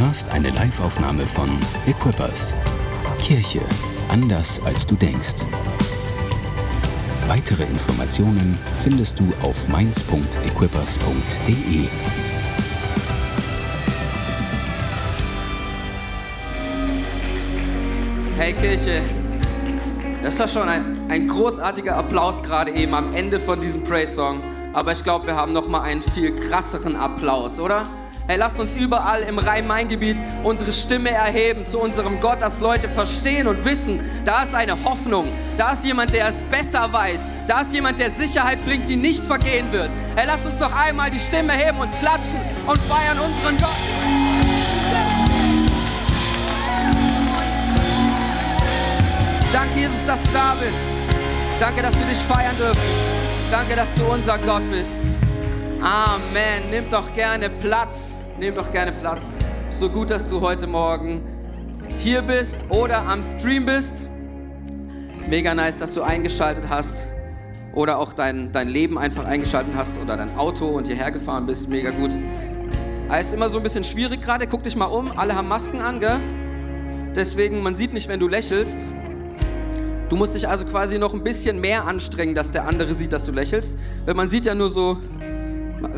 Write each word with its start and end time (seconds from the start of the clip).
hörst 0.00 0.28
eine 0.30 0.48
Liveaufnahme 0.48 1.26
von 1.26 1.50
Equippers. 1.86 2.56
Kirche 3.18 3.60
anders 4.08 4.58
als 4.64 4.86
du 4.86 4.94
denkst. 4.94 5.44
Weitere 7.28 7.64
Informationen 7.64 8.58
findest 8.82 9.20
du 9.20 9.30
auf 9.42 9.68
mainz.equippers.de. 9.68 11.88
Hey 18.38 18.54
Kirche, 18.54 19.02
das 20.24 20.38
war 20.38 20.48
schon 20.48 20.66
ein, 20.66 21.10
ein 21.10 21.28
großartiger 21.28 21.94
Applaus 21.94 22.42
gerade 22.42 22.72
eben 22.72 22.94
am 22.94 23.12
Ende 23.12 23.38
von 23.38 23.58
diesem 23.58 23.84
Praise-Song. 23.84 24.40
Aber 24.72 24.92
ich 24.92 25.04
glaube, 25.04 25.26
wir 25.26 25.36
haben 25.36 25.52
noch 25.52 25.68
mal 25.68 25.82
einen 25.82 26.00
viel 26.00 26.34
krasseren 26.34 26.96
Applaus, 26.96 27.60
oder? 27.60 27.86
Hey, 28.30 28.38
lasst 28.38 28.60
uns 28.60 28.76
überall 28.76 29.22
im 29.22 29.40
Rhein-Main-Gebiet 29.40 30.16
unsere 30.44 30.72
Stimme 30.72 31.10
erheben 31.10 31.66
zu 31.66 31.80
unserem 31.80 32.20
Gott, 32.20 32.40
dass 32.40 32.60
Leute 32.60 32.88
verstehen 32.88 33.48
und 33.48 33.64
wissen, 33.64 34.08
da 34.24 34.44
ist 34.44 34.54
eine 34.54 34.84
Hoffnung, 34.84 35.26
da 35.58 35.72
ist 35.72 35.84
jemand, 35.84 36.14
der 36.14 36.28
es 36.28 36.44
besser 36.44 36.92
weiß, 36.92 37.18
da 37.48 37.62
ist 37.62 37.72
jemand, 37.72 37.98
der 37.98 38.12
Sicherheit 38.12 38.64
bringt, 38.64 38.88
die 38.88 38.94
nicht 38.94 39.24
vergehen 39.24 39.72
wird. 39.72 39.90
Hey, 40.14 40.26
lasst 40.28 40.46
uns 40.46 40.60
noch 40.60 40.72
einmal 40.72 41.10
die 41.10 41.18
Stimme 41.18 41.54
heben 41.54 41.78
und 41.78 41.90
klatschen 41.98 42.38
und 42.68 42.78
feiern 42.82 43.18
unseren 43.18 43.58
Gott. 43.58 43.70
Danke, 49.52 49.76
Jesus, 49.76 50.06
dass 50.06 50.22
du 50.22 50.30
da 50.32 50.54
bist. 50.54 50.78
Danke, 51.58 51.82
dass 51.82 51.98
wir 51.98 52.06
dich 52.06 52.18
feiern 52.18 52.56
dürfen. 52.56 52.78
Danke, 53.50 53.74
dass 53.74 53.92
du 53.94 54.04
unser 54.04 54.38
Gott 54.38 54.62
bist. 54.70 55.16
Amen. 55.82 56.70
Nimm 56.70 56.88
doch 56.90 57.12
gerne 57.12 57.50
Platz. 57.50 58.19
Nimm 58.40 58.54
doch 58.54 58.70
gerne 58.70 58.92
Platz. 58.92 59.38
So 59.68 59.90
gut, 59.90 60.10
dass 60.10 60.30
du 60.30 60.40
heute 60.40 60.66
Morgen 60.66 61.20
hier 61.98 62.22
bist 62.22 62.64
oder 62.70 63.06
am 63.06 63.22
Stream 63.22 63.66
bist. 63.66 64.08
Mega 65.28 65.54
nice, 65.54 65.76
dass 65.76 65.92
du 65.92 66.00
eingeschaltet 66.00 66.64
hast 66.66 67.08
oder 67.74 67.98
auch 67.98 68.14
dein, 68.14 68.50
dein 68.50 68.68
Leben 68.68 68.96
einfach 68.96 69.26
eingeschaltet 69.26 69.74
hast 69.76 69.98
oder 70.00 70.16
dein 70.16 70.34
Auto 70.38 70.66
und 70.68 70.86
hierher 70.86 71.10
gefahren 71.10 71.44
bist. 71.44 71.68
Mega 71.68 71.90
gut. 71.90 72.16
Es 73.12 73.26
ist 73.26 73.34
immer 73.34 73.50
so 73.50 73.58
ein 73.58 73.62
bisschen 73.62 73.84
schwierig 73.84 74.22
gerade. 74.22 74.46
Guck 74.46 74.62
dich 74.62 74.74
mal 74.74 74.86
um. 74.86 75.12
Alle 75.18 75.36
haben 75.36 75.48
Masken 75.48 75.82
an, 75.82 76.00
gell? 76.00 76.18
Deswegen, 77.14 77.62
man 77.62 77.74
sieht 77.74 77.92
nicht, 77.92 78.08
wenn 78.08 78.20
du 78.20 78.26
lächelst. 78.26 78.86
Du 80.08 80.16
musst 80.16 80.34
dich 80.34 80.48
also 80.48 80.64
quasi 80.64 80.98
noch 80.98 81.12
ein 81.12 81.22
bisschen 81.22 81.60
mehr 81.60 81.86
anstrengen, 81.86 82.34
dass 82.34 82.50
der 82.50 82.66
andere 82.66 82.94
sieht, 82.94 83.12
dass 83.12 83.24
du 83.24 83.32
lächelst. 83.32 83.76
Weil 84.06 84.14
man 84.14 84.30
sieht 84.30 84.46
ja 84.46 84.54
nur 84.54 84.70
so, 84.70 84.96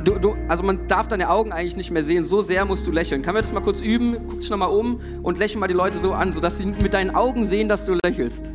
du, 0.04 0.18
du, 0.18 0.36
also 0.48 0.62
man 0.62 0.86
darf 0.88 1.08
deine 1.08 1.30
Augen 1.30 1.52
eigentlich 1.52 1.76
nicht 1.76 1.90
mehr 1.90 2.02
sehen. 2.02 2.24
So 2.24 2.40
sehr 2.40 2.64
musst 2.64 2.86
du 2.86 2.92
lächeln. 2.92 3.22
Können 3.22 3.36
wir 3.36 3.42
das 3.42 3.52
mal 3.52 3.60
kurz 3.60 3.80
üben? 3.80 4.16
Guck 4.28 4.40
dich 4.40 4.50
nochmal 4.50 4.70
um 4.70 5.00
und 5.22 5.38
lächle 5.38 5.60
mal 5.60 5.66
die 5.66 5.74
Leute 5.74 5.98
so 5.98 6.12
an, 6.12 6.32
sodass 6.32 6.58
sie 6.58 6.66
mit 6.66 6.94
deinen 6.94 7.14
Augen 7.14 7.46
sehen, 7.46 7.68
dass 7.68 7.84
du 7.84 7.98
lächelst. 8.04 8.52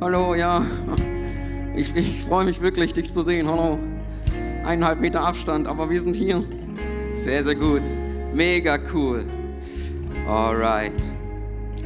Hallo, 0.00 0.34
ja. 0.34 0.64
Ich, 1.76 1.94
ich 1.94 2.22
freue 2.24 2.44
mich 2.44 2.60
wirklich, 2.60 2.92
dich 2.92 3.12
zu 3.12 3.22
sehen. 3.22 3.48
Hallo. 3.48 3.78
Eineinhalb 4.64 5.00
Meter 5.00 5.20
Abstand, 5.20 5.66
aber 5.66 5.88
wir 5.90 6.00
sind 6.02 6.16
hier. 6.16 6.44
Sehr, 7.14 7.44
sehr 7.44 7.54
gut. 7.54 7.82
Mega 8.34 8.78
cool. 8.92 9.24
Alright. 10.28 11.00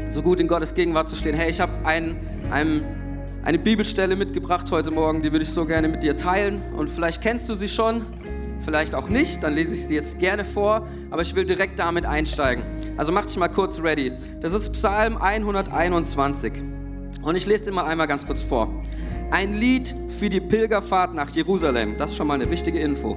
So 0.08 0.22
gut 0.22 0.41
in 0.41 0.48
Gottes 0.48 0.74
Gegenwart 0.74 1.08
zu 1.08 1.17
stehen. 1.17 1.34
Hey, 1.34 1.50
ich 1.50 1.61
habe 1.61 1.72
einen, 1.84 2.17
einen 2.50 2.83
eine 3.44 3.58
Bibelstelle 3.58 4.14
mitgebracht 4.14 4.70
heute 4.70 4.92
Morgen, 4.92 5.20
die 5.20 5.33
würde 5.33 5.42
ich 5.42 5.50
so 5.50 5.64
gerne 5.64 5.89
mit 5.89 6.02
dir 6.05 6.17
teilen. 6.17 6.62
Und 6.77 6.89
vielleicht 6.89 7.20
kennst 7.20 7.48
du 7.48 7.55
sie 7.55 7.69
schon, 7.69 8.06
vielleicht 8.62 8.94
auch 8.94 9.08
nicht, 9.08 9.42
dann 9.42 9.55
lese 9.55 9.74
ich 9.74 9.86
sie 9.86 9.94
jetzt 9.94 10.18
gerne 10.18 10.44
vor, 10.44 10.86
aber 11.10 11.22
ich 11.22 11.34
will 11.34 11.44
direkt 11.44 11.78
damit 11.78 12.06
einsteigen. 12.06 12.64
Also 12.96 13.12
mach 13.12 13.27
dich 13.27 13.36
mal 13.36 13.48
kurz 13.48 13.80
ready. 13.80 14.12
Das 14.41 14.52
ist 14.52 14.72
Psalm 14.72 15.16
121. 15.16 16.52
Und 17.23 17.36
ich 17.36 17.46
lese 17.46 17.67
dir 17.67 17.73
mal 17.73 17.84
einmal 17.84 18.08
ganz 18.08 18.27
kurz 18.27 18.42
vor. 18.42 18.68
Ein 19.30 19.55
Lied 19.55 19.95
für 20.18 20.28
die 20.28 20.40
Pilgerfahrt 20.40 21.14
nach 21.14 21.30
Jerusalem. 21.30 21.96
Das 21.96 22.11
ist 22.11 22.17
schon 22.17 22.27
mal 22.27 22.34
eine 22.34 22.50
wichtige 22.50 22.80
Info. 22.80 23.17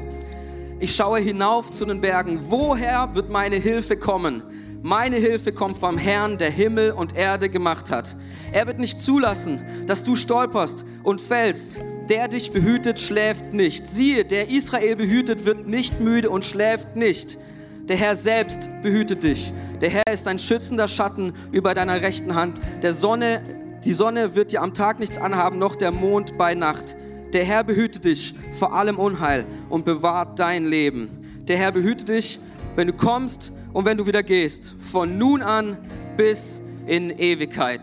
Ich 0.80 0.96
schaue 0.96 1.20
hinauf 1.20 1.72
zu 1.72 1.86
den 1.86 2.02
Bergen. 2.02 2.40
Woher 2.50 3.10
wird 3.14 3.30
meine 3.30 3.56
Hilfe 3.56 3.98
kommen? 3.98 4.44
Meine 4.82 5.16
Hilfe 5.16 5.52
kommt 5.52 5.78
vom 5.78 5.98
Herrn, 5.98 6.38
der 6.38 6.52
Himmel 6.52 6.92
und 6.92 7.16
Erde 7.16 7.50
gemacht 7.50 7.90
hat. 7.90 8.16
Er 8.52 8.68
wird 8.68 8.78
nicht 8.78 9.02
zulassen, 9.02 9.62
dass 9.88 10.04
du 10.04 10.16
stolperst 10.16 10.86
und 11.02 11.22
fällst. 11.22 11.80
Der 12.10 12.28
dich 12.28 12.52
behütet, 12.52 13.00
schläft 13.00 13.54
nicht. 13.54 13.88
Siehe, 13.88 14.26
der 14.26 14.50
Israel 14.50 14.96
behütet, 14.96 15.46
wird 15.46 15.68
nicht 15.68 16.00
müde 16.00 16.30
und 16.30 16.46
schläft 16.46 16.96
nicht. 16.96 17.40
Der 17.88 17.98
Herr 17.98 18.16
selbst 18.16 18.70
behütet 18.84 19.24
dich. 19.24 19.54
Der 19.82 19.90
Herr 19.90 20.14
ist 20.14 20.28
ein 20.28 20.40
schützender 20.40 20.88
Schatten 20.88 21.34
über 21.52 21.74
deiner 21.74 22.02
rechten 22.02 22.36
Hand. 22.36 22.62
Der 22.84 22.94
Sonne, 22.94 23.42
die 23.84 23.94
Sonne 23.94 24.36
wird 24.36 24.52
dir 24.52 24.62
am 24.62 24.74
Tag 24.74 25.00
nichts 25.00 25.18
anhaben, 25.18 25.58
noch 25.58 25.76
der 25.76 25.92
Mond 25.92 26.38
bei 26.38 26.54
Nacht. 26.54 26.96
Der 27.34 27.44
Herr 27.44 27.64
behütet 27.64 28.06
dich 28.06 28.36
vor 28.58 28.74
allem 28.74 28.98
Unheil 28.98 29.46
und 29.70 29.86
bewahrt 29.86 30.40
dein 30.40 30.66
Leben. 30.66 31.10
Der 31.48 31.58
Herr 31.58 31.72
behütet 31.72 32.10
dich, 32.10 32.40
wenn 32.76 32.88
du 32.88 32.94
kommst 32.94 33.52
und 33.74 33.86
wenn 33.86 33.98
du 33.98 34.06
wieder 34.06 34.24
gehst, 34.24 34.76
von 34.80 35.18
nun 35.18 35.42
an 35.42 35.78
bis 36.18 36.62
in 36.86 37.10
Ewigkeit. 37.10 37.82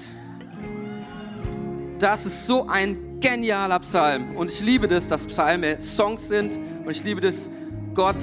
Das 1.98 2.24
ist 2.24 2.46
so 2.46 2.66
ein 2.66 3.11
genialer 3.22 3.78
Psalm 3.78 4.36
und 4.36 4.50
ich 4.50 4.60
liebe 4.60 4.88
das, 4.88 5.06
dass 5.06 5.24
Psalme 5.26 5.80
Songs 5.80 6.26
sind 6.26 6.58
und 6.84 6.90
ich 6.90 7.04
liebe 7.04 7.20
das, 7.20 7.48
Gott 7.94 8.16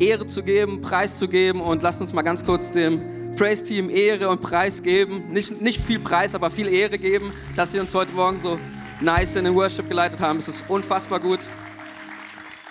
Ehre 0.00 0.26
zu 0.26 0.42
geben, 0.42 0.82
Preis 0.82 1.16
zu 1.16 1.28
geben 1.28 1.60
und 1.60 1.82
lasst 1.82 2.00
uns 2.00 2.12
mal 2.12 2.22
ganz 2.22 2.44
kurz 2.44 2.72
dem 2.72 3.30
Praise-Team 3.36 3.88
Ehre 3.88 4.28
und 4.28 4.42
Preis 4.42 4.82
geben. 4.82 5.30
Nicht, 5.30 5.60
nicht 5.62 5.80
viel 5.80 6.00
Preis, 6.00 6.34
aber 6.34 6.50
viel 6.50 6.66
Ehre 6.66 6.98
geben, 6.98 7.32
dass 7.54 7.70
sie 7.70 7.78
uns 7.78 7.94
heute 7.94 8.12
Morgen 8.12 8.40
so 8.40 8.58
nice 9.00 9.36
in 9.36 9.44
den 9.44 9.54
Worship 9.54 9.88
geleitet 9.88 10.20
haben. 10.20 10.38
Es 10.38 10.48
ist 10.48 10.64
unfassbar 10.68 11.20
gut. 11.20 11.40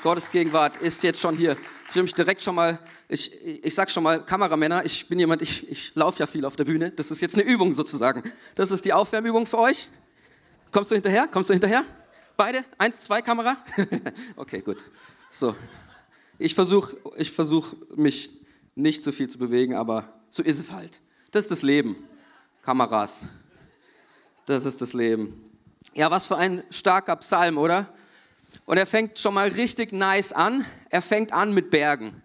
Gottes 0.03 0.29
Gegenwart 0.29 0.75
ist 0.77 1.03
jetzt 1.03 1.21
schon 1.21 1.37
hier. 1.37 1.55
Ich 1.89 1.95
will 1.95 2.03
mich 2.03 2.13
direkt 2.13 2.43
schon 2.43 2.55
mal 2.55 2.79
ich, 3.07 3.31
ich 3.63 3.75
sag 3.75 3.91
schon 3.91 4.01
mal, 4.01 4.25
Kameramänner, 4.25 4.83
ich 4.83 5.07
bin 5.07 5.19
jemand, 5.19 5.43
ich, 5.43 5.69
ich 5.69 5.91
laufe 5.93 6.19
ja 6.19 6.25
viel 6.25 6.43
auf 6.43 6.55
der 6.55 6.65
Bühne. 6.65 6.89
Das 6.89 7.11
ist 7.11 7.21
jetzt 7.21 7.35
eine 7.35 7.43
Übung 7.43 7.73
sozusagen. 7.75 8.23
Das 8.55 8.71
ist 8.71 8.83
die 8.83 8.93
Aufwärmübung 8.93 9.45
für 9.45 9.59
euch. 9.59 9.89
Kommst 10.75 10.91
du 10.91 10.95
hinterher? 10.95 11.25
Kommst 11.29 11.49
du 11.49 11.53
hinterher? 11.53 11.85
Beide? 12.35 12.65
Eins, 12.77 12.99
zwei 12.99 13.21
Kamera? 13.21 13.55
okay, 14.35 14.59
gut. 14.59 14.83
So. 15.29 15.55
Ich 16.37 16.53
versuche 16.53 16.97
ich 17.15 17.31
versuch, 17.31 17.71
mich 17.95 18.29
nicht 18.75 19.01
so 19.01 19.13
viel 19.13 19.29
zu 19.29 19.37
bewegen, 19.37 19.73
aber 19.73 20.19
so 20.29 20.43
ist 20.43 20.59
es 20.59 20.73
halt. 20.73 20.99
Das 21.31 21.43
ist 21.43 21.51
das 21.51 21.61
Leben. 21.61 21.95
Kameras. 22.61 23.21
Das 24.47 24.65
ist 24.65 24.81
das 24.81 24.91
Leben. 24.91 25.49
Ja, 25.93 26.11
was 26.11 26.27
für 26.27 26.35
ein 26.35 26.61
starker 26.71 27.15
Psalm, 27.15 27.57
oder? 27.57 27.87
Und 28.65 28.75
er 28.75 28.85
fängt 28.85 29.17
schon 29.17 29.33
mal 29.33 29.47
richtig 29.47 29.93
nice 29.93 30.33
an. 30.33 30.65
Er 30.89 31.01
fängt 31.01 31.31
an 31.31 31.53
mit 31.53 31.71
Bergen. 31.71 32.21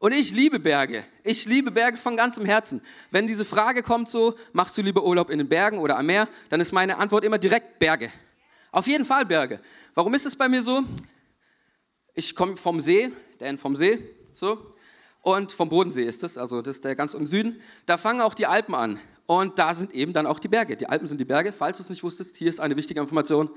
Und 0.00 0.12
ich 0.12 0.30
liebe 0.30 0.58
Berge. 0.58 1.04
Ich 1.22 1.44
liebe 1.44 1.70
Berge 1.70 1.98
von 1.98 2.16
ganzem 2.16 2.46
Herzen. 2.46 2.80
Wenn 3.10 3.26
diese 3.26 3.44
Frage 3.44 3.82
kommt 3.82 4.08
so, 4.08 4.34
machst 4.54 4.76
du 4.78 4.82
lieber 4.82 5.04
Urlaub 5.04 5.28
in 5.28 5.36
den 5.36 5.48
Bergen 5.48 5.76
oder 5.76 5.98
am 5.98 6.06
Meer, 6.06 6.26
dann 6.48 6.58
ist 6.58 6.72
meine 6.72 6.96
Antwort 6.96 7.22
immer 7.22 7.36
direkt 7.36 7.78
Berge. 7.78 8.10
Auf 8.72 8.86
jeden 8.86 9.04
Fall 9.04 9.26
Berge. 9.26 9.60
Warum 9.94 10.14
ist 10.14 10.24
es 10.24 10.34
bei 10.34 10.48
mir 10.48 10.62
so? 10.62 10.82
Ich 12.14 12.34
komme 12.34 12.56
vom 12.56 12.80
See, 12.80 13.12
denn 13.40 13.58
vom 13.58 13.76
See, 13.76 13.98
so. 14.32 14.74
Und 15.20 15.52
vom 15.52 15.68
Bodensee 15.68 16.04
ist 16.04 16.22
es, 16.22 16.38
also 16.38 16.62
das 16.62 16.76
ist 16.76 16.84
der 16.86 16.96
ganz 16.96 17.12
im 17.12 17.26
Süden. 17.26 17.60
Da 17.84 17.98
fangen 17.98 18.22
auch 18.22 18.32
die 18.32 18.46
Alpen 18.46 18.74
an. 18.74 18.98
Und 19.26 19.58
da 19.58 19.74
sind 19.74 19.92
eben 19.92 20.14
dann 20.14 20.26
auch 20.26 20.38
die 20.38 20.48
Berge. 20.48 20.78
Die 20.78 20.86
Alpen 20.86 21.08
sind 21.08 21.18
die 21.18 21.26
Berge. 21.26 21.52
Falls 21.52 21.76
du 21.76 21.82
es 21.82 21.90
nicht 21.90 22.02
wusstest, 22.02 22.38
hier 22.38 22.48
ist 22.48 22.58
eine 22.58 22.74
wichtige 22.74 23.00
Information. 23.00 23.50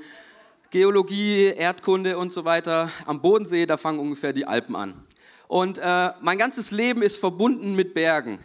Geologie, 0.71 1.53
Erdkunde 1.55 2.17
und 2.17 2.33
so 2.33 2.43
weiter. 2.43 2.91
Am 3.05 3.21
Bodensee, 3.21 3.65
da 3.65 3.77
fangen 3.77 3.99
ungefähr 3.99 4.33
die 4.33 4.45
Alpen 4.45 4.75
an. 4.75 5.05
Und 5.47 5.77
äh, 5.77 6.11
mein 6.21 6.37
ganzes 6.37 6.71
Leben 6.71 7.01
ist 7.01 7.17
verbunden 7.17 7.75
mit 7.75 7.93
Bergen. 7.93 8.39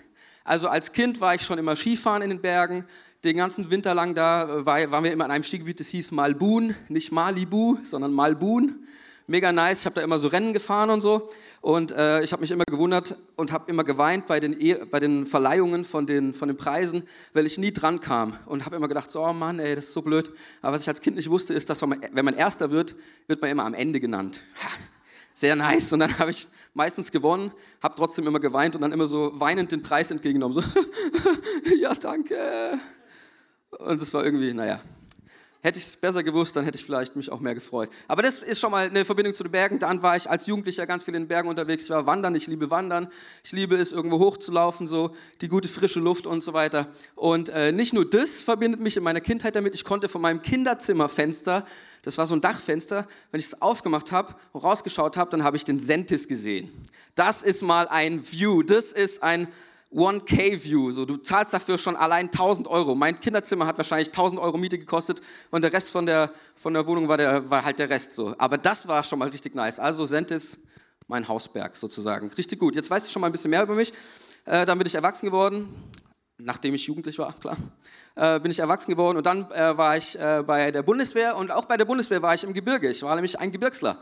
Also 0.44 0.68
als 0.68 0.92
Kind 0.92 1.20
war 1.20 1.34
ich 1.34 1.42
schon 1.42 1.58
immer 1.58 1.76
Skifahren 1.76 2.22
in 2.22 2.30
den 2.30 2.40
Bergen. 2.40 2.84
Den 3.24 3.36
ganzen 3.36 3.70
Winter 3.70 3.94
lang 3.94 4.14
da 4.14 4.44
äh, 4.44 4.66
war, 4.66 4.90
waren 4.90 5.04
wir 5.04 5.12
immer 5.12 5.24
an 5.24 5.30
einem 5.30 5.44
Skigebiet, 5.44 5.80
das 5.80 5.88
hieß 5.88 6.12
Malbun, 6.12 6.74
nicht 6.88 7.12
Malibu, 7.12 7.78
sondern 7.82 8.12
Malbun. 8.12 8.86
Mega 9.30 9.52
nice, 9.52 9.80
ich 9.80 9.84
habe 9.84 9.94
da 9.94 10.00
immer 10.00 10.18
so 10.18 10.28
Rennen 10.28 10.54
gefahren 10.54 10.88
und 10.88 11.02
so. 11.02 11.28
Und 11.60 11.92
äh, 11.92 12.22
ich 12.22 12.32
habe 12.32 12.40
mich 12.40 12.50
immer 12.50 12.64
gewundert 12.64 13.14
und 13.36 13.52
habe 13.52 13.70
immer 13.70 13.84
geweint 13.84 14.26
bei 14.26 14.40
den, 14.40 14.58
e 14.58 14.86
bei 14.90 15.00
den 15.00 15.26
Verleihungen 15.26 15.84
von 15.84 16.06
den, 16.06 16.32
von 16.32 16.48
den 16.48 16.56
Preisen, 16.56 17.02
weil 17.34 17.44
ich 17.44 17.58
nie 17.58 17.70
dran 17.70 18.00
kam. 18.00 18.38
Und 18.46 18.64
habe 18.64 18.76
immer 18.76 18.88
gedacht, 18.88 19.10
so, 19.10 19.22
oh 19.22 19.34
Mann, 19.34 19.58
ey, 19.58 19.74
das 19.74 19.88
ist 19.88 19.92
so 19.92 20.00
blöd. 20.00 20.32
Aber 20.62 20.72
was 20.72 20.80
ich 20.80 20.88
als 20.88 21.02
Kind 21.02 21.16
nicht 21.16 21.28
wusste, 21.28 21.52
ist, 21.52 21.68
dass 21.68 21.82
wenn 21.82 22.24
man 22.24 22.34
Erster 22.34 22.70
wird, 22.70 22.96
wird 23.26 23.42
man 23.42 23.50
immer 23.50 23.66
am 23.66 23.74
Ende 23.74 24.00
genannt. 24.00 24.40
Ha, 24.62 24.68
sehr 25.38 25.54
nice. 25.54 25.92
Und 25.92 26.00
dann 26.00 26.18
habe 26.18 26.30
ich 26.30 26.46
meistens 26.74 27.10
gewonnen, 27.10 27.52
habe 27.82 27.94
trotzdem 27.96 28.26
immer 28.26 28.40
geweint 28.40 28.74
und 28.74 28.82
dann 28.82 28.92
immer 28.92 29.06
so 29.06 29.32
weinend 29.34 29.72
den 29.72 29.82
Preis 29.82 30.10
entgegengenommen. 30.10 30.54
So, 30.54 30.62
ja, 31.80 31.94
danke. 31.94 32.78
Und 33.70 34.00
das 34.00 34.12
war 34.14 34.24
irgendwie, 34.24 34.52
naja. 34.52 34.80
Hätte 35.60 35.80
ich 35.80 35.86
es 35.86 35.96
besser 35.96 36.22
gewusst, 36.22 36.54
dann 36.54 36.64
hätte 36.64 36.78
ich 36.78 36.84
vielleicht 36.84 37.16
mich 37.16 37.32
auch 37.32 37.40
mehr 37.40 37.54
gefreut. 37.54 37.90
Aber 38.06 38.22
das 38.22 38.44
ist 38.44 38.60
schon 38.60 38.70
mal 38.70 38.86
eine 38.86 39.04
Verbindung 39.04 39.34
zu 39.34 39.42
den 39.42 39.50
Bergen. 39.50 39.80
Dann 39.80 40.02
war 40.02 40.16
ich 40.16 40.30
als 40.30 40.46
Jugendlicher 40.46 40.86
ganz 40.86 41.02
viel 41.02 41.16
in 41.16 41.22
den 41.22 41.28
Bergen 41.28 41.48
unterwegs. 41.48 41.84
Ich 41.84 41.90
war 41.90 42.06
wandern, 42.06 42.36
ich 42.36 42.46
liebe 42.46 42.70
wandern. 42.70 43.08
Ich 43.42 43.50
liebe 43.50 43.74
es, 43.74 43.90
irgendwo 43.90 44.20
hochzulaufen, 44.20 44.86
so 44.86 45.16
die 45.40 45.48
gute 45.48 45.66
frische 45.66 45.98
Luft 45.98 46.28
und 46.28 46.44
so 46.44 46.52
weiter. 46.52 46.86
Und 47.16 47.48
äh, 47.48 47.72
nicht 47.72 47.92
nur 47.92 48.08
das 48.08 48.40
verbindet 48.40 48.80
mich 48.80 48.96
in 48.96 49.02
meiner 49.02 49.20
Kindheit 49.20 49.56
damit. 49.56 49.74
Ich 49.74 49.84
konnte 49.84 50.08
von 50.08 50.22
meinem 50.22 50.42
Kinderzimmerfenster, 50.42 51.66
das 52.02 52.16
war 52.18 52.28
so 52.28 52.36
ein 52.36 52.40
Dachfenster, 52.40 53.08
wenn 53.32 53.40
ich 53.40 53.46
es 53.46 53.60
aufgemacht 53.60 54.12
habe 54.12 54.36
und 54.52 54.62
rausgeschaut 54.62 55.16
habe, 55.16 55.30
dann 55.30 55.42
habe 55.42 55.56
ich 55.56 55.64
den 55.64 55.80
Sentis 55.80 56.28
gesehen. 56.28 56.70
Das 57.16 57.42
ist 57.42 57.62
mal 57.62 57.88
ein 57.88 58.22
View. 58.30 58.62
Das 58.62 58.92
ist 58.92 59.24
ein 59.24 59.48
1K-View, 59.92 60.90
so 60.90 61.06
du 61.06 61.16
zahlst 61.16 61.54
dafür 61.54 61.78
schon 61.78 61.96
allein 61.96 62.26
1000 62.26 62.68
Euro. 62.68 62.94
Mein 62.94 63.18
Kinderzimmer 63.20 63.66
hat 63.66 63.78
wahrscheinlich 63.78 64.08
1000 64.08 64.40
Euro 64.40 64.58
Miete 64.58 64.78
gekostet 64.78 65.22
und 65.50 65.62
der 65.62 65.72
Rest 65.72 65.90
von 65.90 66.04
der, 66.04 66.32
von 66.54 66.74
der 66.74 66.86
Wohnung 66.86 67.08
war, 67.08 67.16
der, 67.16 67.48
war 67.48 67.64
halt 67.64 67.78
der 67.78 67.88
Rest 67.88 68.12
so. 68.12 68.34
Aber 68.38 68.58
das 68.58 68.86
war 68.86 69.02
schon 69.02 69.18
mal 69.18 69.28
richtig 69.28 69.54
nice. 69.54 69.80
Also 69.80 70.04
Sentis, 70.04 70.58
mein 71.06 71.26
Hausberg 71.26 71.74
sozusagen. 71.76 72.30
Richtig 72.36 72.58
gut. 72.58 72.76
Jetzt 72.76 72.90
weißt 72.90 73.06
du 73.06 73.10
schon 73.10 73.20
mal 73.20 73.28
ein 73.28 73.32
bisschen 73.32 73.50
mehr 73.50 73.62
über 73.62 73.74
mich. 73.74 73.92
Äh, 74.44 74.66
dann 74.66 74.76
bin 74.76 74.86
ich 74.86 74.94
erwachsen 74.94 75.26
geworden, 75.26 75.74
nachdem 76.36 76.74
ich 76.74 76.86
jugendlich 76.86 77.18
war, 77.18 77.32
klar. 77.32 77.56
Äh, 78.14 78.40
bin 78.40 78.50
ich 78.50 78.58
erwachsen 78.58 78.90
geworden 78.90 79.16
und 79.16 79.24
dann 79.24 79.50
äh, 79.52 79.76
war 79.78 79.96
ich 79.96 80.18
äh, 80.18 80.42
bei 80.46 80.70
der 80.70 80.82
Bundeswehr 80.82 81.36
und 81.36 81.50
auch 81.50 81.64
bei 81.64 81.76
der 81.78 81.86
Bundeswehr 81.86 82.20
war 82.20 82.34
ich 82.34 82.44
im 82.44 82.52
Gebirge. 82.52 82.90
Ich 82.90 83.02
war 83.02 83.14
nämlich 83.14 83.38
ein 83.38 83.52
Gebirgsler. 83.52 83.98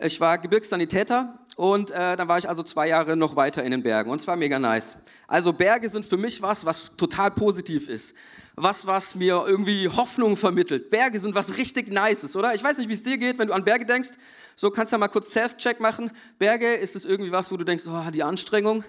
Ich 0.00 0.20
war 0.20 0.38
Gebirgssanitäter 0.38 1.38
und 1.54 1.92
äh, 1.92 2.16
dann 2.16 2.26
war 2.26 2.36
ich 2.36 2.48
also 2.48 2.64
zwei 2.64 2.88
Jahre 2.88 3.16
noch 3.16 3.36
weiter 3.36 3.62
in 3.62 3.70
den 3.70 3.84
Bergen 3.84 4.10
und 4.10 4.20
es 4.20 4.26
war 4.26 4.34
mega 4.34 4.58
nice. 4.58 4.96
Also 5.28 5.52
Berge 5.52 5.88
sind 5.88 6.04
für 6.04 6.16
mich 6.16 6.42
was, 6.42 6.66
was 6.66 6.96
total 6.96 7.30
positiv 7.30 7.88
ist. 7.88 8.12
Was, 8.56 8.88
was 8.88 9.14
mir 9.14 9.44
irgendwie 9.46 9.88
Hoffnung 9.88 10.36
vermittelt. 10.36 10.90
Berge 10.90 11.20
sind 11.20 11.36
was 11.36 11.56
richtig 11.56 11.92
Nices, 11.92 12.34
oder? 12.34 12.54
Ich 12.54 12.64
weiß 12.64 12.78
nicht, 12.78 12.88
wie 12.88 12.94
es 12.94 13.04
dir 13.04 13.18
geht, 13.18 13.38
wenn 13.38 13.46
du 13.46 13.54
an 13.54 13.64
Berge 13.64 13.86
denkst. 13.86 14.10
So 14.56 14.72
kannst 14.72 14.92
du 14.92 14.96
ja 14.96 14.98
mal 14.98 15.06
kurz 15.06 15.30
Self-Check 15.32 15.78
machen. 15.78 16.10
Berge, 16.38 16.74
ist 16.74 16.96
es 16.96 17.04
irgendwie 17.04 17.30
was, 17.30 17.52
wo 17.52 17.56
du 17.56 17.64
denkst, 17.64 17.84
oh, 17.86 18.10
die 18.10 18.24
Anstrengung? 18.24 18.82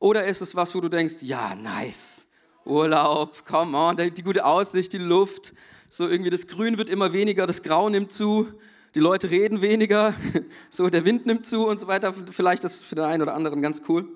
Oder 0.00 0.24
ist 0.24 0.40
es 0.40 0.56
was, 0.56 0.74
wo 0.74 0.80
du 0.80 0.88
denkst, 0.88 1.22
ja, 1.22 1.54
nice. 1.54 2.26
Urlaub, 2.64 3.44
come 3.44 3.76
on, 3.78 3.96
die 3.96 4.22
gute 4.22 4.44
Aussicht, 4.44 4.92
die 4.92 4.98
Luft. 4.98 5.54
So 5.88 6.08
irgendwie 6.08 6.30
das 6.30 6.48
Grün 6.48 6.78
wird 6.78 6.90
immer 6.90 7.12
weniger, 7.12 7.46
das 7.46 7.62
Grau 7.62 7.88
nimmt 7.88 8.12
zu 8.12 8.52
die 8.94 9.00
Leute 9.00 9.30
reden 9.30 9.60
weniger, 9.60 10.14
so 10.70 10.88
der 10.88 11.04
Wind 11.04 11.26
nimmt 11.26 11.46
zu 11.46 11.66
und 11.66 11.78
so 11.78 11.86
weiter. 11.86 12.12
Vielleicht 12.30 12.64
ist 12.64 12.80
es 12.80 12.86
für 12.86 12.94
den 12.94 13.04
einen 13.04 13.22
oder 13.22 13.34
anderen 13.34 13.62
ganz 13.62 13.82
cool. 13.88 14.08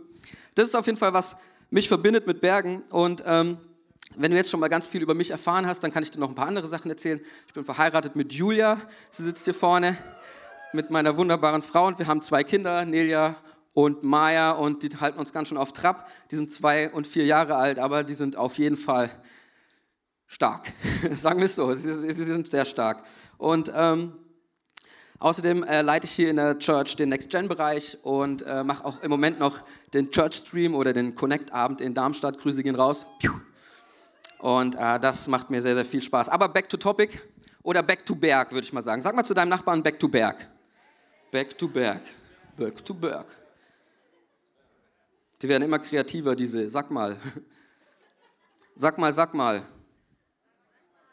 Das 0.54 0.66
ist 0.66 0.74
auf 0.74 0.86
jeden 0.86 0.98
Fall, 0.98 1.12
was 1.12 1.36
mich 1.70 1.88
verbindet 1.88 2.26
mit 2.26 2.40
Bergen. 2.40 2.82
Und 2.90 3.22
ähm, 3.26 3.58
wenn 4.16 4.30
du 4.30 4.36
jetzt 4.36 4.50
schon 4.50 4.60
mal 4.60 4.68
ganz 4.68 4.88
viel 4.88 5.02
über 5.02 5.14
mich 5.14 5.30
erfahren 5.30 5.66
hast, 5.66 5.80
dann 5.80 5.92
kann 5.92 6.02
ich 6.02 6.10
dir 6.10 6.20
noch 6.20 6.28
ein 6.28 6.34
paar 6.34 6.48
andere 6.48 6.68
Sachen 6.68 6.90
erzählen. 6.90 7.20
Ich 7.46 7.54
bin 7.54 7.64
verheiratet 7.64 8.16
mit 8.16 8.32
Julia, 8.32 8.80
sie 9.10 9.22
sitzt 9.22 9.44
hier 9.44 9.54
vorne, 9.54 9.96
mit 10.74 10.90
meiner 10.90 11.16
wunderbaren 11.16 11.62
Frau 11.62 11.86
und 11.86 11.98
wir 11.98 12.06
haben 12.06 12.22
zwei 12.22 12.44
Kinder, 12.44 12.84
Nelia 12.84 13.36
und 13.74 14.02
Maya 14.02 14.52
und 14.52 14.82
die 14.82 14.88
halten 14.98 15.18
uns 15.18 15.32
ganz 15.32 15.48
schön 15.48 15.58
auf 15.58 15.72
Trab. 15.72 16.08
Die 16.30 16.36
sind 16.36 16.50
zwei 16.50 16.90
und 16.90 17.06
vier 17.06 17.24
Jahre 17.24 17.56
alt, 17.56 17.78
aber 17.78 18.04
die 18.04 18.14
sind 18.14 18.36
auf 18.36 18.58
jeden 18.58 18.76
Fall 18.76 19.10
stark. 20.26 20.72
Sagen 21.10 21.38
wir 21.38 21.46
es 21.46 21.56
so, 21.56 21.72
sie, 21.74 22.12
sie 22.12 22.24
sind 22.24 22.48
sehr 22.48 22.64
stark. 22.64 23.04
Und 23.38 23.70
ähm, 23.74 24.12
Außerdem 25.22 25.62
äh, 25.62 25.82
leite 25.82 26.06
ich 26.06 26.12
hier 26.14 26.30
in 26.30 26.34
der 26.34 26.58
Church 26.58 26.96
den 26.96 27.10
Next-Gen-Bereich 27.10 27.98
und 28.02 28.42
äh, 28.42 28.64
mache 28.64 28.84
auch 28.84 29.00
im 29.02 29.10
Moment 29.10 29.38
noch 29.38 29.62
den 29.94 30.10
Church-Stream 30.10 30.74
oder 30.74 30.92
den 30.92 31.14
Connect-Abend 31.14 31.80
in 31.80 31.94
Darmstadt. 31.94 32.38
Grüße 32.38 32.64
gehen 32.64 32.74
raus. 32.74 33.06
Und 34.40 34.74
äh, 34.74 34.98
das 34.98 35.28
macht 35.28 35.48
mir 35.48 35.62
sehr, 35.62 35.76
sehr 35.76 35.84
viel 35.84 36.02
Spaß. 36.02 36.28
Aber 36.28 36.48
back 36.48 36.68
to 36.68 36.76
topic 36.76 37.20
oder 37.62 37.84
back 37.84 38.04
to 38.04 38.16
Berg, 38.16 38.50
würde 38.50 38.64
ich 38.64 38.72
mal 38.72 38.80
sagen. 38.80 39.00
Sag 39.00 39.14
mal 39.14 39.22
zu 39.22 39.32
deinem 39.32 39.50
Nachbarn 39.50 39.80
back 39.80 40.00
to 40.00 40.08
Berg. 40.08 40.48
Back 41.30 41.56
to 41.56 41.68
Berg. 41.68 42.02
Back 42.56 42.84
to 42.84 42.92
Berg. 42.92 43.26
Die 45.40 45.48
werden 45.48 45.62
immer 45.62 45.78
kreativer, 45.78 46.34
diese. 46.34 46.68
Sag 46.68 46.90
mal. 46.90 47.16
Sag 48.74 48.98
mal, 48.98 49.12
sag 49.12 49.34
mal. 49.34 49.62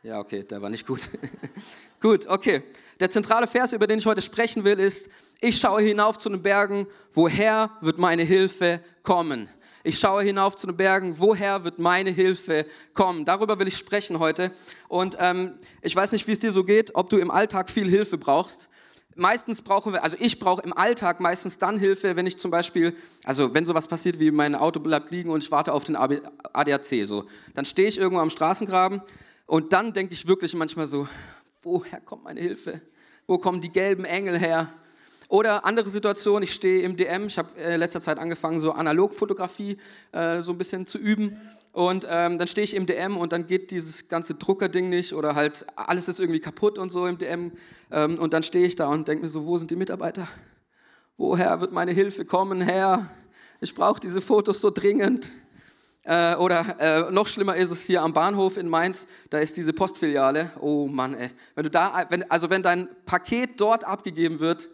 Ja, 0.02 0.18
okay, 0.18 0.44
der 0.44 0.62
war 0.64 0.70
nicht 0.70 0.88
gut. 0.88 1.10
gut, 2.00 2.26
okay. 2.26 2.64
Der 3.00 3.10
zentrale 3.10 3.48
Vers, 3.48 3.72
über 3.72 3.88
den 3.88 4.00
ich 4.00 4.06
heute 4.06 4.22
sprechen 4.22 4.66
will, 4.66 4.78
ist, 4.78 5.10
ich 5.40 5.58
schaue 5.58 5.82
hinauf 5.82 6.18
zu 6.18 6.30
den 6.30 6.42
Bergen, 6.42 6.86
woher 7.14 7.72
wird 7.80 7.98
meine 7.98 8.24
Hilfe 8.24 8.82
kommen? 9.04 9.48
Ich 9.86 9.98
schaue 9.98 10.24
hinauf 10.24 10.58
zu 10.58 10.68
den 10.68 10.76
Bergen, 10.76 11.16
woher 11.18 11.64
wird 11.64 11.80
meine 11.80 12.10
Hilfe 12.10 12.66
kommen? 12.94 13.24
Darüber 13.24 13.58
will 13.58 13.70
ich 13.70 13.78
sprechen 13.78 14.20
heute. 14.20 14.52
Und 14.90 15.16
ähm, 15.18 15.54
ich 15.82 15.96
weiß 15.96 16.12
nicht, 16.12 16.28
wie 16.28 16.34
es 16.34 16.40
dir 16.40 16.52
so 16.52 16.66
geht, 16.66 16.94
ob 16.96 17.10
du 17.10 17.18
im 17.18 17.32
Alltag 17.32 17.70
viel 17.70 17.88
Hilfe 17.90 18.18
brauchst. 18.18 18.68
Meistens 19.16 19.62
brauchen 19.62 19.94
wir, 19.94 20.04
also 20.04 20.18
ich 20.20 20.38
brauche 20.38 20.62
im 20.62 20.74
Alltag 20.74 21.22
meistens 21.22 21.58
dann 21.58 21.80
Hilfe, 21.80 22.18
wenn 22.18 22.28
ich 22.28 22.38
zum 22.38 22.52
Beispiel, 22.52 22.96
also 23.24 23.54
wenn 23.54 23.66
sowas 23.66 23.88
passiert 23.88 24.20
wie 24.20 24.32
mein 24.32 24.56
Auto 24.56 24.82
bleibt 24.82 25.12
liegen 25.12 25.30
und 25.30 25.42
ich 25.42 25.52
warte 25.52 25.72
auf 25.72 25.86
den 25.86 25.96
ADAC, 25.96 27.06
so, 27.06 27.26
dann 27.54 27.66
stehe 27.66 27.88
ich 27.88 27.98
irgendwo 27.98 28.22
am 28.22 28.30
Straßengraben 28.30 29.02
und 29.46 29.74
dann 29.74 29.94
denke 29.94 30.14
ich 30.14 30.28
wirklich 30.28 30.54
manchmal 30.54 30.86
so, 30.86 31.08
woher 31.62 32.00
kommt 32.02 32.24
meine 32.24 32.40
Hilfe? 32.40 32.82
Wo 33.28 33.38
kommen 33.38 33.62
die 33.62 33.72
gelben 33.72 34.06
Engel 34.06 34.40
her? 34.40 34.74
Oder 35.28 35.64
andere 35.66 35.90
Situation, 35.90 36.42
ich 36.42 36.54
stehe 36.54 36.82
im 36.82 36.98
DM, 36.98 37.28
ich 37.28 37.38
habe 37.38 37.50
in 37.60 37.64
äh, 37.64 37.78
letzter 37.78 38.02
Zeit 38.02 38.18
angefangen, 38.18 38.60
so 38.60 38.72
Analogfotografie 38.72 39.78
äh, 40.12 40.42
so 40.42 40.54
ein 40.54 40.58
bisschen 40.58 40.88
zu 40.88 40.98
üben. 40.98 41.40
Und 41.72 42.08
ähm, 42.10 42.40
dann 42.40 42.48
stehe 42.48 42.66
ich 42.66 42.74
im 42.74 42.88
DM 42.88 43.16
und 43.16 43.32
dann 43.32 43.46
geht 43.46 43.70
dieses 43.70 44.08
ganze 44.08 44.34
Druckerding 44.34 44.90
nicht 44.90 45.14
oder 45.14 45.36
halt 45.36 45.68
alles 45.76 46.08
ist 46.08 46.20
irgendwie 46.20 46.40
kaputt 46.40 46.80
und 46.80 46.92
so 46.92 47.06
im 47.06 47.20
DM. 47.20 47.52
Ähm, 47.92 48.18
und 48.18 48.34
dann 48.34 48.42
stehe 48.42 48.66
ich 48.66 48.76
da 48.76 48.88
und 48.88 49.08
denke 49.08 49.24
mir 49.24 49.30
so, 49.30 49.46
wo 49.46 49.58
sind 49.60 49.70
die 49.70 49.76
Mitarbeiter? 49.76 50.28
Woher 51.16 51.62
wird 51.62 51.72
meine 51.72 51.92
Hilfe 51.92 52.26
kommen, 52.26 52.62
Herr? 52.62 53.12
Ich 53.62 53.76
brauche 53.76 54.00
diese 54.00 54.22
Fotos 54.22 54.62
so 54.62 54.72
dringend. 54.72 55.32
Äh, 56.04 56.36
oder 56.36 56.76
äh, 56.80 57.12
noch 57.12 57.28
schlimmer 57.28 57.56
ist 57.56 57.72
es 57.72 57.84
hier 57.84 58.02
am 58.02 58.14
Bahnhof 58.14 58.58
in 58.58 58.70
Mainz, 58.70 59.08
da 59.30 59.40
ist 59.40 59.58
diese 59.58 59.74
Postfiliale. 59.74 60.52
Oh 60.60 60.88
Mann, 60.88 61.14
ey. 61.14 61.30
Wenn 61.56 61.64
du 61.64 61.70
da, 61.70 62.06
wenn, 62.10 62.30
also 62.32 62.50
wenn 62.50 62.64
dein 62.64 62.88
Paket 63.06 63.60
dort 63.60 63.84
abgegeben 63.84 64.40
wird, 64.40 64.70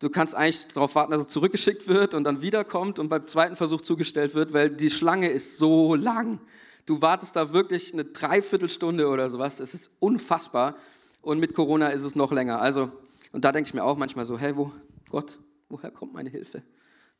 du 0.00 0.10
kannst 0.10 0.34
eigentlich 0.34 0.66
darauf 0.68 0.94
warten, 0.94 1.12
dass 1.12 1.22
es 1.22 1.28
zurückgeschickt 1.28 1.86
wird 1.86 2.14
und 2.14 2.24
dann 2.24 2.42
wiederkommt 2.42 2.98
und 2.98 3.08
beim 3.08 3.26
zweiten 3.26 3.56
Versuch 3.56 3.80
zugestellt 3.80 4.34
wird, 4.34 4.52
weil 4.52 4.70
die 4.70 4.90
Schlange 4.90 5.28
ist 5.28 5.58
so 5.58 5.94
lang. 5.94 6.40
Du 6.86 7.00
wartest 7.00 7.36
da 7.36 7.52
wirklich 7.52 7.92
eine 7.92 8.04
Dreiviertelstunde 8.04 9.08
oder 9.08 9.30
sowas. 9.30 9.60
Es 9.60 9.74
ist 9.74 9.90
unfassbar. 10.00 10.76
Und 11.22 11.38
mit 11.38 11.54
Corona 11.54 11.88
ist 11.88 12.02
es 12.02 12.14
noch 12.14 12.32
länger. 12.32 12.60
Also, 12.60 12.90
und 13.32 13.44
da 13.44 13.52
denke 13.52 13.68
ich 13.68 13.74
mir 13.74 13.84
auch 13.84 13.96
manchmal 13.96 14.24
so, 14.24 14.38
hey, 14.38 14.56
wo, 14.56 14.72
Gott, 15.10 15.38
woher 15.68 15.90
kommt 15.90 16.14
meine 16.14 16.30
Hilfe? 16.30 16.62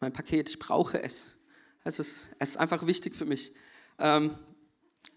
Mein 0.00 0.12
Paket, 0.12 0.48
ich 0.48 0.58
brauche 0.58 1.02
es. 1.02 1.34
Es 1.84 1.98
ist, 1.98 2.26
es 2.38 2.50
ist 2.50 2.56
einfach 2.56 2.86
wichtig 2.86 3.14
für 3.16 3.24
mich. 3.24 3.52
Ähm, 3.98 4.34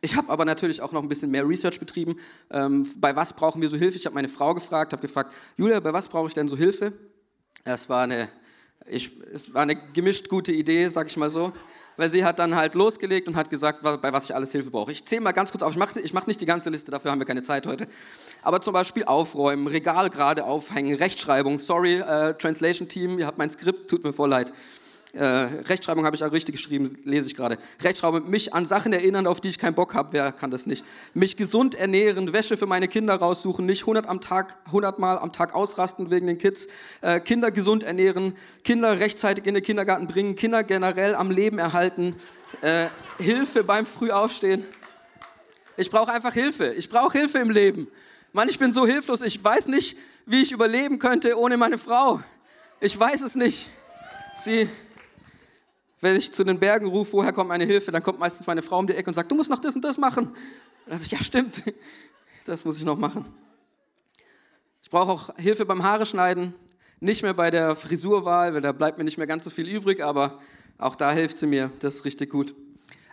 ich 0.01 0.15
habe 0.15 0.29
aber 0.29 0.45
natürlich 0.45 0.81
auch 0.81 0.91
noch 0.91 1.01
ein 1.01 1.09
bisschen 1.09 1.31
mehr 1.31 1.47
Research 1.47 1.79
betrieben. 1.79 2.15
Ähm, 2.51 2.89
bei 2.97 3.15
was 3.15 3.33
brauchen 3.33 3.61
wir 3.61 3.69
so 3.69 3.77
Hilfe? 3.77 3.97
Ich 3.97 4.05
habe 4.05 4.15
meine 4.15 4.29
Frau 4.29 4.53
gefragt, 4.53 4.93
habe 4.93 5.01
gefragt, 5.01 5.33
Julia, 5.57 5.79
bei 5.79 5.93
was 5.93 6.07
brauche 6.07 6.27
ich 6.27 6.33
denn 6.33 6.47
so 6.47 6.57
Hilfe? 6.57 6.93
Es 7.63 7.87
war 7.89 8.03
eine, 8.03 8.29
ich, 8.85 9.11
es 9.31 9.53
war 9.53 9.61
eine 9.61 9.75
gemischt 9.93 10.29
gute 10.29 10.51
Idee, 10.51 10.87
sag 10.89 11.07
ich 11.07 11.17
mal 11.17 11.29
so. 11.29 11.53
Weil 11.95 12.09
sie 12.09 12.25
hat 12.25 12.39
dann 12.39 12.55
halt 12.55 12.73
losgelegt 12.73 13.27
und 13.27 13.35
hat 13.35 13.51
gesagt, 13.51 13.83
bei 13.83 14.11
was 14.11 14.25
ich 14.25 14.35
alles 14.35 14.51
Hilfe 14.51 14.71
brauche. 14.71 14.91
Ich 14.91 15.05
zähle 15.05 15.21
mal 15.21 15.31
ganz 15.31 15.51
kurz 15.51 15.61
auf, 15.61 15.73
ich 15.73 15.77
mache 15.77 15.99
ich 15.99 16.11
mach 16.11 16.25
nicht 16.25 16.41
die 16.41 16.47
ganze 16.47 16.71
Liste, 16.71 16.89
dafür 16.89 17.11
haben 17.11 17.19
wir 17.19 17.25
keine 17.27 17.43
Zeit 17.43 17.67
heute. 17.67 17.87
Aber 18.41 18.61
zum 18.61 18.73
Beispiel 18.73 19.03
aufräumen, 19.03 19.67
Regal 19.67 20.09
gerade 20.09 20.43
aufhängen, 20.43 20.95
Rechtschreibung, 20.95 21.59
sorry, 21.59 21.97
äh, 21.99 22.33
Translation 22.33 22.89
Team, 22.89 23.19
ihr 23.19 23.27
habt 23.27 23.37
mein 23.37 23.51
Skript, 23.51 23.89
tut 23.89 24.03
mir 24.03 24.11
voll 24.11 24.29
leid. 24.29 24.51
Äh, 25.13 25.25
Rechtschreibung 25.25 26.05
habe 26.05 26.15
ich 26.15 26.23
auch 26.23 26.31
richtig 26.31 26.55
geschrieben, 26.55 26.97
lese 27.03 27.27
ich 27.27 27.35
gerade. 27.35 27.59
Rechtschreibung, 27.83 28.31
mich 28.31 28.55
an 28.55 28.65
Sachen 28.65 28.93
erinnern, 28.93 29.27
auf 29.27 29.41
die 29.41 29.49
ich 29.49 29.59
keinen 29.59 29.75
Bock 29.75 29.93
habe, 29.93 30.13
wer 30.13 30.31
kann 30.31 30.49
das 30.49 30.65
nicht? 30.65 30.83
Mich 31.13 31.37
gesund 31.37 31.75
ernähren, 31.75 32.33
Wäsche 32.33 32.57
für 32.57 32.65
meine 32.65 32.87
Kinder 32.87 33.13
raussuchen, 33.13 33.63
nicht 33.67 33.81
100, 33.81 34.07
am 34.07 34.21
Tag, 34.21 34.57
100 34.65 34.97
Mal 34.97 35.19
am 35.19 35.31
Tag 35.31 35.53
ausrasten 35.53 36.09
wegen 36.09 36.25
den 36.25 36.39
Kids, 36.39 36.67
äh, 37.01 37.19
Kinder 37.19 37.51
gesund 37.51 37.83
ernähren, 37.83 38.35
Kinder 38.63 38.99
rechtzeitig 38.99 39.45
in 39.45 39.53
den 39.53 39.61
Kindergarten 39.61 40.07
bringen, 40.07 40.35
Kinder 40.35 40.63
generell 40.63 41.13
am 41.13 41.29
Leben 41.29 41.59
erhalten, 41.59 42.15
äh, 42.61 42.87
Hilfe 43.19 43.63
beim 43.63 43.85
Frühaufstehen. 43.85 44.65
Ich 45.77 45.91
brauche 45.91 46.11
einfach 46.11 46.33
Hilfe. 46.33 46.73
Ich 46.73 46.89
brauche 46.89 47.15
Hilfe 47.19 47.37
im 47.37 47.51
Leben. 47.51 47.87
Mann, 48.31 48.49
ich 48.49 48.57
bin 48.57 48.73
so 48.73 48.87
hilflos. 48.87 49.21
Ich 49.21 49.43
weiß 49.43 49.67
nicht, 49.67 49.95
wie 50.25 50.41
ich 50.41 50.51
überleben 50.51 50.97
könnte 50.97 51.37
ohne 51.37 51.55
meine 51.57 51.77
Frau. 51.77 52.21
Ich 52.79 52.99
weiß 52.99 53.21
es 53.21 53.35
nicht. 53.35 53.69
Sie 54.35 54.67
wenn 56.03 56.17
ich 56.17 56.33
zu 56.33 56.43
den 56.43 56.59
Bergen 56.59 56.85
rufe, 56.87 57.13
woher 57.13 57.31
kommt 57.31 57.47
meine 57.47 57.63
Hilfe, 57.63 57.89
dann 57.93 58.03
kommt 58.03 58.19
meistens 58.19 58.45
meine 58.45 58.61
Frau 58.61 58.77
um 58.77 58.87
die 58.87 58.93
Ecke 58.93 59.09
und 59.09 59.13
sagt, 59.13 59.31
du 59.31 59.35
musst 59.35 59.49
noch 59.49 59.61
das 59.61 59.73
und 59.73 59.85
das 59.85 59.97
machen. 59.97 60.35
Dann 60.85 60.97
sage 60.97 61.05
ich, 61.05 61.11
ja 61.13 61.23
stimmt, 61.23 61.63
das 62.45 62.65
muss 62.65 62.77
ich 62.77 62.83
noch 62.83 62.97
machen. 62.97 63.25
Ich 64.81 64.89
brauche 64.89 65.11
auch 65.11 65.37
Hilfe 65.37 65.65
beim 65.65 65.81
Haare 65.81 66.05
schneiden, 66.05 66.53
nicht 66.99 67.23
mehr 67.23 67.33
bei 67.33 67.49
der 67.51 67.77
Frisurwahl, 67.77 68.53
weil 68.53 68.59
da 68.59 68.73
bleibt 68.73 68.97
mir 68.97 69.05
nicht 69.05 69.17
mehr 69.17 69.27
ganz 69.27 69.45
so 69.45 69.49
viel 69.49 69.65
übrig, 69.65 70.03
aber 70.03 70.41
auch 70.77 70.97
da 70.97 71.13
hilft 71.13 71.37
sie 71.37 71.47
mir, 71.47 71.71
das 71.79 71.95
ist 71.95 72.05
richtig 72.05 72.29
gut. 72.29 72.53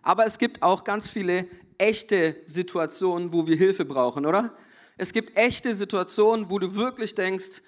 Aber 0.03 0.27
es 0.27 0.39
gibt 0.39 0.61
auch 0.63 0.83
ganz 0.83 1.11
viele 1.11 1.47
echte 1.79 2.43
Situationen, 2.47 3.33
wo 3.33 3.47
wir 3.47 3.57
Hilfe 3.57 3.85
brauchen, 3.85 4.27
oder? 4.27 4.53
Es 4.97 5.13
gibt 5.13 5.39
echte 5.39 5.77
Situationen, 5.77 6.51
wo 6.51 6.59
du 6.59 6.75
wirklich 6.75 7.15
denkst, 7.15 7.63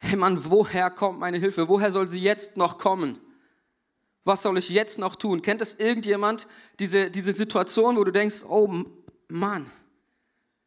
hey 0.00 0.16
Mann, 0.16 0.44
woher 0.44 0.90
kommt 0.90 1.18
meine 1.18 1.38
Hilfe? 1.38 1.66
Woher 1.66 1.90
soll 1.90 2.08
sie 2.08 2.20
jetzt 2.20 2.58
noch 2.58 2.76
kommen? 2.76 3.18
Was 4.24 4.42
soll 4.42 4.58
ich 4.58 4.68
jetzt 4.68 4.98
noch 4.98 5.16
tun? 5.16 5.42
Kennt 5.42 5.62
es 5.62 5.74
irgendjemand, 5.74 6.46
diese, 6.78 7.10
diese 7.10 7.32
Situation, 7.32 7.96
wo 7.96 8.04
du 8.04 8.12
denkst, 8.12 8.44
oh 8.48 8.84
Mann, 9.28 9.70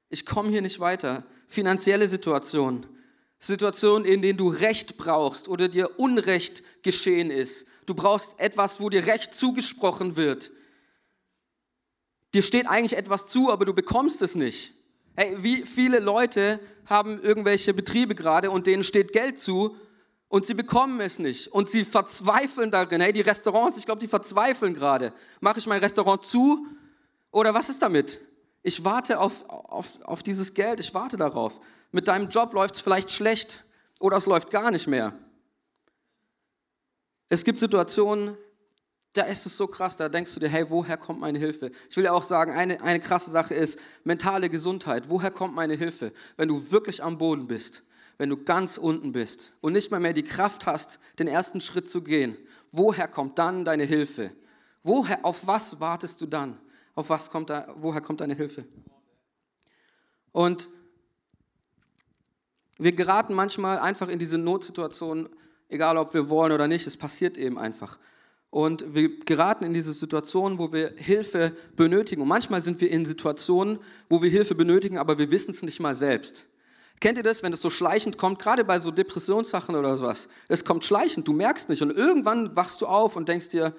ich 0.09 0.25
komme 0.25 0.49
hier 0.49 0.61
nicht 0.61 0.79
weiter. 0.79 1.23
Finanzielle 1.47 2.07
Situationen, 2.07 2.87
Situationen, 3.39 4.05
in 4.05 4.21
denen 4.21 4.37
du 4.37 4.49
Recht 4.49 4.97
brauchst 4.97 5.47
oder 5.47 5.67
dir 5.67 5.99
Unrecht 5.99 6.63
geschehen 6.81 7.29
ist. 7.29 7.67
Du 7.85 7.93
brauchst 7.93 8.39
etwas, 8.39 8.79
wo 8.79 8.89
dir 8.89 9.05
Recht 9.05 9.35
zugesprochen 9.35 10.15
wird. 10.15 10.51
Dir 12.33 12.41
steht 12.41 12.67
eigentlich 12.67 12.97
etwas 12.97 13.27
zu, 13.27 13.51
aber 13.51 13.65
du 13.65 13.73
bekommst 13.73 14.21
es 14.21 14.33
nicht. 14.33 14.73
Hey, 15.15 15.35
wie 15.43 15.65
viele 15.65 15.99
Leute 15.99 16.59
haben 16.85 17.21
irgendwelche 17.21 17.73
Betriebe 17.73 18.15
gerade 18.15 18.49
und 18.49 18.65
denen 18.65 18.83
steht 18.83 19.13
Geld 19.13 19.39
zu 19.39 19.75
und 20.33 20.47
sie 20.47 20.55
bekommen 20.55 20.99
es 20.99 21.19
nicht 21.19 21.49
und 21.49 21.69
sie 21.69 21.85
verzweifeln 21.85 22.71
darin. 22.71 23.01
Hey, 23.01 23.13
die 23.13 23.21
Restaurants, 23.21 23.77
ich 23.77 23.85
glaube, 23.85 23.99
die 23.99 24.07
verzweifeln 24.07 24.73
gerade. 24.73 25.13
Mache 25.41 25.59
ich 25.59 25.67
mein 25.67 25.79
Restaurant 25.79 26.25
zu 26.25 26.65
oder 27.29 27.53
was 27.53 27.69
ist 27.69 27.83
damit? 27.83 28.19
Ich 28.63 28.83
warte 28.83 29.19
auf, 29.19 29.47
auf, 29.47 30.01
auf 30.01 30.23
dieses 30.23 30.55
Geld, 30.55 30.79
ich 30.79 30.91
warte 30.95 31.17
darauf. 31.17 31.59
Mit 31.91 32.07
deinem 32.07 32.29
Job 32.29 32.51
läuft 32.55 32.73
es 32.73 32.81
vielleicht 32.81 33.11
schlecht 33.11 33.63
oder 33.99 34.17
es 34.17 34.25
läuft 34.25 34.49
gar 34.49 34.71
nicht 34.71 34.87
mehr. 34.87 35.13
Es 37.29 37.43
gibt 37.43 37.59
Situationen, 37.59 38.35
da 39.13 39.25
ist 39.25 39.45
es 39.45 39.55
so 39.55 39.67
krass, 39.67 39.97
da 39.97 40.09
denkst 40.09 40.33
du 40.33 40.39
dir, 40.39 40.49
hey, 40.49 40.67
woher 40.67 40.97
kommt 40.97 41.19
meine 41.19 41.37
Hilfe? 41.37 41.69
Ich 41.91 41.95
will 41.95 42.05
ja 42.05 42.11
auch 42.11 42.23
sagen, 42.23 42.53
eine, 42.53 42.81
eine 42.81 42.99
krasse 42.99 43.29
Sache 43.29 43.53
ist 43.53 43.77
mentale 44.03 44.49
Gesundheit. 44.49 45.11
Woher 45.11 45.29
kommt 45.29 45.53
meine 45.53 45.75
Hilfe? 45.75 46.11
Wenn 46.37 46.47
du 46.47 46.71
wirklich 46.71 47.03
am 47.03 47.19
Boden 47.19 47.45
bist, 47.45 47.83
wenn 48.17 48.29
du 48.29 48.37
ganz 48.37 48.77
unten 48.77 49.11
bist 49.11 49.53
und 49.61 49.73
nicht 49.73 49.91
mal 49.91 49.99
mehr 49.99 50.13
die 50.13 50.23
Kraft 50.23 50.65
hast, 50.65 50.99
den 51.19 51.27
ersten 51.27 51.61
Schritt 51.61 51.89
zu 51.89 52.03
gehen, 52.03 52.37
woher 52.71 53.07
kommt 53.07 53.39
dann 53.39 53.65
deine 53.65 53.83
Hilfe? 53.83 54.31
Woher, 54.83 55.23
auf 55.23 55.47
was 55.47 55.79
wartest 55.79 56.21
du 56.21 56.25
dann? 56.25 56.57
Auf 56.95 57.09
was 57.09 57.29
kommt 57.29 57.49
da, 57.49 57.73
woher 57.77 58.01
kommt 58.01 58.21
deine 58.21 58.35
Hilfe? 58.35 58.65
Und 60.31 60.69
wir 62.77 62.91
geraten 62.91 63.33
manchmal 63.33 63.79
einfach 63.79 64.09
in 64.09 64.19
diese 64.19 64.37
Notsituation, 64.37 65.29
egal 65.69 65.97
ob 65.97 66.13
wir 66.13 66.29
wollen 66.29 66.51
oder 66.51 66.67
nicht, 66.67 66.85
es 66.85 66.97
passiert 66.97 67.37
eben 67.37 67.57
einfach. 67.57 67.99
Und 68.49 68.93
wir 68.93 69.19
geraten 69.19 69.63
in 69.63 69.73
diese 69.73 69.93
Situation, 69.93 70.59
wo 70.59 70.71
wir 70.71 70.93
Hilfe 70.95 71.55
benötigen. 71.75 72.21
Und 72.21 72.27
manchmal 72.27 72.61
sind 72.61 72.81
wir 72.81 72.91
in 72.91 73.05
Situationen, 73.05 73.79
wo 74.09 74.21
wir 74.21 74.29
Hilfe 74.29 74.53
benötigen, 74.53 74.97
aber 74.97 75.17
wir 75.17 75.31
wissen 75.31 75.51
es 75.51 75.63
nicht 75.63 75.79
mal 75.79 75.95
selbst. 75.95 76.47
Kennt 77.03 77.17
ihr 77.17 77.23
das, 77.23 77.43
wenn 77.43 77.51
es 77.51 77.61
so 77.61 77.69
schleichend 77.69 78.17
kommt, 78.17 78.39
gerade 78.39 78.63
bei 78.63 78.79
so 78.79 78.89
Depressionssachen 78.89 79.75
oder 79.75 79.97
sowas? 79.97 80.29
Es 80.47 80.63
kommt 80.63 80.85
schleichend, 80.85 81.27
du 81.27 81.33
merkst 81.33 81.67
nicht. 81.67 81.81
Und 81.81 81.91
irgendwann 81.91 82.55
wachst 82.55 82.79
du 82.79 82.87
auf 82.87 83.17
und 83.17 83.27
denkst 83.27 83.49
dir, 83.49 83.75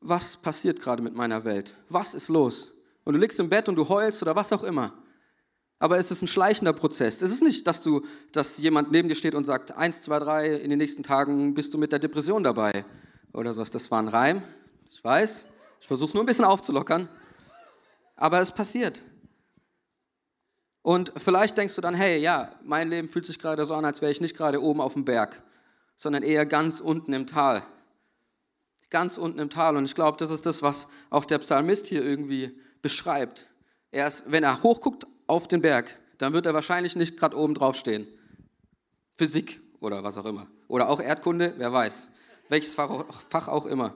was 0.00 0.36
passiert 0.36 0.80
gerade 0.80 1.00
mit 1.00 1.14
meiner 1.14 1.44
Welt? 1.44 1.76
Was 1.88 2.12
ist 2.12 2.26
los? 2.26 2.72
Und 3.04 3.14
du 3.14 3.20
liegst 3.20 3.38
im 3.38 3.50
Bett 3.50 3.68
und 3.68 3.76
du 3.76 3.88
heulst 3.88 4.20
oder 4.20 4.34
was 4.34 4.52
auch 4.52 4.64
immer. 4.64 4.94
Aber 5.78 5.96
es 5.96 6.10
ist 6.10 6.22
ein 6.22 6.26
schleichender 6.26 6.72
Prozess. 6.72 7.22
Es 7.22 7.30
ist 7.30 7.44
nicht, 7.44 7.68
dass, 7.68 7.82
du, 7.82 8.04
dass 8.32 8.58
jemand 8.58 8.90
neben 8.90 9.08
dir 9.08 9.14
steht 9.14 9.36
und 9.36 9.44
sagt, 9.44 9.70
eins, 9.70 10.00
zwei, 10.00 10.18
drei, 10.18 10.56
in 10.56 10.70
den 10.70 10.78
nächsten 10.80 11.04
Tagen 11.04 11.54
bist 11.54 11.72
du 11.72 11.78
mit 11.78 11.92
der 11.92 12.00
Depression 12.00 12.42
dabei 12.42 12.84
oder 13.32 13.54
sowas. 13.54 13.70
Das 13.70 13.92
war 13.92 14.00
ein 14.02 14.08
Reim, 14.08 14.42
ich 14.90 15.04
weiß. 15.04 15.46
Ich 15.80 15.86
versuche 15.86 16.08
es 16.08 16.14
nur 16.14 16.24
ein 16.24 16.26
bisschen 16.26 16.46
aufzulockern. 16.46 17.08
Aber 18.16 18.40
es 18.40 18.50
passiert. 18.50 19.04
Und 20.84 21.12
vielleicht 21.16 21.56
denkst 21.56 21.74
du 21.74 21.80
dann, 21.80 21.94
hey, 21.94 22.18
ja, 22.18 22.52
mein 22.62 22.90
Leben 22.90 23.08
fühlt 23.08 23.24
sich 23.24 23.40
gerade 23.40 23.64
so 23.64 23.74
an, 23.74 23.84
als 23.84 24.02
wäre 24.02 24.12
ich 24.12 24.20
nicht 24.20 24.36
gerade 24.36 24.62
oben 24.62 24.80
auf 24.80 24.92
dem 24.92 25.04
Berg, 25.04 25.42
sondern 25.96 26.22
eher 26.22 26.46
ganz 26.46 26.80
unten 26.80 27.12
im 27.12 27.26
Tal. 27.26 27.64
Ganz 28.90 29.16
unten 29.16 29.38
im 29.38 29.50
Tal. 29.50 29.76
Und 29.76 29.86
ich 29.86 29.96
glaube, 29.96 30.18
das 30.18 30.30
ist 30.30 30.46
das, 30.46 30.62
was 30.62 30.86
auch 31.10 31.24
der 31.24 31.38
Psalmist 31.38 31.86
hier 31.86 32.04
irgendwie 32.04 32.60
beschreibt. 32.82 33.46
Er 33.90 34.06
ist, 34.06 34.24
wenn 34.26 34.44
er 34.44 34.62
hochguckt 34.62 35.06
auf 35.26 35.48
den 35.48 35.62
Berg, 35.62 35.98
dann 36.18 36.34
wird 36.34 36.44
er 36.46 36.54
wahrscheinlich 36.54 36.96
nicht 36.96 37.16
gerade 37.16 37.36
oben 37.36 37.54
drauf 37.54 37.76
stehen. 37.76 38.06
Physik 39.16 39.60
oder 39.80 40.04
was 40.04 40.18
auch 40.18 40.26
immer. 40.26 40.48
Oder 40.68 40.90
auch 40.90 41.00
Erdkunde, 41.00 41.54
wer 41.56 41.72
weiß 41.72 42.08
welches 42.48 42.74
Fach 42.74 43.48
auch 43.48 43.66
immer. 43.66 43.94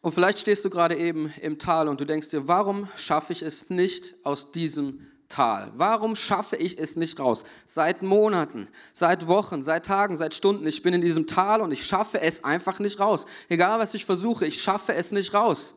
Und 0.00 0.12
vielleicht 0.12 0.38
stehst 0.38 0.64
du 0.64 0.70
gerade 0.70 0.96
eben 0.96 1.32
im 1.40 1.58
Tal 1.58 1.88
und 1.88 2.00
du 2.00 2.06
denkst 2.06 2.30
dir, 2.30 2.48
warum 2.48 2.88
schaffe 2.96 3.32
ich 3.32 3.42
es 3.42 3.68
nicht 3.68 4.14
aus 4.24 4.50
diesem 4.52 5.06
Tal? 5.28 5.72
Warum 5.74 6.16
schaffe 6.16 6.56
ich 6.56 6.78
es 6.78 6.96
nicht 6.96 7.20
raus? 7.20 7.44
Seit 7.66 8.02
Monaten, 8.02 8.68
seit 8.92 9.26
Wochen, 9.26 9.62
seit 9.62 9.86
Tagen, 9.86 10.16
seit 10.16 10.34
Stunden, 10.34 10.66
ich 10.66 10.82
bin 10.82 10.94
in 10.94 11.02
diesem 11.02 11.26
Tal 11.26 11.60
und 11.60 11.70
ich 11.70 11.84
schaffe 11.84 12.20
es 12.20 12.42
einfach 12.44 12.78
nicht 12.78 12.98
raus. 12.98 13.26
Egal 13.48 13.78
was 13.78 13.94
ich 13.94 14.06
versuche, 14.06 14.46
ich 14.46 14.62
schaffe 14.62 14.94
es 14.94 15.12
nicht 15.12 15.34
raus. 15.34 15.74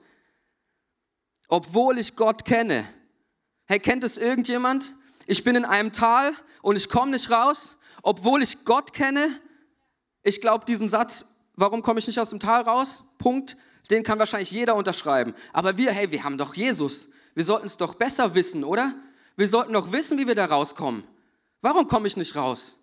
Obwohl 1.50 2.00
ich 2.00 2.15
Gott 2.15 2.46
kenne. 2.46 2.86
Hey, 3.65 3.80
kennt 3.80 4.03
es 4.03 4.18
irgendjemand? 4.18 4.96
Ich 5.25 5.44
bin 5.44 5.56
in 5.56 5.65
einem 5.65 5.92
Tal 5.92 6.34
und 6.62 6.77
ich 6.77 6.89
komme 6.89 7.12
nicht 7.12 7.30
raus, 7.30 7.77
obwohl 8.01 8.42
ich 8.42 8.65
Gott 8.65 8.94
kenne 8.94 9.39
ich 10.24 10.39
glaube, 10.39 10.65
diesen 10.65 10.88
Satz, 10.88 11.25
warum 11.56 11.82
komme 11.82 12.00
ich 12.00 12.08
nicht 12.08 12.20
aus 12.20 12.30
dem 12.30 12.39
Tal 12.39 12.62
raus? 12.62 13.03
Punkt. 13.18 13.58
Den 13.90 14.04
kann 14.04 14.20
wahrscheinlich 14.20 14.52
jeder 14.52 14.75
unterschreiben. 14.75 15.34
Aber 15.52 15.78
wir, 15.78 15.92
hey, 15.92 16.12
wir 16.12 16.24
haben 16.24 16.38
doch 16.38 16.54
Jesus. 16.56 17.10
Wir 17.36 17.44
sollten 17.44 17.66
es 17.66 17.78
doch 17.78 17.96
besser 17.96 18.36
wissen, 18.36 18.63
oder? 18.63 18.96
Wir 19.36 19.48
sollten 19.48 19.74
doch 19.74 19.92
wissen, 19.92 20.18
wie 20.18 20.28
wir 20.28 20.36
da 20.36 20.46
rauskommen. 20.46 21.04
Warum 21.62 21.88
komme 21.88 22.08
ich 22.08 22.18
nicht 22.18 22.36
raus? 22.36 22.78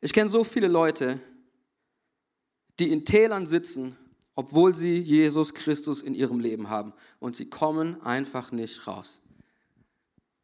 Ich 0.00 0.12
kenne 0.12 0.30
so 0.30 0.44
viele 0.44 0.68
Leute, 0.68 1.20
die 2.78 2.90
in 2.90 3.04
Tälern 3.04 3.46
sitzen, 3.46 3.96
obwohl 4.34 4.74
sie 4.74 4.98
Jesus 4.98 5.52
Christus 5.52 6.00
in 6.00 6.14
ihrem 6.14 6.40
Leben 6.40 6.70
haben. 6.70 6.94
Und 7.18 7.36
sie 7.36 7.48
kommen 7.48 8.00
einfach 8.02 8.52
nicht 8.52 8.86
raus. 8.86 9.20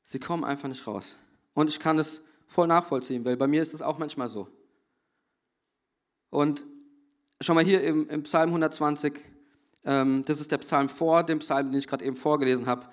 Sie 0.05 0.21
kommen 0.21 0.45
einfach 0.45 0.69
nicht 0.69 0.87
raus. 0.87 1.17
Und 1.55 1.71
ich 1.71 1.81
kann 1.81 1.99
es 1.99 2.23
voll 2.47 2.67
nachvollziehen, 2.67 3.25
weil 3.25 3.37
bei 3.37 3.47
mir 3.47 3.63
ist 3.63 3.75
es 3.75 3.83
auch 3.83 3.99
manchmal 3.99 4.29
so. 4.29 4.49
Und 6.31 6.67
schau 7.41 7.55
mal 7.55 7.65
hier 7.65 7.83
im, 7.83 8.09
im 8.09 8.23
Psalm 8.23 8.49
120, 8.49 9.21
ähm, 9.85 10.23
das 10.27 10.41
ist 10.41 10.51
der 10.51 10.59
Psalm 10.59 10.89
vor 10.89 11.23
dem 11.23 11.39
Psalm, 11.41 11.71
den 11.71 11.79
ich 11.79 11.87
gerade 11.87 12.05
eben 12.05 12.17
vorgelesen 12.17 12.67
habe. 12.67 12.87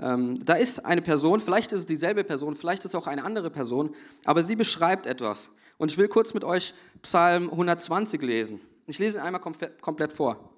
Ähm, 0.00 0.44
da 0.44 0.54
ist 0.54 0.84
eine 0.84 1.02
Person, 1.02 1.40
vielleicht 1.40 1.72
ist 1.72 1.80
es 1.80 1.86
dieselbe 1.86 2.22
Person, 2.22 2.54
vielleicht 2.54 2.84
ist 2.84 2.92
es 2.92 2.94
auch 2.94 3.06
eine 3.06 3.24
andere 3.24 3.50
Person, 3.50 3.94
aber 4.24 4.44
sie 4.44 4.56
beschreibt 4.56 5.06
etwas. 5.06 5.50
Und 5.76 5.90
ich 5.90 5.98
will 5.98 6.08
kurz 6.08 6.34
mit 6.34 6.44
euch 6.44 6.74
Psalm 7.02 7.50
120 7.50 8.22
lesen. 8.22 8.60
Ich 8.86 8.98
lese 8.98 9.18
ihn 9.18 9.24
einmal 9.24 9.40
komplett 9.40 10.12
vor. 10.12 10.52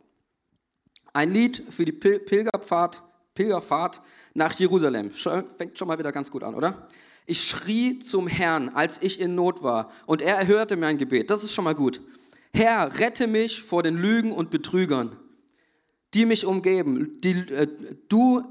Ein 1.13 1.33
Lied 1.33 1.65
für 1.71 1.85
die 1.85 1.93
Pilgerfahrt, 1.93 3.03
Pilgerfahrt 3.35 4.01
nach 4.35 4.53
Jerusalem. 4.55 5.11
Fängt 5.11 5.79
schon 5.79 5.89
mal 5.89 5.99
wieder 5.99 6.13
ganz 6.13 6.31
gut 6.31 6.45
an, 6.45 6.55
oder? 6.55 6.87
Ich 7.27 7.43
schrie 7.45 7.99
zum 7.99 8.29
Herrn, 8.29 8.71
als 8.71 9.03
ich 9.03 9.21
in 9.21 9.35
Not 9.35 9.63
war, 9.63 9.91
und 10.07 10.23
er 10.23 10.37
erhörte 10.37 10.77
mein 10.77 10.99
Gebet. 10.99 11.31
Das 11.31 11.43
ist 11.43 11.53
schon 11.53 11.65
mal 11.65 11.75
gut. 11.75 12.01
Herr, 12.53 12.99
rette 12.99 13.27
mich 13.27 13.63
vor 13.63 13.83
den 13.83 13.97
Lügen 13.97 14.33
und 14.33 14.51
Betrügern, 14.51 15.17
die 16.15 16.27
mich 16.27 16.45
umgeben. 16.45 17.19
Die, 17.23 17.33
äh, 17.53 17.69
du, 18.09 18.43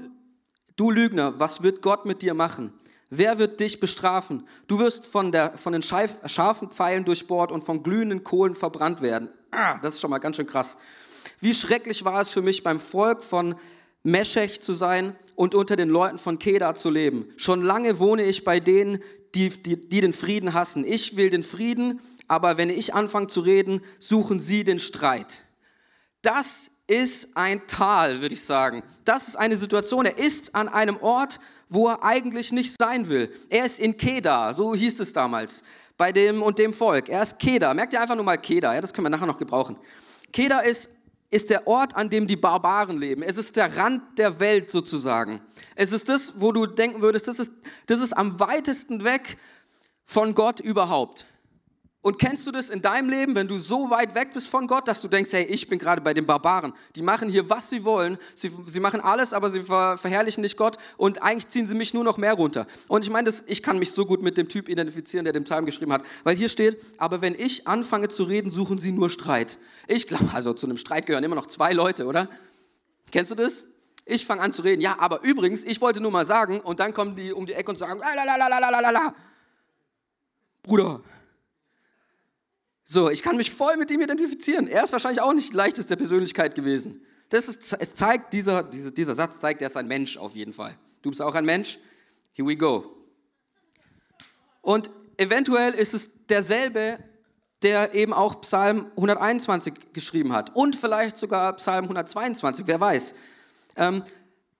du 0.76 0.90
Lügner, 0.90 1.38
was 1.38 1.62
wird 1.62 1.82
Gott 1.82 2.06
mit 2.06 2.22
dir 2.22 2.34
machen? 2.34 2.72
Wer 3.10 3.38
wird 3.38 3.58
dich 3.58 3.80
bestrafen? 3.80 4.46
Du 4.68 4.78
wirst 4.78 5.04
von, 5.04 5.32
der, 5.32 5.58
von 5.58 5.72
den 5.72 5.82
scharfen 5.82 6.70
Pfeilen 6.70 7.04
durchbohrt 7.04 7.50
und 7.50 7.64
von 7.64 7.82
glühenden 7.82 8.22
Kohlen 8.22 8.54
verbrannt 8.54 9.02
werden. 9.02 9.28
Ah, 9.50 9.78
das 9.78 9.94
ist 9.94 10.00
schon 10.00 10.10
mal 10.10 10.18
ganz 10.18 10.36
schön 10.36 10.46
krass. 10.46 10.78
Wie 11.40 11.52
schrecklich 11.52 12.04
war 12.04 12.20
es 12.20 12.30
für 12.30 12.40
mich 12.40 12.62
beim 12.62 12.78
Volk 12.78 13.24
von 13.24 13.56
Meschech 14.04 14.60
zu 14.60 14.72
sein 14.74 15.16
und 15.34 15.54
unter 15.54 15.74
den 15.74 15.88
Leuten 15.88 16.18
von 16.18 16.38
Kedar 16.38 16.76
zu 16.76 16.88
leben. 16.88 17.26
Schon 17.36 17.62
lange 17.62 17.98
wohne 17.98 18.24
ich 18.24 18.44
bei 18.44 18.60
denen, 18.60 19.02
die, 19.34 19.50
die, 19.50 19.76
die 19.76 20.00
den 20.00 20.12
Frieden 20.12 20.54
hassen. 20.54 20.84
Ich 20.84 21.16
will 21.16 21.30
den 21.30 21.42
Frieden, 21.42 22.00
aber 22.30 22.56
wenn 22.58 22.70
ich 22.70 22.94
anfange 22.94 23.26
zu 23.26 23.40
reden, 23.40 23.80
suchen 23.98 24.38
sie 24.38 24.62
den 24.62 24.78
Streit. 24.78 25.42
Das 26.22 26.70
ist 26.86 27.30
ein 27.34 27.66
Tal, 27.66 28.20
würde 28.20 28.36
ich 28.36 28.44
sagen. 28.44 28.84
Das 29.04 29.26
ist 29.26 29.34
eine 29.34 29.56
Situation. 29.56 30.06
Er 30.06 30.16
ist 30.16 30.54
an 30.54 30.68
einem 30.68 30.96
Ort, 30.98 31.40
wo 31.68 31.88
er 31.88 32.04
eigentlich 32.04 32.52
nicht 32.52 32.72
sein 32.80 33.08
will. 33.08 33.34
Er 33.48 33.64
ist 33.64 33.80
in 33.80 33.96
Kedar, 33.96 34.54
so 34.54 34.76
hieß 34.76 35.00
es 35.00 35.12
damals, 35.12 35.64
bei 35.96 36.12
dem 36.12 36.40
und 36.40 36.56
dem 36.60 36.72
Volk. 36.72 37.08
Er 37.08 37.22
ist 37.22 37.36
Kedar. 37.40 37.74
Merkt 37.74 37.94
ihr 37.94 38.00
einfach 38.00 38.14
nur 38.14 38.24
mal 38.24 38.38
Kedar, 38.38 38.76
ja, 38.76 38.80
das 38.80 38.94
können 38.94 39.06
wir 39.06 39.10
nachher 39.10 39.26
noch 39.26 39.38
gebrauchen. 39.38 39.76
Kedar 40.32 40.62
ist 40.62 40.88
ist 41.32 41.48
der 41.50 41.66
Ort, 41.68 41.94
an 41.94 42.10
dem 42.10 42.26
die 42.26 42.34
Barbaren 42.36 42.98
leben. 42.98 43.22
Es 43.22 43.38
ist 43.38 43.54
der 43.54 43.76
Rand 43.76 44.18
der 44.18 44.40
Welt 44.40 44.68
sozusagen. 44.70 45.40
Es 45.76 45.92
ist 45.92 46.08
das, 46.08 46.34
wo 46.40 46.50
du 46.50 46.66
denken 46.66 47.02
würdest, 47.02 47.28
das 47.28 47.38
ist, 47.38 47.52
das 47.86 48.00
ist 48.00 48.12
am 48.12 48.40
weitesten 48.40 49.04
weg 49.04 49.38
von 50.04 50.34
Gott 50.34 50.58
überhaupt. 50.58 51.26
Und 52.02 52.18
kennst 52.18 52.46
du 52.46 52.50
das 52.50 52.70
in 52.70 52.80
deinem 52.80 53.10
Leben, 53.10 53.34
wenn 53.34 53.46
du 53.46 53.58
so 53.58 53.90
weit 53.90 54.14
weg 54.14 54.30
bist 54.32 54.48
von 54.48 54.66
Gott, 54.66 54.88
dass 54.88 55.02
du 55.02 55.08
denkst, 55.08 55.32
hey, 55.32 55.44
ich 55.44 55.68
bin 55.68 55.78
gerade 55.78 56.00
bei 56.00 56.14
den 56.14 56.24
Barbaren. 56.24 56.72
Die 56.96 57.02
machen 57.02 57.28
hier, 57.28 57.50
was 57.50 57.68
sie 57.68 57.84
wollen. 57.84 58.16
Sie, 58.34 58.50
sie 58.66 58.80
machen 58.80 59.02
alles, 59.02 59.34
aber 59.34 59.50
sie 59.50 59.62
ver, 59.62 59.98
verherrlichen 59.98 60.40
nicht 60.40 60.56
Gott. 60.56 60.78
Und 60.96 61.22
eigentlich 61.22 61.48
ziehen 61.48 61.66
sie 61.66 61.74
mich 61.74 61.92
nur 61.92 62.02
noch 62.02 62.16
mehr 62.16 62.32
runter. 62.32 62.66
Und 62.88 63.04
ich 63.04 63.10
meine, 63.10 63.30
ich 63.46 63.62
kann 63.62 63.78
mich 63.78 63.92
so 63.92 64.06
gut 64.06 64.22
mit 64.22 64.38
dem 64.38 64.48
Typ 64.48 64.70
identifizieren, 64.70 65.24
der 65.24 65.34
den 65.34 65.44
Psalm 65.44 65.66
geschrieben 65.66 65.92
hat. 65.92 66.02
Weil 66.24 66.36
hier 66.36 66.48
steht, 66.48 66.82
aber 66.96 67.20
wenn 67.20 67.34
ich 67.34 67.66
anfange 67.68 68.08
zu 68.08 68.24
reden, 68.24 68.50
suchen 68.50 68.78
sie 68.78 68.92
nur 68.92 69.10
Streit. 69.10 69.58
Ich 69.86 70.08
glaube, 70.08 70.24
also 70.32 70.54
zu 70.54 70.66
einem 70.66 70.78
Streit 70.78 71.04
gehören 71.04 71.24
immer 71.24 71.36
noch 71.36 71.48
zwei 71.48 71.74
Leute, 71.74 72.06
oder? 72.06 72.28
Kennst 73.12 73.30
du 73.30 73.34
das? 73.34 73.64
Ich 74.06 74.24
fange 74.24 74.40
an 74.40 74.54
zu 74.54 74.62
reden. 74.62 74.80
Ja, 74.80 74.96
aber 74.98 75.22
übrigens, 75.22 75.64
ich 75.64 75.82
wollte 75.82 76.00
nur 76.00 76.10
mal 76.10 76.24
sagen. 76.24 76.60
Und 76.60 76.80
dann 76.80 76.94
kommen 76.94 77.14
die 77.14 77.32
um 77.34 77.44
die 77.44 77.52
Ecke 77.52 77.70
und 77.70 77.76
sagen, 77.76 78.00
la 78.00 79.14
Bruder, 80.62 81.02
so, 82.92 83.08
ich 83.08 83.22
kann 83.22 83.36
mich 83.36 83.52
voll 83.52 83.76
mit 83.76 83.88
ihm 83.92 84.00
identifizieren. 84.00 84.66
Er 84.66 84.82
ist 84.82 84.90
wahrscheinlich 84.90 85.22
auch 85.22 85.32
nicht 85.32 85.54
leichteste 85.54 85.96
Persönlichkeit 85.96 86.56
gewesen. 86.56 87.06
Das 87.28 87.48
ist, 87.48 87.76
es 87.78 87.94
zeigt, 87.94 88.32
dieser, 88.32 88.64
dieser, 88.64 88.90
dieser 88.90 89.14
Satz 89.14 89.38
zeigt, 89.38 89.62
er 89.62 89.68
ist 89.68 89.76
ein 89.76 89.86
Mensch 89.86 90.16
auf 90.16 90.34
jeden 90.34 90.52
Fall. 90.52 90.76
Du 91.02 91.10
bist 91.10 91.22
auch 91.22 91.36
ein 91.36 91.44
Mensch. 91.44 91.78
Here 92.32 92.48
we 92.48 92.56
go. 92.56 92.96
Und 94.60 94.90
eventuell 95.18 95.72
ist 95.74 95.94
es 95.94 96.10
derselbe, 96.28 96.98
der 97.62 97.94
eben 97.94 98.12
auch 98.12 98.40
Psalm 98.40 98.86
121 98.96 99.72
geschrieben 99.92 100.32
hat. 100.32 100.56
Und 100.56 100.74
vielleicht 100.74 101.16
sogar 101.16 101.54
Psalm 101.54 101.84
122, 101.84 102.66
wer 102.66 102.80
weiß. 102.80 103.14
Ähm, 103.76 104.02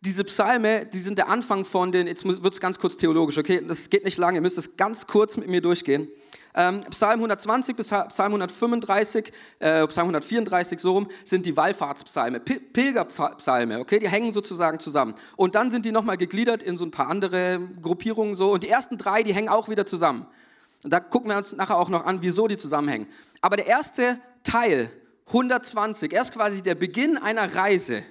diese 0.03 0.23
Psalme, 0.23 0.87
die 0.87 0.99
sind 0.99 1.19
der 1.19 1.29
Anfang 1.29 1.65
von 1.65 1.91
den, 1.91 2.07
jetzt 2.07 2.25
wird 2.25 2.55
es 2.55 2.61
ganz 2.61 2.79
kurz 2.79 2.97
theologisch, 2.97 3.39
okay? 3.39 3.61
Das 3.67 3.91
geht 3.91 4.05
nicht 4.05 4.19
lange, 4.19 4.39
ihr 4.39 4.43
müsst 4.43 4.57
es 4.57 4.77
ganz 4.77 5.09
kurz 5.09 5.37
mit 5.37 5.49
mir 5.49 5.61
durchgehen. 5.61 6.07
Ähm, 6.55 6.81
Psalm 6.91 7.21
120 7.21 7.77
bis 7.77 7.89
Psalm 7.89 8.33
135, 8.33 9.33
äh, 9.61 9.87
Psalm 9.87 10.09
134 10.09 10.79
so 10.81 10.93
rum, 10.93 11.09
sind 11.25 11.47
die 11.47 11.57
Wallfahrtspsalme, 11.57 12.41
P 12.41 12.59
Pilgerpsalme, 12.59 13.79
okay? 13.79 13.99
Die 13.99 14.09
hängen 14.09 14.33
sozusagen 14.33 14.81
zusammen. 14.81 15.15
Und 15.37 15.55
dann 15.55 15.71
sind 15.71 15.87
die 15.87 15.93
nochmal 15.93 16.17
gegliedert 16.17 16.63
in 16.63 16.77
so 16.77 16.85
ein 16.85 16.91
paar 16.91 17.09
andere 17.09 17.61
Gruppierungen 17.81 18.35
so. 18.35 18.53
Und 18.53 18.65
die 18.65 18.69
ersten 18.69 18.99
drei, 18.99 19.23
die 19.23 19.35
hängen 19.35 19.49
auch 19.49 19.69
wieder 19.69 19.87
zusammen. 19.87 20.27
Und 20.83 20.93
da 20.93 21.01
gucken 21.01 21.31
wir 21.31 21.37
uns 21.37 21.53
nachher 21.53 21.77
auch 21.77 21.89
noch 21.89 22.05
an, 22.05 22.23
wieso 22.23 22.49
die 22.49 22.57
zusammenhängen. 22.57 23.07
Aber 23.41 23.57
der 23.57 23.67
erste 23.67 24.19
Teil, 24.43 24.91
120, 25.27 26.13
erst 26.13 26.33
quasi 26.33 26.63
der 26.63 26.75
Beginn 26.75 27.19
einer 27.19 27.55
Reise, 27.55 28.03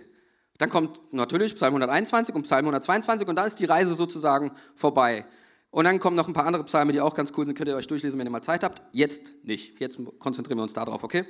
dann 0.60 0.70
kommt 0.70 1.14
natürlich 1.14 1.56
Psalm 1.56 1.74
121 1.76 2.36
und 2.36 2.44
Psalm 2.44 2.66
122 2.66 3.28
und 3.28 3.36
dann 3.36 3.48
ist 3.48 3.60
die 3.60 3.66
Reise 3.66 3.94
sozusagen 3.94 4.52
vorbei. 4.76 5.26
Und 5.72 5.86
dann 5.86 6.00
kommen 6.00 6.16
noch 6.16 6.28
ein 6.28 6.34
paar 6.34 6.46
andere 6.46 6.64
Psalme, 6.64 6.92
die 6.94 7.02
auch 7.02 7.14
ganz 7.14 7.32
cool 7.38 7.46
sind, 7.46 7.56
könnt 7.56 7.70
ihr 7.70 7.76
euch 7.76 7.88
durchlesen, 7.88 8.20
wenn 8.20 8.26
ihr 8.26 8.32
mal 8.32 8.42
Zeit 8.42 8.64
habt. 8.64 8.82
Jetzt 8.92 9.34
nicht. 9.44 9.80
Jetzt 9.80 10.00
konzentrieren 10.18 10.58
wir 10.58 10.64
uns 10.64 10.74
darauf, 10.74 11.04
okay? 11.04 11.26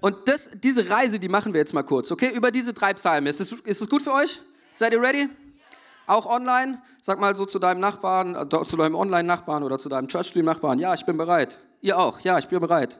Und 0.00 0.26
das, 0.26 0.50
diese 0.54 0.90
Reise, 0.90 1.20
die 1.20 1.28
machen 1.28 1.52
wir 1.52 1.60
jetzt 1.60 1.72
mal 1.72 1.84
kurz, 1.84 2.10
okay? 2.10 2.30
Über 2.34 2.50
diese 2.50 2.72
drei 2.72 2.92
Psalme. 2.94 3.28
Ist 3.28 3.38
das, 3.38 3.52
ist 3.52 3.80
das 3.80 3.88
gut 3.88 4.02
für 4.02 4.12
euch? 4.12 4.42
Seid 4.74 4.92
ihr 4.92 5.00
ready? 5.00 5.28
Auch 6.08 6.26
online? 6.26 6.82
Sag 7.00 7.20
mal 7.20 7.36
so 7.36 7.46
zu 7.46 7.60
deinem 7.60 7.78
Nachbarn, 7.80 8.34
äh, 8.34 8.48
zu 8.48 8.76
deinem 8.76 8.96
Online-Nachbarn 8.96 9.62
oder 9.62 9.78
zu 9.78 9.88
deinem 9.88 10.08
Church-Stream-Nachbarn. 10.08 10.80
Ja, 10.80 10.92
ich 10.94 11.06
bin 11.06 11.16
bereit. 11.16 11.58
Ihr 11.80 11.96
auch. 11.98 12.18
Ja, 12.20 12.38
ich 12.38 12.48
bin 12.48 12.58
bereit. 12.58 12.98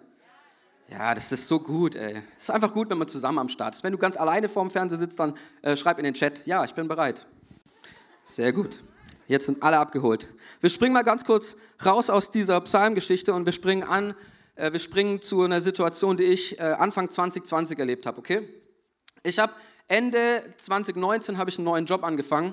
Ja, 0.88 1.14
das 1.14 1.32
ist 1.32 1.48
so 1.48 1.58
gut, 1.58 1.96
ey. 1.96 2.22
Es 2.36 2.44
ist 2.44 2.50
einfach 2.50 2.72
gut, 2.72 2.90
wenn 2.90 2.98
man 2.98 3.08
zusammen 3.08 3.38
am 3.38 3.48
Start 3.48 3.74
ist. 3.74 3.82
Wenn 3.82 3.92
du 3.92 3.98
ganz 3.98 4.16
alleine 4.16 4.48
vorm 4.48 4.70
Fernseher 4.70 4.98
sitzt, 4.98 5.18
dann 5.18 5.34
äh, 5.62 5.74
schreib 5.74 5.98
in 5.98 6.04
den 6.04 6.14
Chat, 6.14 6.46
ja, 6.46 6.64
ich 6.64 6.74
bin 6.74 6.86
bereit. 6.86 7.26
Sehr 8.26 8.52
gut. 8.52 8.80
Jetzt 9.32 9.46
sind 9.46 9.62
alle 9.62 9.78
abgeholt. 9.78 10.28
Wir 10.60 10.68
springen 10.68 10.92
mal 10.92 11.04
ganz 11.04 11.24
kurz 11.24 11.56
raus 11.82 12.10
aus 12.10 12.30
dieser 12.30 12.60
Psalmgeschichte 12.60 13.32
und 13.32 13.46
wir 13.46 13.54
springen 13.54 13.82
an, 13.82 14.14
äh, 14.56 14.70
wir 14.72 14.78
springen 14.78 15.22
zu 15.22 15.40
einer 15.40 15.62
Situation, 15.62 16.18
die 16.18 16.24
ich 16.24 16.58
äh, 16.58 16.64
Anfang 16.64 17.08
2020 17.08 17.78
erlebt 17.78 18.04
habe, 18.04 18.18
okay? 18.18 18.46
Ich 19.22 19.38
habe 19.38 19.54
Ende 19.88 20.42
2019 20.58 21.38
habe 21.38 21.48
ich 21.48 21.56
einen 21.56 21.64
neuen 21.64 21.86
Job 21.86 22.04
angefangen 22.04 22.52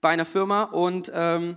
bei 0.00 0.10
einer 0.10 0.24
Firma 0.24 0.62
und 0.62 1.10
ähm, 1.12 1.56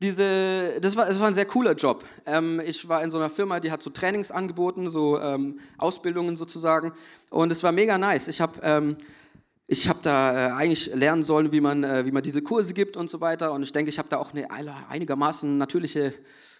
diese, 0.00 0.80
das, 0.80 0.96
war, 0.96 1.06
das 1.06 1.20
war 1.20 1.28
ein 1.28 1.34
sehr 1.34 1.46
cooler 1.46 1.74
Job. 1.74 2.04
Ähm, 2.26 2.60
ich 2.64 2.88
war 2.88 3.04
in 3.04 3.12
so 3.12 3.18
einer 3.18 3.30
Firma, 3.30 3.60
die 3.60 3.70
hat 3.70 3.84
so 3.84 3.90
Trainings 3.90 4.32
angeboten, 4.32 4.90
so 4.90 5.20
ähm, 5.20 5.60
Ausbildungen 5.78 6.34
sozusagen. 6.34 6.92
Und 7.30 7.52
es 7.52 7.62
war 7.62 7.70
mega 7.70 7.98
nice. 7.98 8.26
Ich 8.26 8.40
habe 8.40 8.58
ähm, 8.64 8.96
ich 9.66 9.88
hab 9.88 10.02
da 10.02 10.48
äh, 10.48 10.52
eigentlich 10.52 10.86
lernen 10.94 11.22
sollen, 11.22 11.52
wie 11.52 11.60
man, 11.60 11.84
äh, 11.84 12.04
wie 12.04 12.12
man 12.12 12.22
diese 12.22 12.42
Kurse 12.42 12.74
gibt 12.74 12.96
und 12.96 13.08
so 13.08 13.20
weiter. 13.20 13.52
Und 13.52 13.62
ich 13.62 13.72
denke, 13.72 13.90
ich 13.90 13.98
habe 13.98 14.08
da 14.08 14.18
auch 14.18 14.32
eine 14.32 14.50
einigermaßen 14.50 15.56
natürliche 15.56 16.14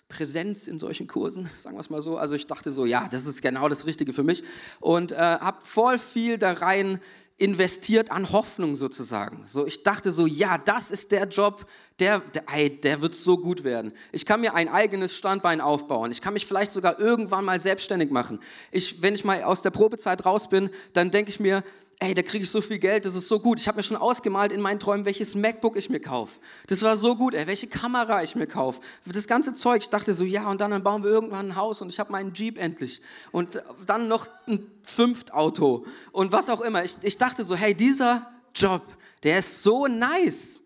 Präsenz 0.09 0.69
in 0.69 0.79
solchen 0.79 1.07
Kursen, 1.07 1.49
sagen 1.59 1.77
wir 1.77 1.81
es 1.81 1.91
mal 1.91 2.01
so. 2.01 2.17
Also 2.17 2.35
ich 2.35 2.47
dachte 2.47 2.73
so, 2.73 2.87
ja, 2.87 3.09
das 3.09 3.27
ist 3.27 3.43
genau 3.43 3.69
das 3.69 3.87
Richtige 3.87 4.13
für 4.13 4.23
mich. 4.23 4.45
Und 4.81 5.13
äh, 5.13 5.17
habe 5.17 5.59
voll 5.63 5.99
viel 5.99 6.39
da 6.39 6.53
rein 6.53 7.01
investiert 7.39 8.13
an 8.13 8.31
Hoffnung 8.31 8.77
sozusagen. 8.77 9.43
So, 9.47 9.67
ich 9.67 9.83
dachte 9.83 10.13
so, 10.13 10.27
ja, 10.27 10.59
das 10.59 10.93
ist 10.93 11.11
der 11.11 11.27
Job, 11.27 11.67
der, 11.99 12.21
der, 12.21 12.45
ey, 12.53 12.81
der 12.81 13.01
wird 13.01 13.17
so 13.17 13.37
gut 13.37 13.65
werden. 13.65 13.93
Ich 14.13 14.27
kann 14.27 14.41
mir 14.41 14.55
ein 14.55 14.69
eigenes 14.69 15.17
Standbein 15.17 15.61
aufbauen. 15.61 16.13
Ich 16.13 16.21
kann 16.21 16.35
mich 16.35 16.47
vielleicht 16.47 16.71
sogar 16.71 17.01
irgendwann 17.01 17.45
mal 17.45 17.59
selbstständig 17.59 18.11
machen. 18.11 18.39
Ich, 18.71 19.03
wenn 19.03 19.15
ich 19.15 19.25
mal 19.25 19.43
aus 19.43 19.61
der 19.61 19.71
Probezeit 19.71 20.25
raus 20.25 20.49
bin, 20.49 20.71
dann 20.93 21.11
denke 21.11 21.31
ich 21.31 21.41
mir, 21.41 21.65
ey, 22.03 22.15
da 22.15 22.23
kriege 22.23 22.43
ich 22.43 22.51
so 22.51 22.61
viel 22.61 22.81
Geld, 22.81 23.05
das 23.05 23.15
ist 23.15 23.29
so 23.29 23.39
gut. 23.39 23.61
Ich 23.61 23.69
habe 23.69 23.77
mir 23.77 23.85
schon 23.85 23.97
ausgemalt 23.97 24.51
in 24.51 24.61
meinen 24.61 24.81
Träumen, 24.81 25.05
welches 25.05 25.37
MacBook 25.37 25.77
ich 25.77 25.89
mir 25.89 26.01
kaufe. 26.01 26.41
Das 26.67 26.83
war 26.83 26.97
so 26.97 27.15
gut, 27.15 27.33
ey, 27.33 27.47
welche 27.47 27.69
Kamera 27.69 28.25
ich 28.25 28.35
mir 28.35 28.49
kaufe. 28.49 28.81
Das 29.07 29.29
ganze 29.29 29.55
Zeug, 29.55 29.83
ich 29.83 29.89
dachte 29.89 30.13
so, 30.13 30.25
ja, 30.25 30.51
und 30.51 30.61
dann, 30.61 30.83
bauen 30.83 31.05
wir 31.05 31.11
irgendwann 31.11 31.51
ein 31.51 31.57
Haus 31.57 31.81
und 31.81 31.91
ich 31.91 32.01
habe 32.01 32.11
meinen 32.11 32.35
Jeep 32.35 32.59
endlich. 32.59 33.01
Und 33.31 33.63
dann 33.87 34.09
noch 34.09 34.27
ein 34.49 34.67
fünft 34.83 35.33
Auto 35.33 35.87
und 36.11 36.33
was 36.33 36.51
auch 36.51 36.61
immer. 36.61 36.83
Ich, 36.83 36.97
ich 37.03 37.19
dachte 37.19 37.45
so, 37.45 37.55
hey, 37.55 37.73
dieser 37.73 38.33
Job, 38.53 38.83
der 39.23 39.39
ist 39.39 39.63
so 39.63 39.87
nice. 39.87 40.61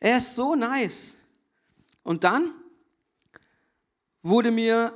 Er 0.00 0.18
ist 0.18 0.34
so 0.34 0.56
nice. 0.56 1.14
Und 2.02 2.24
dann 2.24 2.52
wurde 4.22 4.50
mir, 4.50 4.92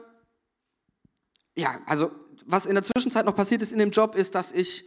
ja, 1.54 1.80
also 1.87 2.11
was 2.46 2.66
in 2.66 2.74
der 2.74 2.82
Zwischenzeit 2.82 3.26
noch 3.26 3.37
passiert 3.37 3.62
ist 3.62 3.72
in 3.72 3.78
dem 3.78 3.92
Job, 3.92 4.16
ist, 4.16 4.35
dass 4.35 4.50
ich 4.50 4.85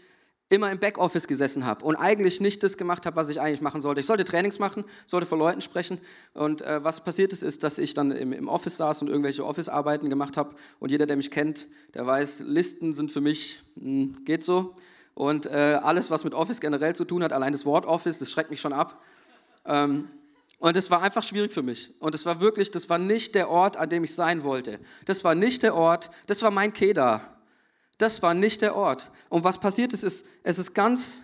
immer 0.49 0.71
im 0.71 0.79
Backoffice 0.79 1.27
gesessen 1.27 1.65
habe 1.65 1.85
und 1.85 1.95
eigentlich 1.95 2.41
nicht 2.41 2.63
das 2.63 2.77
gemacht 2.77 3.05
habe, 3.05 3.15
was 3.15 3.29
ich 3.29 3.39
eigentlich 3.39 3.61
machen 3.61 3.81
sollte. 3.81 4.01
Ich 4.01 4.07
sollte 4.07 4.25
Trainings 4.25 4.59
machen, 4.59 4.83
sollte 5.05 5.27
vor 5.27 5.37
Leuten 5.37 5.61
sprechen 5.61 5.99
und 6.33 6.61
äh, 6.61 6.83
was 6.83 7.01
passiert 7.01 7.33
ist, 7.33 7.43
ist, 7.43 7.63
dass 7.63 7.77
ich 7.77 7.93
dann 7.93 8.11
im, 8.11 8.33
im 8.33 8.47
Office 8.47 8.77
saß 8.77 9.01
und 9.03 9.09
irgendwelche 9.09 9.45
Office-Arbeiten 9.45 10.09
gemacht 10.09 10.37
habe 10.37 10.55
und 10.79 10.91
jeder, 10.91 11.05
der 11.05 11.17
mich 11.17 11.31
kennt, 11.31 11.67
der 11.93 12.05
weiß, 12.05 12.43
Listen 12.45 12.93
sind 12.93 13.11
für 13.11 13.21
mich, 13.21 13.61
mh, 13.75 13.83
hm, 13.83 14.25
geht 14.25 14.43
so 14.43 14.75
und 15.13 15.45
äh, 15.45 15.79
alles, 15.83 16.09
was 16.11 16.23
mit 16.23 16.33
Office 16.33 16.61
generell 16.61 16.95
zu 16.95 17.05
tun 17.05 17.23
hat, 17.23 17.33
allein 17.33 17.53
das 17.53 17.65
Wort 17.65 17.85
Office, 17.85 18.19
das 18.19 18.31
schreckt 18.31 18.49
mich 18.49 18.61
schon 18.61 18.73
ab. 18.73 19.01
Ähm, 19.65 20.07
und 20.59 20.75
es 20.75 20.91
war 20.91 21.01
einfach 21.01 21.23
schwierig 21.23 21.53
für 21.53 21.61
mich. 21.61 21.93
Und 21.99 22.15
es 22.15 22.25
war 22.25 22.41
wirklich, 22.41 22.71
das 22.71 22.89
war 22.89 22.97
nicht 22.97 23.35
der 23.35 23.49
Ort, 23.49 23.77
an 23.77 23.89
dem 23.89 24.03
ich 24.03 24.13
sein 24.13 24.43
wollte. 24.43 24.79
Das 25.05 25.23
war 25.23 25.35
nicht 25.35 25.63
der 25.63 25.75
Ort, 25.75 26.09
das 26.27 26.41
war 26.41 26.51
mein 26.51 26.73
Keda. 26.73 27.21
Das 27.99 28.23
war 28.23 28.33
nicht 28.33 28.61
der 28.61 28.75
Ort. 28.75 29.11
Und 29.29 29.43
was 29.43 29.59
passiert 29.59 29.93
ist, 29.93 30.03
ist 30.03 30.25
es 30.41 30.57
ist 30.57 30.73
ganz, 30.73 31.23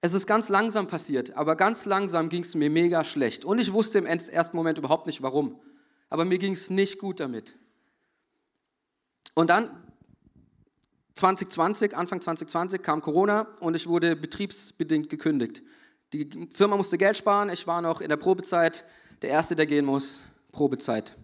es 0.00 0.14
ist 0.14 0.26
ganz 0.26 0.48
langsam 0.48 0.86
passiert, 0.86 1.36
aber 1.36 1.56
ganz 1.56 1.84
langsam 1.84 2.28
ging 2.30 2.44
es 2.44 2.54
mir 2.54 2.70
mega 2.70 3.04
schlecht. 3.04 3.44
Und 3.44 3.58
ich 3.58 3.72
wusste 3.72 3.98
im 3.98 4.06
ersten 4.06 4.56
Moment 4.56 4.78
überhaupt 4.78 5.06
nicht 5.06 5.22
warum. 5.22 5.60
Aber 6.08 6.24
mir 6.24 6.38
ging 6.38 6.52
es 6.52 6.70
nicht 6.70 6.98
gut 6.98 7.20
damit. 7.20 7.56
Und 9.34 9.50
dann 9.50 9.70
2020, 11.16 11.96
Anfang 11.96 12.20
2020 12.20 12.80
kam 12.80 13.02
Corona 13.02 13.48
und 13.58 13.74
ich 13.74 13.88
wurde 13.88 14.14
betriebsbedingt 14.14 15.10
gekündigt. 15.10 15.62
Die 16.12 16.48
Firma 16.52 16.76
musste 16.76 16.96
Geld 16.96 17.16
sparen, 17.16 17.50
ich 17.50 17.66
war 17.66 17.82
noch 17.82 18.00
in 18.00 18.08
der 18.08 18.16
Probezeit, 18.16 18.84
der 19.20 19.30
Erste, 19.30 19.56
der 19.56 19.66
gehen 19.66 19.84
muss, 19.84 20.20
Probezeit. 20.52 21.16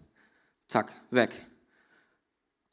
Zack, 0.66 0.92
weg. 1.10 1.46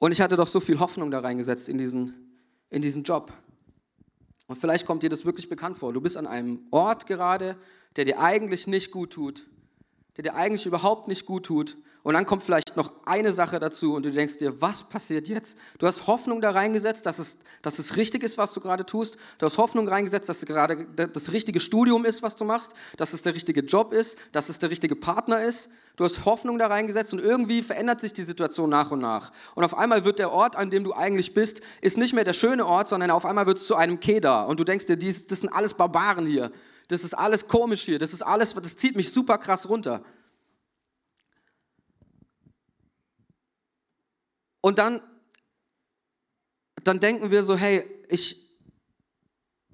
Und 0.01 0.11
ich 0.11 0.19
hatte 0.19 0.35
doch 0.35 0.47
so 0.47 0.59
viel 0.59 0.79
Hoffnung 0.79 1.11
da 1.11 1.19
reingesetzt 1.19 1.69
in 1.69 1.77
diesen, 1.77 2.35
in 2.71 2.81
diesen 2.81 3.03
Job. 3.03 3.31
Und 4.47 4.55
vielleicht 4.55 4.87
kommt 4.87 5.03
dir 5.03 5.11
das 5.11 5.25
wirklich 5.25 5.47
bekannt 5.47 5.77
vor. 5.77 5.93
Du 5.93 6.01
bist 6.01 6.17
an 6.17 6.25
einem 6.25 6.65
Ort 6.71 7.05
gerade, 7.05 7.55
der 7.95 8.05
dir 8.05 8.19
eigentlich 8.19 8.65
nicht 8.65 8.89
gut 8.89 9.13
tut, 9.13 9.47
der 10.17 10.23
dir 10.23 10.33
eigentlich 10.33 10.65
überhaupt 10.65 11.07
nicht 11.07 11.27
gut 11.27 11.45
tut. 11.45 11.77
Und 12.03 12.15
dann 12.15 12.25
kommt 12.25 12.41
vielleicht 12.41 12.75
noch 12.75 12.91
eine 13.05 13.31
Sache 13.31 13.59
dazu 13.59 13.93
und 13.93 14.05
du 14.05 14.11
denkst 14.11 14.37
dir, 14.37 14.59
was 14.59 14.83
passiert 14.83 15.27
jetzt? 15.27 15.55
Du 15.77 15.85
hast 15.85 16.07
Hoffnung 16.07 16.41
da 16.41 16.49
reingesetzt, 16.49 17.05
dass 17.05 17.19
es, 17.19 17.37
dass 17.61 17.77
es 17.77 17.95
richtig 17.95 18.23
ist, 18.23 18.39
was 18.39 18.53
du 18.53 18.59
gerade 18.59 18.87
tust. 18.87 19.17
Du 19.37 19.45
hast 19.45 19.59
Hoffnung 19.59 19.87
reingesetzt, 19.87 20.27
dass 20.27 20.39
es 20.39 20.45
gerade 20.47 20.87
das 20.95 21.31
richtige 21.31 21.59
Studium 21.59 22.03
ist, 22.05 22.23
was 22.23 22.35
du 22.35 22.43
machst, 22.43 22.73
dass 22.97 23.13
es 23.13 23.21
der 23.21 23.35
richtige 23.35 23.61
Job 23.61 23.93
ist, 23.93 24.17
dass 24.31 24.49
es 24.49 24.57
der 24.57 24.71
richtige 24.71 24.95
Partner 24.95 25.43
ist. 25.43 25.69
Du 25.95 26.03
hast 26.03 26.25
Hoffnung 26.25 26.57
da 26.57 26.67
reingesetzt 26.67 27.13
und 27.13 27.19
irgendwie 27.19 27.61
verändert 27.61 28.01
sich 28.01 28.13
die 28.13 28.23
Situation 28.23 28.71
nach 28.71 28.89
und 28.89 28.99
nach. 28.99 29.31
Und 29.53 29.63
auf 29.63 29.77
einmal 29.77 30.03
wird 30.03 30.17
der 30.17 30.31
Ort, 30.31 30.55
an 30.55 30.71
dem 30.71 30.83
du 30.83 30.93
eigentlich 30.93 31.35
bist, 31.35 31.61
ist 31.81 31.99
nicht 31.99 32.13
mehr 32.13 32.23
der 32.23 32.33
schöne 32.33 32.65
Ort, 32.65 32.87
sondern 32.87 33.11
auf 33.11 33.25
einmal 33.25 33.45
wird 33.45 33.59
es 33.59 33.67
zu 33.67 33.75
einem 33.75 33.99
Kedar. 33.99 34.47
Und 34.47 34.59
du 34.59 34.63
denkst 34.63 34.87
dir, 34.87 34.97
das 34.97 35.39
sind 35.39 35.53
alles 35.53 35.75
Barbaren 35.75 36.25
hier. 36.25 36.51
Das 36.87 37.03
ist 37.03 37.13
alles 37.13 37.47
komisch 37.47 37.83
hier. 37.83 37.99
Das 37.99 38.11
ist 38.11 38.23
alles, 38.23 38.55
das 38.55 38.75
zieht 38.75 38.95
mich 38.95 39.11
super 39.11 39.37
krass 39.37 39.69
runter. 39.69 40.01
Und 44.61 44.77
dann, 44.77 45.01
dann 46.83 46.99
denken 46.99 47.31
wir 47.31 47.43
so, 47.43 47.55
hey, 47.55 47.83
ich, 48.07 48.41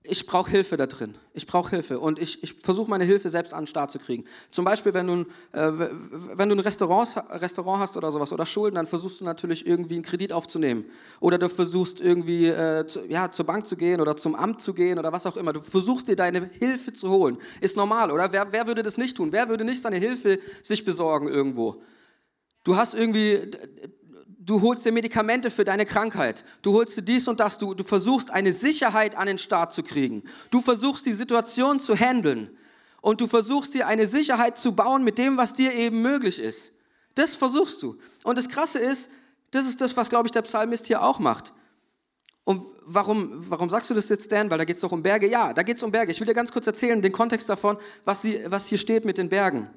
ich 0.09 0.25
brauche 0.25 0.49
Hilfe 0.49 0.77
da 0.77 0.87
drin. 0.87 1.17
Ich 1.33 1.45
brauche 1.45 1.71
Hilfe 1.71 1.99
und 1.99 2.17
ich, 2.17 2.41
ich 2.41 2.53
versuche 2.53 2.89
meine 2.89 3.03
Hilfe 3.03 3.29
selbst 3.29 3.53
an 3.53 3.63
den 3.63 3.67
Start 3.67 3.91
zu 3.91 3.99
kriegen. 3.99 4.23
Zum 4.51 4.63
Beispiel, 4.63 4.93
wenn 4.93 5.07
du, 5.07 5.13
ein, 5.13 5.25
äh, 5.51 5.89
wenn 6.33 6.47
du 6.47 6.55
ein 6.55 6.59
Restaurant, 6.59 7.17
Restaurant 7.29 7.81
hast 7.81 7.97
oder 7.97 8.11
sowas 8.11 8.31
oder 8.31 8.45
Schulden, 8.45 8.75
dann 8.75 8.87
versuchst 8.87 9.19
du 9.19 9.25
natürlich 9.25 9.67
irgendwie 9.67 9.95
einen 9.95 10.03
Kredit 10.03 10.31
aufzunehmen. 10.31 10.85
Oder 11.19 11.37
du 11.37 11.49
versuchst 11.49 11.99
irgendwie 11.99 12.47
äh, 12.47 12.87
zu, 12.87 13.05
ja, 13.05 13.31
zur 13.31 13.45
Bank 13.45 13.67
zu 13.67 13.75
gehen 13.75 13.99
oder 13.99 14.15
zum 14.15 14.35
Amt 14.35 14.61
zu 14.61 14.73
gehen 14.73 14.97
oder 14.97 15.11
was 15.11 15.25
auch 15.25 15.35
immer. 15.35 15.51
Du 15.51 15.61
versuchst 15.61 16.07
dir 16.07 16.15
deine 16.15 16.45
Hilfe 16.45 16.93
zu 16.93 17.09
holen. 17.09 17.37
Ist 17.59 17.75
normal, 17.75 18.11
oder? 18.11 18.31
Wer, 18.31 18.51
wer 18.51 18.65
würde 18.65 18.83
das 18.83 18.97
nicht 18.97 19.17
tun? 19.17 19.33
Wer 19.33 19.49
würde 19.49 19.65
nicht 19.65 19.81
seine 19.81 19.97
Hilfe 19.97 20.39
sich 20.61 20.85
besorgen 20.85 21.27
irgendwo? 21.27 21.81
Du 22.63 22.77
hast 22.77 22.93
irgendwie, 22.93 23.51
du 24.47 24.61
holst 24.61 24.85
dir 24.85 24.91
Medikamente 24.91 25.51
für 25.51 25.63
deine 25.63 25.85
Krankheit. 25.85 26.43
Du 26.63 26.73
holst 26.73 26.97
dir 26.97 27.03
dies 27.03 27.27
und 27.27 27.39
das. 27.39 27.59
Du, 27.59 27.75
du 27.75 27.83
versuchst 27.83 28.31
eine 28.31 28.53
Sicherheit 28.53 29.15
an 29.15 29.27
den 29.27 29.37
Start 29.37 29.71
zu 29.71 29.83
kriegen. 29.83 30.23
Du 30.49 30.61
versuchst 30.61 31.05
die 31.05 31.13
Situation 31.13 31.79
zu 31.79 31.95
handeln. 31.95 32.49
Und 33.01 33.21
du 33.21 33.27
versuchst 33.27 33.75
dir 33.75 33.87
eine 33.87 34.07
Sicherheit 34.07 34.57
zu 34.57 34.71
bauen 34.71 35.03
mit 35.03 35.17
dem, 35.17 35.37
was 35.37 35.53
dir 35.53 35.73
eben 35.73 36.01
möglich 36.01 36.39
ist. 36.39 36.73
Das 37.13 37.35
versuchst 37.35 37.83
du. 37.83 37.97
Und 38.23 38.37
das 38.37 38.49
Krasse 38.49 38.79
ist, 38.79 39.11
das 39.51 39.65
ist 39.65 39.81
das, 39.81 39.95
was, 39.95 40.09
glaube 40.09 40.27
ich, 40.27 40.31
der 40.31 40.41
Psalmist 40.41 40.87
hier 40.87 41.03
auch 41.03 41.19
macht. 41.19 41.53
Und 42.43 42.63
warum, 42.85 43.49
warum 43.49 43.69
sagst 43.69 43.89
du 43.89 43.93
das 43.93 44.09
jetzt, 44.09 44.31
Dan? 44.31 44.49
Weil 44.49 44.57
da 44.57 44.65
geht 44.65 44.77
es 44.77 44.81
doch 44.81 44.91
um 44.91 45.03
Berge. 45.03 45.27
Ja, 45.27 45.53
da 45.53 45.63
geht 45.63 45.77
es 45.77 45.83
um 45.83 45.91
Berge. 45.91 46.11
Ich 46.11 46.19
will 46.19 46.27
dir 46.27 46.33
ganz 46.33 46.51
kurz 46.51 46.65
erzählen, 46.67 47.01
den 47.01 47.11
Kontext 47.11 47.49
davon, 47.49 47.77
was, 48.05 48.21
sie, 48.21 48.41
was 48.47 48.67
hier 48.67 48.77
steht 48.77 49.05
mit 49.05 49.17
den 49.17 49.29
Bergen. 49.29 49.69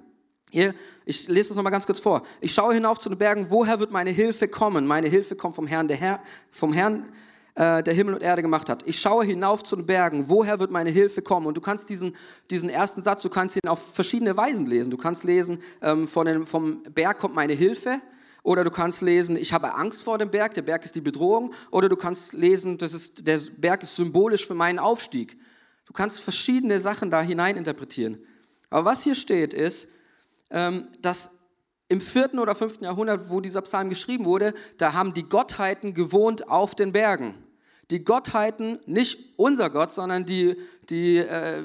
Hier, 0.51 0.75
ich 1.05 1.29
lese 1.29 1.51
das 1.51 1.57
nochmal 1.57 1.71
ganz 1.71 1.87
kurz 1.87 2.01
vor. 2.01 2.23
Ich 2.41 2.53
schaue 2.53 2.75
hinauf 2.75 2.99
zu 2.99 3.09
den 3.09 3.17
Bergen, 3.17 3.47
woher 3.51 3.79
wird 3.79 3.93
meine 3.93 4.11
Hilfe 4.11 4.49
kommen? 4.49 4.85
Meine 4.85 5.09
Hilfe 5.09 5.37
kommt 5.37 5.55
vom 5.55 5.69
Herrn, 5.69 5.87
der 5.87 5.97
Herr, 5.97 6.21
vom 6.51 6.73
Herrn, 6.73 7.09
äh, 7.55 7.85
der 7.85 7.95
Himmel 7.95 8.15
und 8.15 8.23
Erde 8.23 8.43
gemacht 8.43 8.69
hat. 8.69 8.83
Ich 8.87 9.01
schaue 9.01 9.25
hinauf 9.25 9.63
zu 9.63 9.77
den 9.77 9.87
Bergen, 9.87 10.25
woher 10.29 10.59
wird 10.59 10.73
meine 10.73 10.91
Hilfe 10.91 11.23
kommen? 11.23 11.47
Und 11.47 11.57
du 11.57 11.61
kannst 11.61 11.89
diesen, 11.89 12.17
diesen 12.51 12.69
ersten 12.69 13.01
Satz, 13.01 13.23
du 13.23 13.29
kannst 13.29 13.57
ihn 13.57 13.69
auf 13.69 13.95
verschiedene 13.95 14.37
Weisen 14.37 14.67
lesen. 14.67 14.91
Du 14.91 14.97
kannst 14.97 15.23
lesen, 15.23 15.61
ähm, 15.83 16.09
von 16.09 16.27
den, 16.27 16.47
vom 16.47 16.83
Berg 16.83 17.19
kommt 17.19 17.35
meine 17.37 17.53
Hilfe. 17.53 18.01
Oder 18.43 18.65
du 18.65 18.71
kannst 18.71 19.03
lesen, 19.03 19.37
ich 19.37 19.53
habe 19.53 19.75
Angst 19.75 20.03
vor 20.03 20.19
dem 20.19 20.31
Berg, 20.31 20.55
der 20.55 20.63
Berg 20.63 20.85
ist 20.85 20.97
die 20.97 21.01
Bedrohung. 21.01 21.53
Oder 21.71 21.89
du 21.89 21.97
kannst 21.97 22.33
lesen, 22.33 22.77
das 22.77 22.93
ist, 22.93 23.25
der 23.25 23.39
Berg 23.57 23.85
ist 23.85 23.95
symbolisch 23.95 24.47
für 24.47 24.55
meinen 24.55 24.81
Aufstieg. 24.81 25.39
Du 25.87 25.93
kannst 25.93 26.21
verschiedene 26.21 26.81
Sachen 26.81 27.11
da 27.11 27.23
hinein 27.23 27.57
interpretieren. 27.57 28.19
Aber 28.71 28.87
was 28.91 29.03
hier 29.03 29.15
steht, 29.15 29.55
ist, 29.55 29.89
dass 30.51 31.31
im 31.89 32.01
vierten 32.01 32.39
oder 32.39 32.55
fünften 32.55 32.85
Jahrhundert, 32.85 33.31
wo 33.31 33.41
dieser 33.41 33.63
Psalm 33.63 33.89
geschrieben 33.91 34.25
wurde, 34.25 34.55
da 34.79 34.93
haben 34.93 35.13
die 35.13 35.25
Gottheiten 35.25 35.93
gewohnt 35.93 36.49
auf 36.49 36.75
den 36.75 36.93
Bergen. 36.93 37.35
Die 37.91 38.05
Gottheiten, 38.05 38.79
nicht 38.87 39.35
unser 39.37 39.71
Gott, 39.71 39.91
sondern 39.91 40.25
die, 40.25 40.57
die 40.89 41.17
äh, 41.17 41.65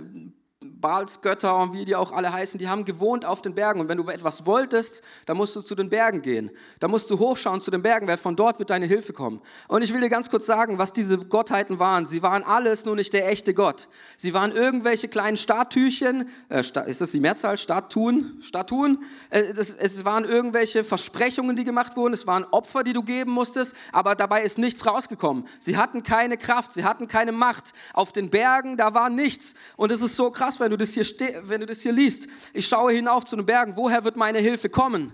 Baals 0.85 1.17
und 1.17 1.73
wie 1.73 1.83
die 1.83 1.95
auch 1.95 2.11
alle 2.11 2.31
heißen, 2.31 2.59
die 2.59 2.69
haben 2.69 2.85
gewohnt 2.85 3.25
auf 3.25 3.41
den 3.41 3.55
Bergen. 3.55 3.79
Und 3.79 3.89
wenn 3.89 3.97
du 3.97 4.07
etwas 4.07 4.45
wolltest, 4.45 5.01
dann 5.25 5.35
musst 5.35 5.55
du 5.55 5.61
zu 5.61 5.73
den 5.73 5.89
Bergen 5.89 6.21
gehen. 6.21 6.51
Da 6.79 6.87
musst 6.87 7.09
du 7.09 7.17
hochschauen 7.17 7.59
zu 7.59 7.71
den 7.71 7.81
Bergen, 7.81 8.07
weil 8.07 8.19
von 8.19 8.35
dort 8.35 8.59
wird 8.59 8.69
deine 8.69 8.85
Hilfe 8.85 9.11
kommen. 9.11 9.41
Und 9.67 9.81
ich 9.81 9.91
will 9.91 10.01
dir 10.01 10.09
ganz 10.09 10.29
kurz 10.29 10.45
sagen, 10.45 10.77
was 10.77 10.93
diese 10.93 11.17
Gottheiten 11.17 11.79
waren. 11.79 12.05
Sie 12.05 12.21
waren 12.21 12.43
alles 12.43 12.85
nur 12.85 12.95
nicht 12.95 13.13
der 13.13 13.27
echte 13.27 13.55
Gott. 13.55 13.87
Sie 14.15 14.35
waren 14.35 14.51
irgendwelche 14.51 15.07
kleinen 15.07 15.37
Statüchen, 15.37 16.29
äh, 16.49 16.61
ist 16.85 17.01
das 17.01 17.09
die 17.09 17.19
Mehrzahl? 17.19 17.57
Statuen? 17.57 18.37
Statuen? 18.43 19.03
Äh, 19.31 19.41
es 19.55 20.05
waren 20.05 20.23
irgendwelche 20.23 20.83
Versprechungen, 20.83 21.55
die 21.55 21.63
gemacht 21.63 21.97
wurden. 21.97 22.13
Es 22.13 22.27
waren 22.27 22.45
Opfer, 22.51 22.83
die 22.83 22.93
du 22.93 23.01
geben 23.01 23.31
musstest, 23.31 23.75
aber 23.91 24.13
dabei 24.13 24.43
ist 24.43 24.59
nichts 24.59 24.85
rausgekommen. 24.85 25.47
Sie 25.59 25.77
hatten 25.77 26.03
keine 26.03 26.37
Kraft, 26.37 26.73
sie 26.73 26.83
hatten 26.83 27.07
keine 27.07 27.31
Macht. 27.31 27.73
Auf 27.93 28.11
den 28.11 28.29
Bergen, 28.29 28.77
da 28.77 28.93
war 28.93 29.09
nichts. 29.09 29.55
Und 29.77 29.91
es 29.91 30.03
ist 30.03 30.15
so 30.15 30.29
krass, 30.29 30.59
wenn 30.59 30.69
du 30.69 30.74
das 30.77 30.93
hier, 30.93 31.05
wenn 31.43 31.61
du 31.61 31.65
das 31.65 31.81
hier 31.81 31.91
liest. 31.91 32.27
Ich 32.53 32.67
schaue 32.67 32.91
hinauf 32.91 33.25
zu 33.25 33.35
den 33.35 33.45
Bergen, 33.45 33.73
woher 33.75 34.03
wird 34.03 34.15
meine 34.15 34.39
Hilfe 34.39 34.69
kommen? 34.69 35.13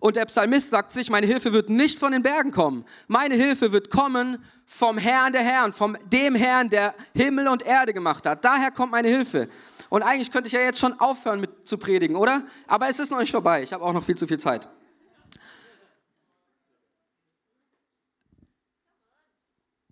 Und 0.00 0.16
der 0.16 0.26
Psalmist 0.26 0.70
sagt 0.70 0.92
sich, 0.92 1.10
meine 1.10 1.26
Hilfe 1.26 1.52
wird 1.52 1.70
nicht 1.70 1.98
von 1.98 2.12
den 2.12 2.22
Bergen 2.22 2.52
kommen. 2.52 2.84
Meine 3.08 3.34
Hilfe 3.34 3.72
wird 3.72 3.90
kommen 3.90 4.38
vom 4.64 4.96
Herrn 4.96 5.32
der 5.32 5.42
Herren, 5.42 5.72
vom 5.72 5.96
dem 6.12 6.34
Herrn, 6.34 6.70
der 6.70 6.94
Himmel 7.14 7.48
und 7.48 7.64
Erde 7.64 7.92
gemacht 7.92 8.24
hat. 8.26 8.44
Daher 8.44 8.70
kommt 8.70 8.92
meine 8.92 9.08
Hilfe. 9.08 9.48
Und 9.88 10.02
eigentlich 10.02 10.30
könnte 10.30 10.46
ich 10.46 10.52
ja 10.52 10.60
jetzt 10.60 10.78
schon 10.78 10.98
aufhören 11.00 11.40
mit 11.40 11.66
zu 11.66 11.78
predigen, 11.78 12.14
oder? 12.14 12.44
Aber 12.66 12.88
es 12.88 13.00
ist 13.00 13.10
noch 13.10 13.18
nicht 13.18 13.32
vorbei. 13.32 13.62
Ich 13.62 13.72
habe 13.72 13.82
auch 13.82 13.92
noch 13.92 14.04
viel 14.04 14.16
zu 14.16 14.26
viel 14.26 14.38
Zeit. 14.38 14.68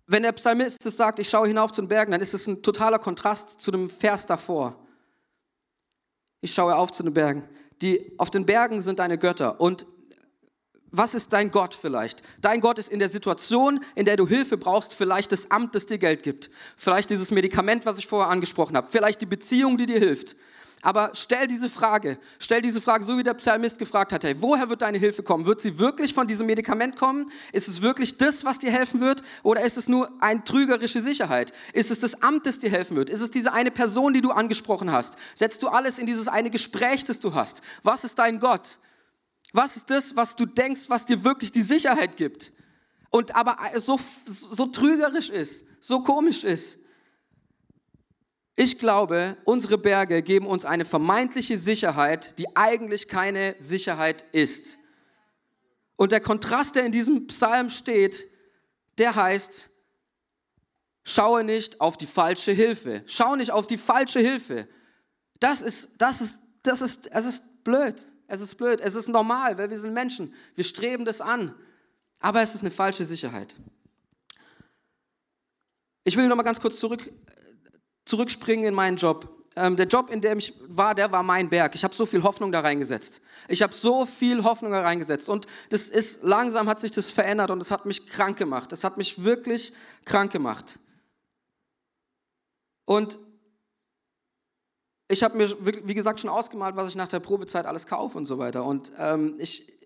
Wenn 0.07 0.23
der 0.23 0.31
Psalmist 0.31 0.81
sagt, 0.81 1.19
ich 1.19 1.29
schaue 1.29 1.47
hinauf 1.47 1.73
zu 1.73 1.81
den 1.81 1.89
Bergen, 1.89 2.11
dann 2.13 2.21
ist 2.21 2.33
es 2.33 2.47
ein 2.47 2.63
totaler 2.63 2.97
Kontrast 2.97 3.59
zu 3.59 3.71
dem 3.71 3.89
Vers 3.89 4.25
davor. 4.25 4.87
Ich 6.39 6.53
schaue 6.53 6.75
auf 6.75 6.93
zu 6.93 7.03
den 7.03 7.13
Bergen. 7.13 7.47
Die, 7.81 8.13
auf 8.17 8.31
den 8.31 8.45
Bergen 8.45 8.79
sind 8.79 8.99
deine 8.99 9.17
Götter. 9.17 9.59
Und 9.59 9.85
was 10.91 11.13
ist 11.13 11.33
dein 11.33 11.51
Gott 11.51 11.75
vielleicht? 11.75 12.21
Dein 12.39 12.61
Gott 12.61 12.79
ist 12.79 12.89
in 12.89 12.99
der 12.99 13.09
Situation, 13.09 13.83
in 13.95 14.05
der 14.05 14.15
du 14.15 14.25
Hilfe 14.25 14.57
brauchst, 14.57 14.93
vielleicht 14.93 15.33
das 15.33 15.51
Amt, 15.51 15.75
das 15.75 15.85
dir 15.85 15.97
Geld 15.97 16.23
gibt. 16.23 16.49
Vielleicht 16.77 17.09
dieses 17.09 17.29
Medikament, 17.31 17.85
was 17.85 17.99
ich 17.99 18.07
vorher 18.07 18.31
angesprochen 18.31 18.77
habe. 18.77 18.87
Vielleicht 18.89 19.19
die 19.19 19.25
Beziehung, 19.25 19.77
die 19.77 19.87
dir 19.87 19.99
hilft. 19.99 20.37
Aber 20.83 21.11
stell 21.15 21.47
diese 21.47 21.69
Frage, 21.69 22.19
stell 22.37 22.61
diese 22.61 22.81
Frage, 22.81 23.03
so 23.03 23.17
wie 23.17 23.23
der 23.23 23.33
Psalmist 23.33 23.79
gefragt 23.79 24.13
hat, 24.13 24.23
hey, 24.23 24.35
woher 24.39 24.69
wird 24.69 24.83
deine 24.83 24.99
Hilfe 24.99 25.23
kommen? 25.23 25.45
Wird 25.45 25.59
sie 25.59 25.79
wirklich 25.79 26.13
von 26.13 26.27
diesem 26.27 26.45
Medikament 26.45 26.95
kommen? 26.97 27.31
Ist 27.51 27.67
es 27.67 27.81
wirklich 27.81 28.17
das, 28.17 28.45
was 28.45 28.59
dir 28.59 28.71
helfen 28.71 29.01
wird? 29.01 29.23
Oder 29.41 29.61
ist 29.61 29.77
es 29.77 29.87
nur 29.87 30.11
eine 30.21 30.43
trügerische 30.43 31.01
Sicherheit? 31.01 31.51
Ist 31.73 31.89
es 31.89 31.99
das 31.99 32.21
Amt, 32.21 32.45
das 32.45 32.59
dir 32.59 32.69
helfen 32.69 32.95
wird? 32.95 33.09
Ist 33.09 33.21
es 33.21 33.31
diese 33.31 33.53
eine 33.53 33.71
Person, 33.71 34.13
die 34.13 34.21
du 34.21 34.29
angesprochen 34.29 34.91
hast? 34.91 35.15
Setzt 35.33 35.63
du 35.63 35.67
alles 35.67 35.97
in 35.97 36.05
dieses 36.05 36.27
eine 36.27 36.51
Gespräch, 36.51 37.03
das 37.03 37.19
du 37.19 37.33
hast? 37.33 37.61
Was 37.81 38.03
ist 38.03 38.19
dein 38.19 38.39
Gott? 38.39 38.77
Was 39.53 39.77
ist 39.77 39.89
das, 39.89 40.15
was 40.15 40.35
du 40.35 40.45
denkst, 40.45 40.83
was 40.89 41.05
dir 41.05 41.23
wirklich 41.23 41.51
die 41.51 41.63
Sicherheit 41.63 42.17
gibt? 42.17 42.53
Und 43.09 43.35
aber 43.35 43.57
so, 43.79 43.99
so 44.25 44.67
trügerisch 44.67 45.31
ist, 45.31 45.63
so 45.79 46.01
komisch 46.01 46.43
ist. 46.43 46.77
Ich 48.59 48.79
glaube, 48.79 49.37
unsere 49.45 49.77
Berge 49.77 50.23
geben 50.23 50.47
uns 50.47 50.65
eine 50.65 50.83
vermeintliche 50.83 51.59
Sicherheit, 51.59 52.39
die 52.39 52.57
eigentlich 52.57 53.07
keine 53.07 53.55
Sicherheit 53.59 54.25
ist. 54.31 54.79
Und 55.95 56.11
der 56.11 56.21
Kontrast, 56.21 56.75
der 56.75 56.83
in 56.83 56.91
diesem 56.91 57.27
Psalm 57.27 57.69
steht, 57.69 58.27
der 58.97 59.13
heißt, 59.13 59.69
schaue 61.03 61.43
nicht 61.43 61.79
auf 61.79 61.97
die 61.97 62.07
falsche 62.07 62.51
Hilfe. 62.51 63.03
Schau 63.05 63.35
nicht 63.35 63.51
auf 63.51 63.67
die 63.67 63.77
falsche 63.77 64.21
Hilfe. 64.21 64.67
Das 65.39 65.61
ist, 65.61 65.91
das 65.99 66.21
ist, 66.21 66.41
das 66.63 66.81
ist, 66.81 67.11
es 67.11 67.25
ist 67.25 67.63
blöd. 67.63 68.07
Es 68.25 68.41
ist 68.41 68.55
blöd. 68.55 68.81
Es 68.81 68.95
ist 68.95 69.07
normal, 69.07 69.59
weil 69.59 69.69
wir 69.69 69.79
sind 69.79 69.93
Menschen. 69.93 70.33
Wir 70.55 70.63
streben 70.63 71.05
das 71.05 71.21
an. 71.21 71.53
Aber 72.19 72.41
es 72.41 72.55
ist 72.55 72.61
eine 72.61 72.71
falsche 72.71 73.05
Sicherheit. 73.05 73.55
Ich 76.03 76.17
will 76.17 76.27
noch 76.27 76.35
mal 76.35 76.41
ganz 76.41 76.59
kurz 76.59 76.79
zurück 76.79 77.07
zurückspringen 78.07 78.65
in 78.65 78.73
meinen 78.73 78.97
Job. 78.97 79.29
Ähm, 79.55 79.75
der 79.75 79.87
Job, 79.87 80.11
in 80.11 80.21
dem 80.21 80.37
ich 80.37 80.53
war, 80.67 80.93
der 80.93 81.11
war 81.11 81.23
mein 81.23 81.49
Berg. 81.49 81.73
Ich 81.73 81.83
habe 81.83 81.93
so 81.93 82.05
viel 82.05 82.23
Hoffnung 82.23 82.51
da 82.51 82.59
reingesetzt. 82.59 83.21
Ich 83.47 83.63
habe 83.63 83.73
so 83.73 84.05
viel 84.05 84.43
Hoffnung 84.43 84.71
da 84.71 84.81
reingesetzt. 84.81 85.29
Und 85.29 85.47
das 85.69 85.89
ist, 85.89 86.23
langsam 86.23 86.67
hat 86.67 86.79
sich 86.79 86.91
das 86.91 87.11
verändert 87.11 87.49
und 87.49 87.61
es 87.61 87.71
hat 87.71 87.85
mich 87.85 88.05
krank 88.07 88.37
gemacht. 88.37 88.71
Es 88.71 88.83
hat 88.83 88.97
mich 88.97 89.23
wirklich 89.23 89.73
krank 90.05 90.31
gemacht. 90.31 90.77
Und 92.85 93.17
ich 95.09 95.23
habe 95.23 95.37
mir, 95.37 95.49
wie 95.59 95.93
gesagt, 95.93 96.19
schon 96.19 96.29
ausgemalt, 96.29 96.75
was 96.75 96.89
ich 96.89 96.95
nach 96.95 97.07
der 97.07 97.19
Probezeit 97.19 97.65
alles 97.65 97.87
kaufe 97.87 98.17
und 98.17 98.25
so 98.25 98.37
weiter. 98.37 98.63
Und 98.63 98.91
ähm, 98.97 99.35
ich, 99.39 99.76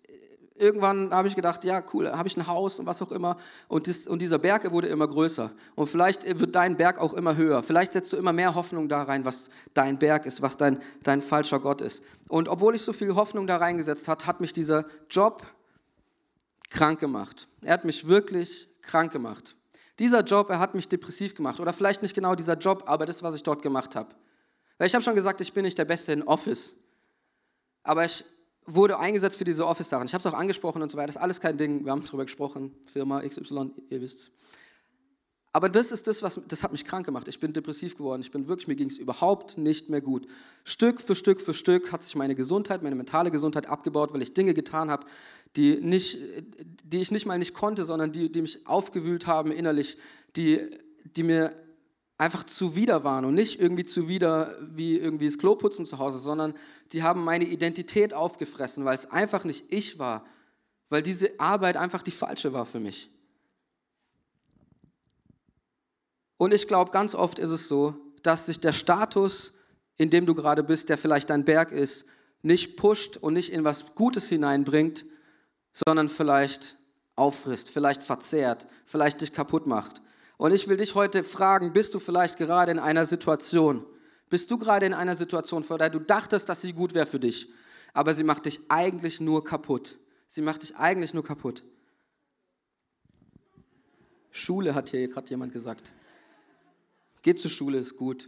irgendwann 0.62 1.12
habe 1.12 1.28
ich 1.28 1.36
gedacht, 1.36 1.65
ja, 1.65 1.84
cool, 1.93 2.12
habe 2.12 2.28
ich 2.28 2.38
ein 2.38 2.47
Haus 2.47 2.80
und 2.80 2.86
was 2.86 3.02
auch 3.02 3.12
immer. 3.12 3.38
Und, 3.67 3.88
das, 3.88 4.08
und 4.08 4.21
dieser 4.21 4.38
Berg 4.38 4.71
wurde 4.71 4.88
immer 4.88 5.08
größer. 5.08 5.52
Und 5.76 5.88
vielleicht 5.88 6.39
wird 6.39 6.56
dein 6.56 6.78
Berg 6.78 7.00
auch 7.00 7.13
immer 7.13 7.36
höher. 7.36 7.63
Vielleicht 7.63 7.93
setzt 7.93 8.13
du 8.13 8.17
immer 8.17 8.32
mehr 8.32 8.56
Hoffnung 8.56 8.88
da 8.88 9.04
rein, 9.04 9.26
was 9.26 9.50
dein 9.74 9.97
Berg 9.97 10.26
ist, 10.26 10.41
was 10.41 10.58
dein, 10.58 10.80
dein 11.04 11.21
falscher 11.21 11.60
Gott 11.60 11.82
ist. 11.82 12.04
Und 12.30 12.47
obwohl 12.47 12.76
ich 12.76 12.84
so 12.84 12.93
viel 12.93 13.15
Hoffnung 13.15 13.47
da 13.47 13.58
reingesetzt 13.58 14.08
habe, 14.08 14.26
hat 14.26 14.39
mich 14.39 14.54
dieser 14.54 14.86
Job 15.10 15.43
krank 16.69 17.00
gemacht. 17.00 17.47
Er 17.62 17.74
hat 17.74 17.84
mich 17.84 18.08
wirklich 18.08 18.67
krank 18.82 19.12
gemacht. 19.12 19.56
Dieser 20.00 20.21
Job, 20.21 20.50
er 20.50 20.60
hat 20.60 20.76
mich 20.76 20.88
depressiv 20.88 21.36
gemacht. 21.36 21.60
Oder 21.60 21.74
vielleicht 21.74 22.02
nicht 22.02 22.15
genau 22.15 22.36
dieser 22.36 22.58
Job, 22.58 22.84
aber 22.86 23.06
das, 23.06 23.24
was 23.24 23.36
ich 23.36 23.43
dort 23.43 23.62
gemacht 23.62 23.95
habe. 23.95 24.15
Weil 24.78 24.88
ich 24.88 24.93
habe 24.93 25.04
schon 25.04 25.15
gesagt, 25.15 25.41
ich 25.41 25.54
bin 25.54 25.63
nicht 25.63 25.78
der 25.78 25.86
Beste 25.86 26.13
in 26.13 26.24
Office. 26.24 26.74
Aber 27.84 28.06
ich 28.06 28.24
wurde 28.65 29.00
eingesetzt 29.00 29.38
für 29.38 29.43
diese 29.43 29.65
Office-Sachen. 29.65 30.06
Ich 30.06 30.13
habe 30.13 30.21
es 30.21 30.26
auch 30.26 30.38
angesprochen 30.38 30.82
und 30.82 30.91
so 30.91 30.97
weiter. 30.97 31.08
Das 31.08 31.15
ist 31.15 31.21
alles 31.21 31.41
kein 31.41 31.58
Ding. 31.58 31.84
Wir 31.84 31.91
haben 31.91 32.04
darüber 32.04 32.26
gesprochen. 32.26 32.76
Firma 32.86 33.21
XY, 33.21 33.71
ihr 33.89 34.02
wisst 34.02 34.32
Aber 35.52 35.67
das 35.67 35.91
ist 35.91 36.08
das, 36.08 36.21
was 36.21 36.39
das 36.47 36.63
hat 36.63 36.71
mich 36.71 36.86
krank 36.86 37.06
gemacht. 37.06 37.28
Ich 37.28 37.39
bin 37.39 37.54
depressiv 37.54 37.97
geworden. 37.97 38.21
Ich 38.21 38.32
bin 38.32 38.47
wirklich, 38.47 38.67
mir 38.67 38.76
ging 38.76 38.89
es 38.89 38.97
überhaupt 38.97 39.58
nicht 39.58 39.89
mehr 39.89 40.02
gut. 40.02 40.28
Stück 40.63 41.02
für 41.02 41.15
Stück 41.15 41.41
für 41.41 41.54
Stück 41.54 41.91
hat 41.91 42.04
sich 42.04 42.15
meine 42.15 42.36
Gesundheit, 42.36 42.84
meine 42.84 42.95
mentale 42.95 43.32
Gesundheit 43.32 43.67
abgebaut, 43.67 44.13
weil 44.13 44.21
ich 44.21 44.34
Dinge 44.34 44.54
getan 44.54 44.91
habe, 44.91 45.06
die 45.56 45.82
nicht, 45.82 46.17
die 46.84 47.02
ich 47.02 47.12
nicht 47.12 47.26
mal 47.26 47.39
nicht 47.39 47.54
konnte, 47.54 47.84
sondern 47.84 48.12
die, 48.12 48.32
die 48.32 48.41
mich 48.41 48.65
aufgewühlt 48.67 49.28
haben 49.28 49.52
innerlich, 49.52 49.97
die, 50.36 50.69
die 51.15 51.24
mir 51.24 51.54
einfach 52.22 52.44
zuwider 52.44 53.04
waren 53.04 53.26
und 53.26 53.34
nicht 53.34 53.60
irgendwie 53.60 53.84
zuwider 53.84 54.56
wie 54.62 54.96
irgendwie 54.96 55.26
das 55.26 55.40
Kloputzen 55.40 55.86
zu 55.86 55.98
Hause, 55.98 56.20
sondern 56.20 56.54
die 56.92 57.02
haben 57.02 57.24
meine 57.24 57.46
Identität 57.46 58.14
aufgefressen, 58.14 58.86
weil 58.86 58.94
es 58.94 59.10
einfach 59.10 59.44
nicht 59.44 59.66
ich 59.74 59.98
war, 59.98 60.24
weil 60.90 61.02
diese 61.02 61.40
Arbeit 61.40 61.78
einfach 61.78 62.04
die 62.04 62.12
falsche 62.12 62.54
war 62.54 62.68
für 62.68 62.80
mich. 62.80 63.10
Und 66.38 66.54
ich 66.54 66.68
glaube, 66.68 66.92
ganz 66.92 67.16
oft 67.16 67.40
ist 67.40 67.50
es 67.50 67.68
so, 67.68 67.96
dass 68.22 68.46
sich 68.46 68.60
der 68.60 68.74
Status, 68.74 69.52
in 69.98 70.12
dem 70.12 70.28
du 70.28 70.36
gerade 70.36 70.64
bist, 70.64 70.90
der 70.90 71.00
vielleicht 71.00 71.32
dein 71.32 71.44
Berg 71.44 71.72
ist, 71.72 72.06
nicht 72.44 72.78
pusht 72.78 73.18
und 73.18 73.34
nicht 73.34 73.52
in 73.52 73.64
was 73.64 73.96
Gutes 73.96 74.30
hineinbringt, 74.30 75.06
sondern 75.74 76.08
vielleicht 76.08 76.78
auffrisst, 77.16 77.70
vielleicht 77.70 78.04
verzehrt, 78.04 78.68
vielleicht 78.86 79.22
dich 79.22 79.34
kaputt 79.34 79.66
macht. 79.66 80.04
Und 80.41 80.51
ich 80.54 80.67
will 80.67 80.77
dich 80.77 80.95
heute 80.95 81.23
fragen, 81.23 81.71
bist 81.71 81.93
du 81.93 81.99
vielleicht 81.99 82.39
gerade 82.39 82.71
in 82.71 82.80
einer 82.80 83.06
Situation, 83.06 83.86
bist 84.27 84.49
du 84.49 84.58
gerade 84.58 84.88
in 84.88 84.93
einer 84.95 85.13
Situation, 85.13 85.63
vor 85.63 85.77
der 85.77 85.91
du 85.91 85.99
dachtest, 85.99 86.49
dass 86.49 86.62
sie 86.62 86.73
gut 86.73 86.95
wäre 86.95 87.06
für 87.06 87.19
dich, 87.19 87.54
aber 87.93 88.15
sie 88.15 88.23
macht 88.23 88.47
dich 88.47 88.60
eigentlich 88.67 89.21
nur 89.21 89.43
kaputt. 89.43 89.99
Sie 90.27 90.41
macht 90.41 90.63
dich 90.63 90.75
eigentlich 90.75 91.13
nur 91.13 91.23
kaputt. 91.23 91.63
Schule 94.32 94.73
hat 94.73 94.89
hier 94.89 95.08
gerade 95.10 95.30
jemand 95.30 95.54
gesagt. 95.54 95.93
Geht 97.21 97.39
zur 97.39 97.51
Schule, 97.51 97.77
ist 97.77 97.95
gut. 97.95 98.27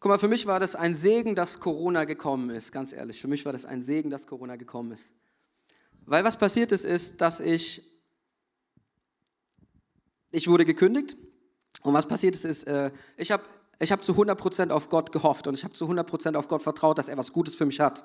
Guck 0.00 0.08
mal, 0.08 0.18
für 0.18 0.28
mich 0.28 0.46
war 0.46 0.60
das 0.60 0.76
ein 0.76 0.94
Segen, 0.94 1.34
dass 1.34 1.60
Corona 1.60 2.04
gekommen 2.06 2.48
ist, 2.48 2.72
ganz 2.72 2.94
ehrlich. 2.94 3.20
Für 3.20 3.28
mich 3.28 3.44
war 3.44 3.52
das 3.52 3.66
ein 3.66 3.82
Segen, 3.82 4.08
dass 4.08 4.26
Corona 4.26 4.56
gekommen 4.56 4.92
ist. 4.92 5.12
Weil 6.06 6.24
was 6.24 6.36
passiert 6.36 6.72
ist, 6.72 6.84
ist, 6.84 7.20
dass 7.20 7.40
ich, 7.40 7.82
ich 10.30 10.48
wurde 10.48 10.64
gekündigt. 10.64 11.16
Und 11.82 11.94
was 11.94 12.06
passiert 12.06 12.34
ist, 12.34 12.44
ist, 12.44 12.64
äh, 12.64 12.90
ich 13.16 13.30
habe 13.30 13.42
ich 13.80 13.90
hab 13.90 14.04
zu 14.04 14.12
100% 14.12 14.70
auf 14.70 14.88
Gott 14.88 15.12
gehofft 15.12 15.46
und 15.46 15.54
ich 15.54 15.64
habe 15.64 15.74
zu 15.74 15.86
100% 15.86 16.36
auf 16.36 16.48
Gott 16.48 16.62
vertraut, 16.62 16.96
dass 16.98 17.08
er 17.08 17.16
was 17.16 17.32
Gutes 17.32 17.54
für 17.54 17.66
mich 17.66 17.80
hat. 17.80 18.04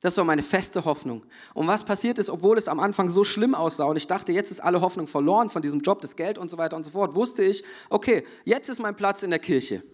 Das 0.00 0.16
war 0.16 0.24
meine 0.24 0.42
feste 0.42 0.84
Hoffnung. 0.84 1.24
Und 1.54 1.68
was 1.68 1.84
passiert 1.84 2.18
ist, 2.18 2.28
obwohl 2.28 2.58
es 2.58 2.66
am 2.66 2.80
Anfang 2.80 3.08
so 3.08 3.22
schlimm 3.22 3.54
aussah 3.54 3.84
und 3.84 3.96
ich 3.96 4.08
dachte, 4.08 4.32
jetzt 4.32 4.50
ist 4.50 4.60
alle 4.60 4.80
Hoffnung 4.80 5.06
verloren 5.06 5.48
von 5.48 5.62
diesem 5.62 5.80
Job, 5.80 6.00
das 6.00 6.16
Geld 6.16 6.38
und 6.38 6.50
so 6.50 6.58
weiter 6.58 6.76
und 6.76 6.84
so 6.84 6.90
fort, 6.90 7.14
wusste 7.14 7.44
ich, 7.44 7.62
okay, 7.88 8.24
jetzt 8.44 8.68
ist 8.68 8.80
mein 8.80 8.96
Platz 8.96 9.22
in 9.22 9.30
der 9.30 9.38
Kirche. 9.38 9.84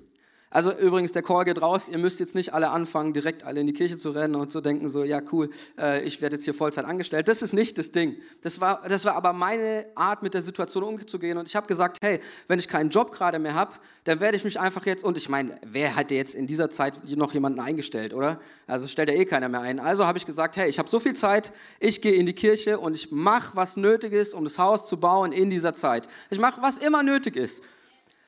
Also 0.51 0.73
übrigens, 0.73 1.13
der 1.13 1.23
Call 1.23 1.45
geht 1.45 1.61
raus, 1.61 1.91
ihr 1.91 1.99
müsst 1.99 2.21
jetzt 2.21 2.35
nicht 2.35 2.55
alle 2.55 2.71
anfangen, 2.71 3.13
direkt 3.13 3.45
alle 3.45 3.61
in 3.61 3.67
die 3.67 3.75
Kirche 3.75 3.99
zu 3.99 4.11
rennen 4.11 4.35
und 4.35 4.51
zu 4.51 4.63
denken, 4.63 4.89
so, 4.89 5.05
ja 5.05 5.21
cool, 5.31 5.51
äh, 5.79 6.03
ich 6.05 6.23
werde 6.23 6.37
jetzt 6.37 6.45
hier 6.45 6.55
Vollzeit 6.55 6.87
angestellt. 6.87 7.29
Das 7.29 7.43
ist 7.43 7.53
nicht 7.53 7.77
das 7.77 7.93
Ding. 7.93 8.17
Das 8.41 8.59
war, 8.59 8.81
das 8.89 9.05
war 9.05 9.15
aber 9.15 9.35
meine 9.35 9.85
Art, 9.95 10.23
mit 10.23 10.33
der 10.33 10.41
Situation 10.41 10.85
umzugehen. 10.85 11.37
Und 11.37 11.49
ich 11.49 11.55
habe 11.55 11.67
gesagt, 11.67 11.99
hey, 12.01 12.21
wenn 12.47 12.59
ich 12.59 12.67
keinen 12.67 12.89
Job 12.89 13.13
gerade 13.13 13.39
mehr 13.39 13.55
habe, 13.55 13.73
dann 14.05 14.21
werde 14.21 14.39
ich 14.39 14.45
mich 14.45 14.59
einfach 14.59 14.87
jetzt, 14.87 15.05
und 15.05 15.19
ich 15.19 15.29
meine, 15.29 15.61
wer 15.67 15.95
hätte 15.95 16.15
jetzt 16.15 16.35
in 16.35 16.47
dieser 16.47 16.71
Zeit 16.71 16.95
noch 17.15 17.35
jemanden 17.35 17.61
eingestellt, 17.61 18.15
oder? 18.15 18.41
Also 18.67 18.89
stellt 18.89 19.11
ja 19.11 19.17
eh 19.17 19.27
keiner 19.27 19.51
mehr 19.51 19.61
ein. 19.61 19.79
Also 19.79 20.07
habe 20.07 20.17
ich 20.17 20.25
gesagt, 20.25 20.57
hey, 20.57 20.71
ich 20.71 20.79
habe 20.79 20.89
so 20.89 20.99
viel 20.99 21.15
Zeit, 21.15 21.53
ich 21.79 22.01
gehe 22.01 22.15
in 22.15 22.25
die 22.25 22.33
Kirche 22.33 22.79
und 22.79 22.97
ich 22.97 23.13
mache, 23.13 23.55
was 23.55 23.77
nötig 23.77 24.15
ist, 24.15 24.33
um 24.33 24.45
das 24.45 24.59
Haus 24.59 24.89
zu 24.89 24.97
bauen 24.97 25.33
in 25.33 25.51
dieser 25.51 25.75
Zeit. 25.75 26.09
Ich 26.31 26.39
mache, 26.39 26.63
was 26.63 26.79
immer 26.79 27.03
nötig 27.03 27.37
ist. 27.37 27.63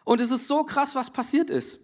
Und 0.05 0.21
es 0.21 0.31
ist 0.31 0.49
so 0.49 0.65
krass, 0.65 0.95
was 0.95 1.11
passiert 1.11 1.49
ist. 1.49 1.81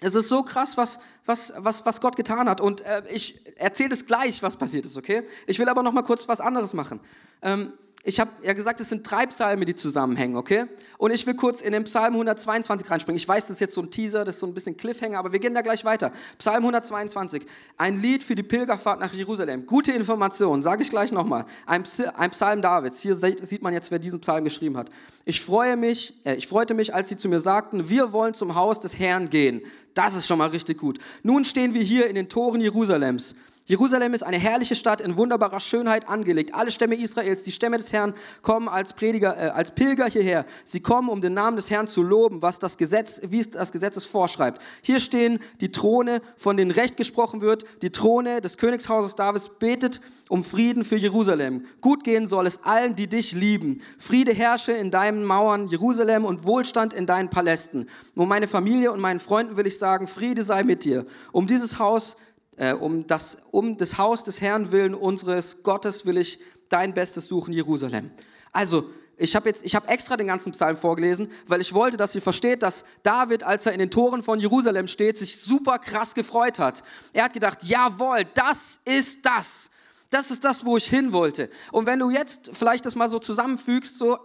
Es 0.00 0.14
ist 0.14 0.28
so 0.28 0.42
krass, 0.42 0.76
was, 0.76 0.98
was, 1.26 1.52
was, 1.56 1.84
was 1.84 2.00
Gott 2.00 2.16
getan 2.16 2.48
hat. 2.48 2.60
Und 2.60 2.82
äh, 2.82 3.02
ich 3.12 3.40
erzähle 3.56 3.94
es 3.94 4.06
gleich, 4.06 4.42
was 4.42 4.56
passiert 4.56 4.86
ist, 4.86 4.96
okay? 4.96 5.24
Ich 5.46 5.58
will 5.58 5.68
aber 5.68 5.82
noch 5.82 5.92
mal 5.92 6.02
kurz 6.02 6.28
was 6.28 6.40
anderes 6.40 6.72
machen. 6.72 7.00
Ähm, 7.42 7.72
ich 8.04 8.20
habe 8.20 8.30
ja 8.42 8.52
gesagt, 8.52 8.80
es 8.80 8.88
sind 8.88 9.08
drei 9.08 9.26
Psalme, 9.26 9.64
die 9.64 9.74
zusammenhängen, 9.74 10.36
okay? 10.36 10.66
Und 10.98 11.10
ich 11.10 11.26
will 11.26 11.34
kurz 11.34 11.60
in 11.60 11.72
den 11.72 11.84
Psalm 11.84 12.14
122 12.14 12.88
reinspringen. 12.88 13.18
Ich 13.18 13.28
weiß, 13.28 13.44
das 13.44 13.56
ist 13.56 13.60
jetzt 13.60 13.74
so 13.74 13.82
ein 13.82 13.90
Teaser, 13.90 14.24
das 14.24 14.36
ist 14.36 14.40
so 14.40 14.46
ein 14.46 14.54
bisschen 14.54 14.76
Cliffhanger, 14.76 15.18
aber 15.18 15.32
wir 15.32 15.40
gehen 15.40 15.52
da 15.52 15.62
gleich 15.62 15.84
weiter. 15.84 16.12
Psalm 16.38 16.58
122, 16.58 17.44
ein 17.76 18.00
Lied 18.00 18.22
für 18.22 18.36
die 18.36 18.44
Pilgerfahrt 18.44 19.00
nach 19.00 19.12
Jerusalem. 19.12 19.66
Gute 19.66 19.92
Information, 19.92 20.62
sage 20.62 20.82
ich 20.82 20.90
gleich 20.90 21.10
nochmal. 21.10 21.44
Ein, 21.66 21.82
ein 22.16 22.30
Psalm 22.30 22.62
Davids. 22.62 23.00
Hier 23.00 23.16
sieht 23.16 23.62
man 23.62 23.74
jetzt, 23.74 23.90
wer 23.90 23.98
diesen 23.98 24.20
Psalm 24.20 24.44
geschrieben 24.44 24.76
hat. 24.76 24.90
Ich 25.24 25.42
freue 25.42 25.76
mich, 25.76 26.14
äh, 26.24 26.36
ich 26.36 26.46
freute 26.46 26.74
mich, 26.74 26.94
als 26.94 27.08
sie 27.08 27.16
zu 27.16 27.28
mir 27.28 27.40
sagten, 27.40 27.88
wir 27.88 28.12
wollen 28.12 28.32
zum 28.32 28.54
Haus 28.54 28.78
des 28.80 28.98
Herrn 28.98 29.28
gehen. 29.28 29.60
Das 29.98 30.14
ist 30.14 30.28
schon 30.28 30.38
mal 30.38 30.50
richtig 30.50 30.78
gut. 30.78 31.00
Nun 31.24 31.44
stehen 31.44 31.74
wir 31.74 31.82
hier 31.82 32.06
in 32.06 32.14
den 32.14 32.28
Toren 32.28 32.60
Jerusalems. 32.60 33.34
Jerusalem 33.68 34.14
ist 34.14 34.22
eine 34.22 34.38
herrliche 34.38 34.74
Stadt 34.74 35.02
in 35.02 35.18
wunderbarer 35.18 35.60
Schönheit 35.60 36.08
angelegt. 36.08 36.54
Alle 36.54 36.72
Stämme 36.72 36.94
Israels, 36.94 37.42
die 37.42 37.52
Stämme 37.52 37.76
des 37.76 37.92
Herrn, 37.92 38.14
kommen 38.40 38.66
als 38.66 38.94
Prediger, 38.94 39.36
äh, 39.36 39.50
als 39.50 39.72
Pilger 39.72 40.06
hierher. 40.06 40.46
Sie 40.64 40.80
kommen, 40.80 41.10
um 41.10 41.20
den 41.20 41.34
Namen 41.34 41.56
des 41.56 41.68
Herrn 41.68 41.86
zu 41.86 42.02
loben, 42.02 42.40
was 42.40 42.58
das 42.58 42.78
Gesetz, 42.78 43.20
wie 43.28 43.40
es 43.40 43.50
das 43.50 43.70
Gesetz 43.70 43.98
es 43.98 44.06
vorschreibt. 44.06 44.62
Hier 44.80 45.00
stehen 45.00 45.38
die 45.60 45.70
Throne, 45.70 46.22
von 46.38 46.56
denen 46.56 46.70
Recht 46.70 46.96
gesprochen 46.96 47.42
wird. 47.42 47.66
Die 47.82 47.90
Throne 47.90 48.40
des 48.40 48.56
Königshauses 48.56 49.16
Davids 49.16 49.50
betet 49.50 50.00
um 50.30 50.44
Frieden 50.44 50.82
für 50.82 50.96
Jerusalem. 50.96 51.66
Gut 51.82 52.04
gehen 52.04 52.26
soll 52.26 52.46
es 52.46 52.62
allen, 52.64 52.96
die 52.96 53.06
dich 53.06 53.32
lieben. 53.32 53.82
Friede 53.98 54.32
herrsche 54.32 54.72
in 54.72 54.90
deinen 54.90 55.24
Mauern, 55.24 55.68
Jerusalem, 55.68 56.24
und 56.24 56.44
Wohlstand 56.44 56.94
in 56.94 57.04
deinen 57.04 57.28
Palästen. 57.28 57.86
Um 58.14 58.28
meine 58.28 58.48
Familie 58.48 58.92
und 58.92 59.00
meinen 59.00 59.20
Freunden 59.20 59.58
will 59.58 59.66
ich 59.66 59.78
sagen, 59.78 60.06
Friede 60.06 60.42
sei 60.42 60.62
mit 60.62 60.84
dir. 60.84 61.04
Um 61.32 61.46
dieses 61.46 61.78
Haus 61.78 62.16
äh, 62.58 62.72
um, 62.72 63.06
das, 63.06 63.38
um 63.50 63.76
das 63.76 63.98
Haus 63.98 64.24
des 64.24 64.40
Herrn 64.40 64.72
willen 64.72 64.94
unseres 64.94 65.62
Gottes 65.62 66.04
will 66.04 66.18
ich 66.18 66.40
dein 66.68 66.92
Bestes 66.92 67.28
suchen, 67.28 67.52
Jerusalem. 67.54 68.10
Also, 68.52 68.90
ich 69.16 69.34
habe 69.34 69.48
jetzt, 69.48 69.64
ich 69.64 69.74
habe 69.74 69.88
extra 69.88 70.16
den 70.16 70.28
ganzen 70.28 70.52
Psalm 70.52 70.76
vorgelesen, 70.76 71.30
weil 71.46 71.60
ich 71.60 71.74
wollte, 71.74 71.96
dass 71.96 72.14
ihr 72.14 72.22
versteht, 72.22 72.62
dass 72.62 72.84
David, 73.02 73.42
als 73.42 73.66
er 73.66 73.72
in 73.72 73.80
den 73.80 73.90
Toren 73.90 74.22
von 74.22 74.38
Jerusalem 74.38 74.86
steht, 74.86 75.18
sich 75.18 75.38
super 75.38 75.78
krass 75.78 76.14
gefreut 76.14 76.58
hat. 76.58 76.84
Er 77.12 77.24
hat 77.24 77.32
gedacht, 77.32 77.64
jawohl, 77.64 78.24
das 78.34 78.80
ist 78.84 79.24
das. 79.24 79.70
Das 80.10 80.30
ist 80.30 80.44
das, 80.44 80.64
wo 80.64 80.76
ich 80.76 80.86
hin 80.86 81.12
wollte. 81.12 81.50
Und 81.72 81.86
wenn 81.86 81.98
du 81.98 82.10
jetzt 82.10 82.50
vielleicht 82.52 82.86
das 82.86 82.94
mal 82.94 83.08
so 83.08 83.18
zusammenfügst, 83.18 83.98
so, 83.98 84.18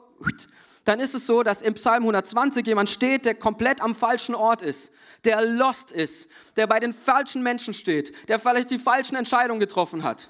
dann 0.85 0.99
ist 0.99 1.15
es 1.15 1.25
so, 1.25 1.43
dass 1.43 1.61
im 1.61 1.75
Psalm 1.75 2.03
120 2.03 2.65
jemand 2.67 2.89
steht, 2.89 3.25
der 3.25 3.35
komplett 3.35 3.81
am 3.81 3.95
falschen 3.95 4.35
Ort 4.35 4.61
ist, 4.61 4.91
der 5.23 5.41
lost 5.41 5.91
ist, 5.91 6.27
der 6.57 6.67
bei 6.67 6.79
den 6.79 6.93
falschen 6.93 7.41
Menschen 7.41 7.73
steht, 7.73 8.13
der 8.27 8.39
vielleicht 8.39 8.69
die 8.69 8.79
falschen 8.79 9.15
Entscheidungen 9.15 9.59
getroffen 9.59 10.03
hat. 10.03 10.29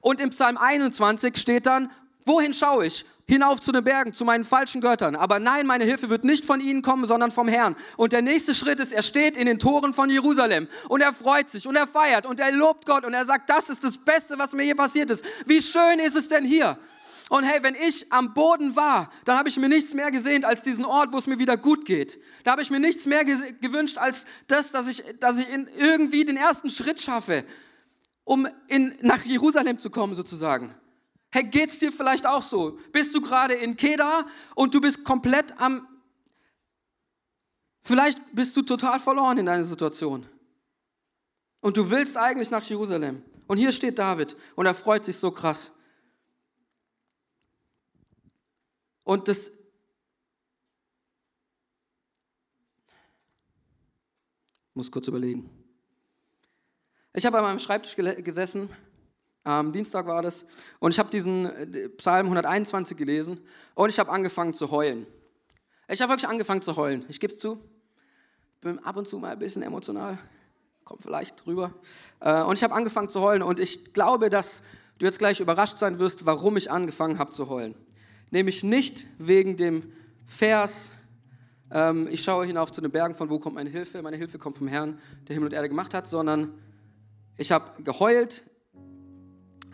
Und 0.00 0.20
im 0.20 0.30
Psalm 0.30 0.56
21 0.56 1.36
steht 1.36 1.66
dann, 1.66 1.90
wohin 2.24 2.54
schaue 2.54 2.86
ich? 2.86 3.04
Hinauf 3.30 3.60
zu 3.60 3.72
den 3.72 3.84
Bergen, 3.84 4.14
zu 4.14 4.24
meinen 4.24 4.44
falschen 4.44 4.80
Göttern. 4.80 5.14
Aber 5.14 5.38
nein, 5.38 5.66
meine 5.66 5.84
Hilfe 5.84 6.08
wird 6.08 6.24
nicht 6.24 6.46
von 6.46 6.60
ihnen 6.60 6.80
kommen, 6.80 7.04
sondern 7.04 7.30
vom 7.30 7.46
Herrn. 7.46 7.76
Und 7.98 8.14
der 8.14 8.22
nächste 8.22 8.54
Schritt 8.54 8.80
ist, 8.80 8.90
er 8.90 9.02
steht 9.02 9.36
in 9.36 9.44
den 9.44 9.58
Toren 9.58 9.92
von 9.92 10.08
Jerusalem 10.08 10.66
und 10.88 11.02
er 11.02 11.12
freut 11.12 11.50
sich 11.50 11.68
und 11.68 11.76
er 11.76 11.86
feiert 11.86 12.24
und 12.24 12.40
er 12.40 12.52
lobt 12.52 12.86
Gott 12.86 13.04
und 13.04 13.12
er 13.12 13.26
sagt, 13.26 13.50
das 13.50 13.68
ist 13.68 13.84
das 13.84 13.98
Beste, 13.98 14.38
was 14.38 14.52
mir 14.52 14.64
je 14.64 14.74
passiert 14.74 15.10
ist. 15.10 15.22
Wie 15.44 15.60
schön 15.60 15.98
ist 15.98 16.16
es 16.16 16.28
denn 16.28 16.44
hier? 16.44 16.78
Und 17.28 17.44
hey, 17.44 17.62
wenn 17.62 17.74
ich 17.74 18.10
am 18.12 18.32
Boden 18.32 18.74
war, 18.74 19.10
dann 19.24 19.38
habe 19.38 19.48
ich 19.48 19.58
mir 19.58 19.68
nichts 19.68 19.92
mehr 19.92 20.10
gesehnt 20.10 20.44
als 20.44 20.62
diesen 20.62 20.84
Ort, 20.84 21.12
wo 21.12 21.18
es 21.18 21.26
mir 21.26 21.38
wieder 21.38 21.56
gut 21.56 21.84
geht. 21.84 22.18
Da 22.44 22.52
habe 22.52 22.62
ich 22.62 22.70
mir 22.70 22.80
nichts 22.80 23.04
mehr 23.04 23.24
gewünscht 23.24 23.98
als 23.98 24.24
das, 24.46 24.72
dass 24.72 24.88
ich, 24.88 25.04
dass 25.20 25.36
ich 25.36 25.46
irgendwie 25.50 26.24
den 26.24 26.36
ersten 26.36 26.70
Schritt 26.70 27.02
schaffe, 27.02 27.44
um 28.24 28.48
in, 28.68 28.96
nach 29.02 29.24
Jerusalem 29.24 29.78
zu 29.78 29.90
kommen 29.90 30.14
sozusagen. 30.14 30.74
Hey, 31.30 31.44
geht's 31.44 31.78
dir 31.78 31.92
vielleicht 31.92 32.26
auch 32.26 32.42
so? 32.42 32.78
Bist 32.92 33.14
du 33.14 33.20
gerade 33.20 33.54
in 33.54 33.76
Keda 33.76 34.26
und 34.54 34.74
du 34.74 34.80
bist 34.80 35.04
komplett 35.04 35.60
am, 35.60 35.86
vielleicht 37.82 38.18
bist 38.32 38.56
du 38.56 38.62
total 38.62 38.98
verloren 39.00 39.36
in 39.36 39.46
deiner 39.46 39.64
Situation. 39.64 40.26
Und 41.60 41.76
du 41.76 41.90
willst 41.90 42.16
eigentlich 42.16 42.50
nach 42.50 42.64
Jerusalem. 42.64 43.22
Und 43.46 43.58
hier 43.58 43.72
steht 43.72 43.98
David 43.98 44.36
und 44.56 44.64
er 44.66 44.74
freut 44.74 45.04
sich 45.04 45.18
so 45.18 45.30
krass. 45.30 45.72
Und 49.08 49.26
das 49.26 49.50
muss 54.74 54.92
kurz 54.92 55.08
überlegen. 55.08 55.48
Ich 57.14 57.24
habe 57.24 57.38
an 57.38 57.44
meinem 57.44 57.58
Schreibtisch 57.58 57.96
gesessen, 57.96 58.68
am 59.44 59.72
Dienstag 59.72 60.04
war 60.04 60.20
das, 60.20 60.44
und 60.78 60.90
ich 60.90 60.98
habe 60.98 61.08
diesen 61.08 61.46
äh, 61.46 61.88
Psalm 61.88 62.26
121 62.26 62.98
gelesen 62.98 63.40
und 63.74 63.88
ich 63.88 63.98
habe 63.98 64.10
angefangen 64.10 64.52
zu 64.52 64.70
heulen. 64.70 65.06
Ich 65.88 66.02
habe 66.02 66.12
wirklich 66.12 66.28
angefangen 66.28 66.60
zu 66.60 66.76
heulen. 66.76 67.06
Ich 67.08 67.18
gebe 67.18 67.32
es 67.32 67.38
zu, 67.38 67.58
bin 68.60 68.78
ab 68.80 68.96
und 68.98 69.08
zu 69.08 69.18
mal 69.18 69.32
ein 69.32 69.38
bisschen 69.38 69.62
emotional, 69.62 70.18
kommt 70.84 71.00
vielleicht 71.00 71.46
drüber. 71.46 71.72
Äh, 72.20 72.42
und 72.42 72.58
ich 72.58 72.62
habe 72.62 72.74
angefangen 72.74 73.08
zu 73.08 73.22
heulen 73.22 73.40
und 73.40 73.58
ich 73.58 73.94
glaube, 73.94 74.28
dass 74.28 74.62
du 74.98 75.06
jetzt 75.06 75.18
gleich 75.18 75.40
überrascht 75.40 75.78
sein 75.78 75.98
wirst, 75.98 76.26
warum 76.26 76.58
ich 76.58 76.70
angefangen 76.70 77.18
habe 77.18 77.30
zu 77.30 77.48
heulen 77.48 77.74
nämlich 78.30 78.62
nicht 78.62 79.06
wegen 79.18 79.56
dem 79.56 79.84
Vers, 80.26 80.94
ähm, 81.70 82.08
ich 82.10 82.22
schaue 82.22 82.46
hinauf 82.46 82.72
zu 82.72 82.80
den 82.80 82.90
Bergen, 82.90 83.14
von 83.14 83.30
wo 83.30 83.38
kommt 83.38 83.54
meine 83.56 83.70
Hilfe? 83.70 84.02
Meine 84.02 84.16
Hilfe 84.16 84.38
kommt 84.38 84.56
vom 84.56 84.68
Herrn, 84.68 84.98
der 85.26 85.34
Himmel 85.34 85.48
und 85.48 85.54
Erde 85.54 85.68
gemacht 85.68 85.94
hat, 85.94 86.06
sondern 86.06 86.52
ich 87.36 87.52
habe 87.52 87.82
geheult 87.82 88.42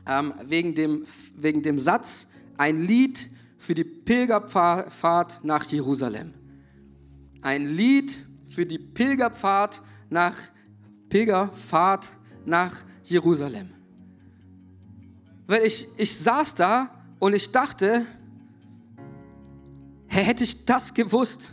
ähm, 0.06 0.34
wegen, 0.44 0.74
dem, 0.74 1.04
wegen 1.34 1.62
dem 1.62 1.78
Satz, 1.78 2.28
ein 2.56 2.82
Lied 2.82 3.30
für 3.56 3.74
die 3.74 3.84
Pilgerfahrt 3.84 5.42
nach 5.42 5.64
Jerusalem. 5.64 6.34
Ein 7.40 7.68
Lied 7.68 8.24
für 8.46 8.66
die 8.66 8.78
Pilgerfahrt 8.78 9.82
nach, 10.10 10.36
Pilgerfahrt 11.08 12.12
nach 12.44 12.84
Jerusalem. 13.04 13.70
Weil 15.46 15.64
ich, 15.64 15.88
ich 15.96 16.16
saß 16.16 16.54
da 16.54 16.90
und 17.18 17.34
ich 17.34 17.50
dachte, 17.50 18.06
hey, 20.14 20.24
hätte 20.24 20.44
ich 20.44 20.64
das 20.64 20.94
gewusst, 20.94 21.50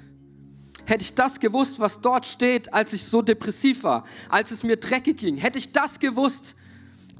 hätte 0.85 1.03
ich 1.03 1.15
das 1.15 1.39
gewusst, 1.39 1.79
was 1.79 1.99
dort 1.99 2.27
steht, 2.27 2.71
als 2.71 2.93
ich 2.93 3.03
so 3.03 3.23
depressiv 3.23 3.83
war, 3.83 4.05
als 4.29 4.51
es 4.51 4.63
mir 4.63 4.77
dreckig 4.77 5.17
ging, 5.17 5.37
hätte 5.37 5.57
ich 5.57 5.71
das 5.71 5.99
gewusst, 5.99 6.55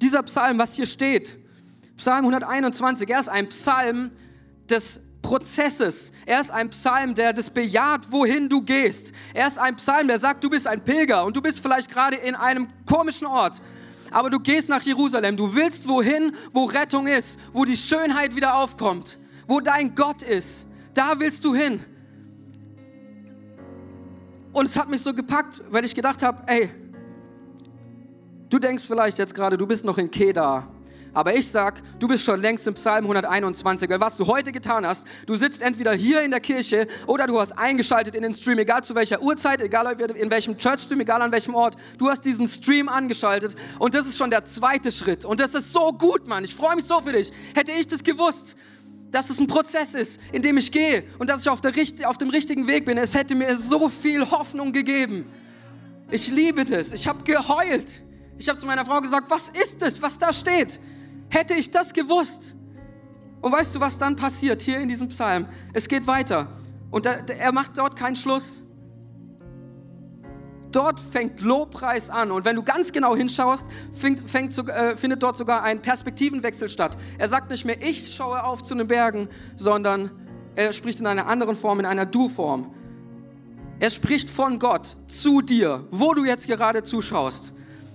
dieser 0.01 0.21
Psalm, 0.23 0.60
was 0.60 0.75
hier 0.75 0.86
steht, 0.86 1.36
Psalm 1.97 2.25
121, 2.25 3.10
er 3.10 3.19
ist 3.19 3.30
ein 3.30 3.49
Psalm 3.49 4.12
des 4.69 4.99
Prozesses. 5.21 6.12
Er 6.25 6.41
ist 6.41 6.49
ein 6.49 6.71
Psalm, 6.71 7.13
der 7.13 7.32
das 7.32 7.51
bejaht, 7.51 8.12
wohin 8.12 8.49
du 8.49 8.62
gehst. 8.63 9.12
Er 9.36 9.47
ist 9.47 9.60
ein 9.60 9.75
Psalm, 9.75 10.08
der 10.08 10.17
sagt, 10.17 10.43
du 10.43 10.49
bist 10.49 10.65
ein 10.65 10.84
Pilger 10.84 11.23
und 11.25 11.36
du 11.36 11.41
bist 11.41 11.60
vielleicht 11.62 11.91
gerade 11.91 12.15
in 12.15 12.34
einem 12.36 12.67
komischen 12.86 13.27
Ort 13.27 13.62
aber 14.13 14.30
du 14.30 14.41
gehst 14.41 14.67
nach 14.67 14.82
Jerusalem. 14.82 15.38
Du 15.38 15.56
willst 15.56 15.88
wohin, 15.88 16.36
wo 16.51 16.65
Rettung 16.65 17.08
ist, 17.08 17.39
wo 17.54 17.63
die 17.63 17.77
Schönheit 17.77 18.36
wieder 18.36 18.56
aufkommt, 18.56 19.17
wo 19.47 19.62
dein 19.62 19.95
Gott 19.95 20.21
ist. 20.21 20.67
Da 20.93 21.19
willst 21.19 21.43
du 21.43 21.56
hin. 21.56 21.84
Und 24.54 24.65
es 24.65 24.75
hat 24.77 24.89
mich 24.89 25.01
so 25.01 25.13
gepackt, 25.13 25.63
weil 25.69 25.86
ich 25.86 25.95
gedacht 25.95 26.23
habe, 26.23 26.43
ey, 26.47 26.69
du 28.49 28.60
denkst 28.60 28.86
vielleicht 28.86 29.17
jetzt 29.17 29.34
gerade, 29.34 29.58
du 29.58 29.65
bist 29.65 29.86
noch 29.86 29.97
in 29.97 30.12
Kedar 30.12 30.67
aber 31.13 31.36
ich 31.36 31.49
sag, 31.49 31.82
du 31.99 32.08
bist 32.08 32.23
schon 32.23 32.39
längst 32.39 32.67
im 32.67 32.73
Psalm 32.75 33.04
121, 33.04 33.89
weil 33.89 33.99
was 33.99 34.17
du 34.17 34.27
heute 34.27 34.51
getan 34.51 34.86
hast, 34.86 35.06
du 35.25 35.36
sitzt 35.36 35.62
entweder 35.62 35.93
hier 35.93 36.21
in 36.21 36.32
der 36.32 36.39
Kirche 36.39 36.88
oder 37.06 37.27
du 37.27 37.39
hast 37.39 37.58
eingeschaltet 37.58 38.15
in 38.15 38.23
den 38.23 38.34
Stream, 38.34 38.60
egal 38.60 38.84
zu 38.84 38.95
welcher 38.95 39.21
Uhrzeit, 39.21 39.62
egal 39.62 39.99
in 39.99 40.32
welchem 40.32 40.58
Church-Stream, 40.58 41.01
egal 41.01 41.21
an 41.21 41.32
welchem 41.32 41.54
Ort. 41.54 41.75
Du 41.97 42.10
hast 42.10 42.23
diesen 42.23 42.47
Stream 42.47 42.88
angeschaltet 42.88 43.56
und 43.80 43.93
das 43.93 44.08
ist 44.08 44.17
schon 44.17 44.32
der 44.32 44.45
zweite 44.45 44.91
Schritt. 44.91 45.25
Und 45.25 45.39
das 45.39 45.54
ist 45.54 45.73
so 45.73 45.91
gut, 45.91 46.27
Mann. 46.27 46.45
Ich 46.45 46.56
freue 46.56 46.75
mich 46.75 46.86
so 46.86 47.01
für 47.01 47.12
dich. 47.12 47.32
Hätte 47.54 47.71
ich 47.73 47.88
das 47.88 48.04
gewusst, 48.04 48.56
dass 49.12 49.30
es 49.30 49.39
ein 49.39 49.47
Prozess 49.47 49.93
ist, 49.93 50.19
in 50.32 50.41
dem 50.41 50.58
ich 50.58 50.71
gehe 50.71 51.04
und 51.19 51.30
dass 51.30 51.41
ich 51.41 51.50
auf, 51.50 51.62
der, 51.62 51.74
auf 52.10 52.17
dem 52.17 52.30
richtigen 52.30 52.67
Weg 52.67 52.86
bin, 52.86 52.97
es 52.97 53.13
hätte 53.13 53.36
mir 53.36 53.58
so 53.58 53.89
viel 53.89 54.30
Hoffnung 54.30 54.71
gegeben. 54.71 55.26
Ich 56.10 56.30
liebe 56.30 56.65
das. 56.65 56.91
Ich 56.93 57.08
habe 57.08 57.24
geheult. 57.24 58.04
Ich 58.38 58.50
habe 58.50 58.58
zu 58.58 58.65
meiner 58.65 58.86
Frau 58.86 59.00
gesagt, 59.00 59.30
was 59.30 59.50
ist 59.50 59.82
das, 59.82 60.02
was 60.02 60.17
da 60.17 60.34
steht? 60.34 60.80
Hätte 61.30 61.54
ich 61.54 61.69
das 61.69 61.93
gewusst. 61.93 62.56
Und 63.41 63.52
weißt 63.52 63.76
du, 63.76 63.80
was 63.80 63.97
dann 63.97 64.15
passiert 64.15 64.62
hier 64.62 64.80
in 64.80 64.89
diesem 64.89 65.10
Psalm? 65.10 65.45
Es 65.74 65.88
geht 65.88 66.06
weiter. 66.08 66.47
Und 66.89 67.06
er 67.06 67.52
macht 67.52 67.78
dort 67.78 67.95
keinen 67.95 68.15
Schluss. 68.15 68.62
Dort 70.71 70.99
fängt 70.99 71.41
Lobpreis 71.41 72.10
an. 72.10 72.31
Und 72.31 72.45
wenn 72.45 72.55
du 72.55 72.63
ganz 72.63 72.91
genau 72.91 73.15
hinschaust, 73.15 73.65
fängt, 73.93 74.19
fängt, 74.29 74.57
äh, 74.69 74.95
findet 74.95 75.21
dort 75.23 75.38
sogar 75.38 75.63
ein 75.63 75.81
Perspektivenwechsel 75.81 76.69
statt. 76.69 76.97
Er 77.17 77.29
sagt 77.29 77.51
nicht 77.51 77.65
mehr, 77.65 77.81
ich 77.81 78.15
schaue 78.15 78.43
auf 78.43 78.63
zu 78.63 78.75
den 78.75 78.88
Bergen, 78.88 79.27
sondern 79.55 80.12
er 80.55 80.73
spricht 80.73 80.99
in 80.99 81.07
einer 81.07 81.27
anderen 81.27 81.55
Form, 81.55 81.79
in 81.79 81.86
einer 81.86 82.05
Du-Form. 82.05 82.73
Er 83.79 83.89
spricht 83.89 84.29
von 84.29 84.60
Gott 84.60 84.95
zu 85.07 85.41
dir, 85.41 85.88
wo 85.91 86.13
du 86.13 86.25
jetzt 86.25 86.47
gerade 86.47 86.84
zuschaust. 86.84 87.53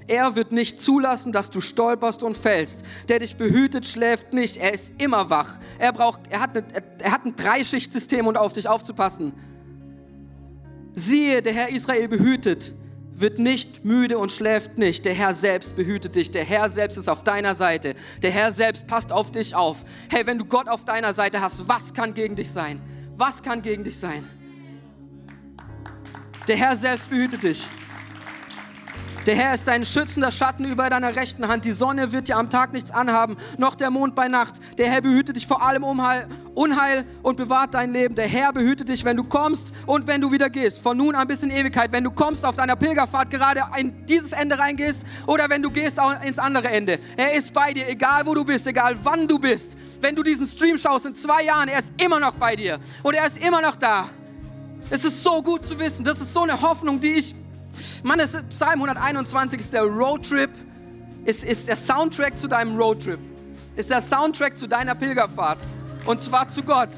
Er 0.08 0.36
wird 0.36 0.52
nicht 0.52 0.80
zulassen, 0.80 1.32
dass 1.32 1.50
du 1.50 1.60
stolperst 1.60 2.22
und 2.22 2.36
fällst. 2.36 2.84
Der 3.08 3.18
dich 3.18 3.36
behütet, 3.36 3.86
schläft 3.86 4.32
nicht. 4.32 4.56
Er 4.56 4.72
ist 4.72 4.92
immer 4.98 5.30
wach. 5.30 5.58
Er, 5.78 5.92
braucht, 5.92 6.20
er, 6.30 6.40
hat, 6.40 6.56
eine, 6.56 6.66
er 7.00 7.12
hat 7.12 7.24
ein 7.24 7.34
Dreischichtsystem, 7.34 8.26
um 8.26 8.36
auf 8.36 8.52
dich 8.52 8.68
aufzupassen. 8.68 9.32
Siehe, 10.98 11.42
der 11.42 11.52
Herr 11.52 11.68
Israel 11.68 12.09
behütet, 12.09 12.72
wird 13.12 13.38
nicht 13.38 13.85
müde 13.85 14.18
und 14.18 14.32
schläft 14.32 14.78
nicht. 14.78 15.04
Der 15.04 15.12
Herr 15.12 15.35
selbst 15.35 15.76
behütet 15.76 16.16
dich. 16.16 16.30
Der 16.30 16.42
Herr 16.42 16.70
selbst 16.70 16.96
ist 16.96 17.09
auf 17.09 17.22
deiner 17.22 17.54
Seite. 17.54 17.94
Der 18.22 18.30
Herr 18.30 18.50
selbst 18.50 18.87
passt 18.87 19.12
auf 19.12 19.30
dich 19.30 19.54
auf. 19.54 19.85
Hey, 20.11 20.26
wenn 20.26 20.38
du 20.38 20.46
Gott 20.46 20.68
auf 20.68 20.87
deiner 20.87 21.12
Seite 21.12 21.42
hast, 21.42 21.68
was 21.68 21.92
kann 21.92 22.14
gegen 22.14 22.35
dich 22.35 22.50
sein? 22.50 22.80
Was 23.18 23.42
kann 23.42 23.61
gegen 23.61 23.85
dich 23.85 23.98
sein? 23.98 24.26
Der 26.48 26.56
Herr 26.56 26.76
selbst 26.76 27.11
behütet 27.11 27.42
dich. 27.42 27.68
Der 29.26 29.34
Herr 29.34 29.54
ist 29.54 29.66
dein 29.66 29.84
schützender 29.84 30.30
Schatten 30.30 30.64
über 30.64 30.88
deiner 30.88 31.16
rechten 31.16 31.48
Hand. 31.48 31.64
Die 31.64 31.72
Sonne 31.72 32.12
wird 32.12 32.28
dir 32.28 32.36
am 32.36 32.48
Tag 32.48 32.72
nichts 32.72 32.92
anhaben, 32.92 33.36
noch 33.58 33.74
der 33.74 33.90
Mond 33.90 34.14
bei 34.14 34.28
Nacht. 34.28 34.54
Der 34.78 34.88
Herr 34.88 35.00
behütet 35.00 35.34
dich 35.34 35.48
vor 35.48 35.62
allem 35.62 35.82
Unheil, 35.82 36.28
Unheil 36.54 37.04
und 37.24 37.36
bewahrt 37.36 37.74
dein 37.74 37.92
Leben. 37.92 38.14
Der 38.14 38.28
Herr 38.28 38.52
behütet 38.52 38.88
dich, 38.88 39.04
wenn 39.04 39.16
du 39.16 39.24
kommst 39.24 39.72
und 39.84 40.06
wenn 40.06 40.20
du 40.20 40.30
wieder 40.30 40.48
gehst. 40.48 40.80
Von 40.80 40.96
nun 40.96 41.16
an 41.16 41.26
bis 41.26 41.42
in 41.42 41.50
Ewigkeit. 41.50 41.90
Wenn 41.90 42.04
du 42.04 42.12
kommst 42.12 42.44
auf 42.44 42.54
deiner 42.54 42.76
Pilgerfahrt 42.76 43.30
gerade 43.30 43.64
in 43.76 44.06
dieses 44.06 44.30
Ende 44.30 44.60
reingehst 44.60 45.02
oder 45.26 45.50
wenn 45.50 45.60
du 45.60 45.72
gehst 45.72 45.98
auch 45.98 46.22
ins 46.22 46.38
andere 46.38 46.68
Ende. 46.68 47.00
Er 47.16 47.34
ist 47.34 47.52
bei 47.52 47.72
dir, 47.72 47.88
egal 47.88 48.26
wo 48.26 48.34
du 48.34 48.44
bist, 48.44 48.68
egal 48.68 48.96
wann 49.02 49.26
du 49.26 49.40
bist. 49.40 49.76
Wenn 50.00 50.14
du 50.14 50.22
diesen 50.22 50.46
Stream 50.46 50.78
schaust 50.78 51.04
in 51.04 51.16
zwei 51.16 51.42
Jahren, 51.42 51.68
er 51.68 51.80
ist 51.80 51.92
immer 52.00 52.20
noch 52.20 52.34
bei 52.34 52.54
dir 52.54 52.78
und 53.02 53.14
er 53.14 53.26
ist 53.26 53.44
immer 53.44 53.60
noch 53.60 53.74
da. 53.74 54.08
Es 54.88 55.04
ist 55.04 55.24
so 55.24 55.42
gut 55.42 55.66
zu 55.66 55.76
wissen. 55.80 56.04
Das 56.04 56.20
ist 56.20 56.32
so 56.32 56.42
eine 56.42 56.62
Hoffnung, 56.62 57.00
die 57.00 57.14
ich 57.14 57.34
Mann, 58.02 58.20
ist, 58.20 58.48
Psalm 58.48 58.82
121 58.82 59.60
ist 59.60 59.72
der 59.72 59.82
Roadtrip, 59.82 60.50
ist, 61.24 61.44
ist 61.44 61.68
der 61.68 61.76
Soundtrack 61.76 62.38
zu 62.38 62.48
deinem 62.48 62.76
Roadtrip, 62.76 63.18
ist 63.74 63.90
der 63.90 64.02
Soundtrack 64.02 64.56
zu 64.56 64.66
deiner 64.66 64.94
Pilgerfahrt 64.94 65.66
und 66.06 66.20
zwar 66.20 66.48
zu 66.48 66.62
Gott. 66.62 66.90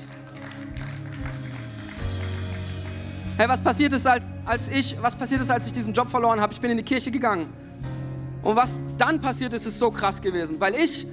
Hey, 3.37 3.49
was 3.49 3.61
passiert 3.61 3.93
ist, 3.93 4.07
als, 4.07 4.33
als 4.45 4.69
ich, 4.69 4.97
was 5.01 5.15
passiert 5.15 5.41
ist, 5.41 5.51
als 5.51 5.67
ich 5.67 5.73
diesen 5.73 5.93
Job 5.93 6.11
verloren 6.11 6.41
habe? 6.41 6.53
Ich 6.53 6.61
bin 6.61 6.73
in 6.73 6.77
die 6.77 6.83
Kirche 6.83 7.11
gegangen. 7.11 7.47
Und 8.43 8.57
was 8.57 8.77
dann 8.97 9.21
passiert 9.21 9.55
ist, 9.55 9.67
ist 9.67 9.79
so 9.79 9.91
krass 9.91 10.21
gewesen, 10.21 10.59
weil 10.59 10.75
ich 10.75 11.07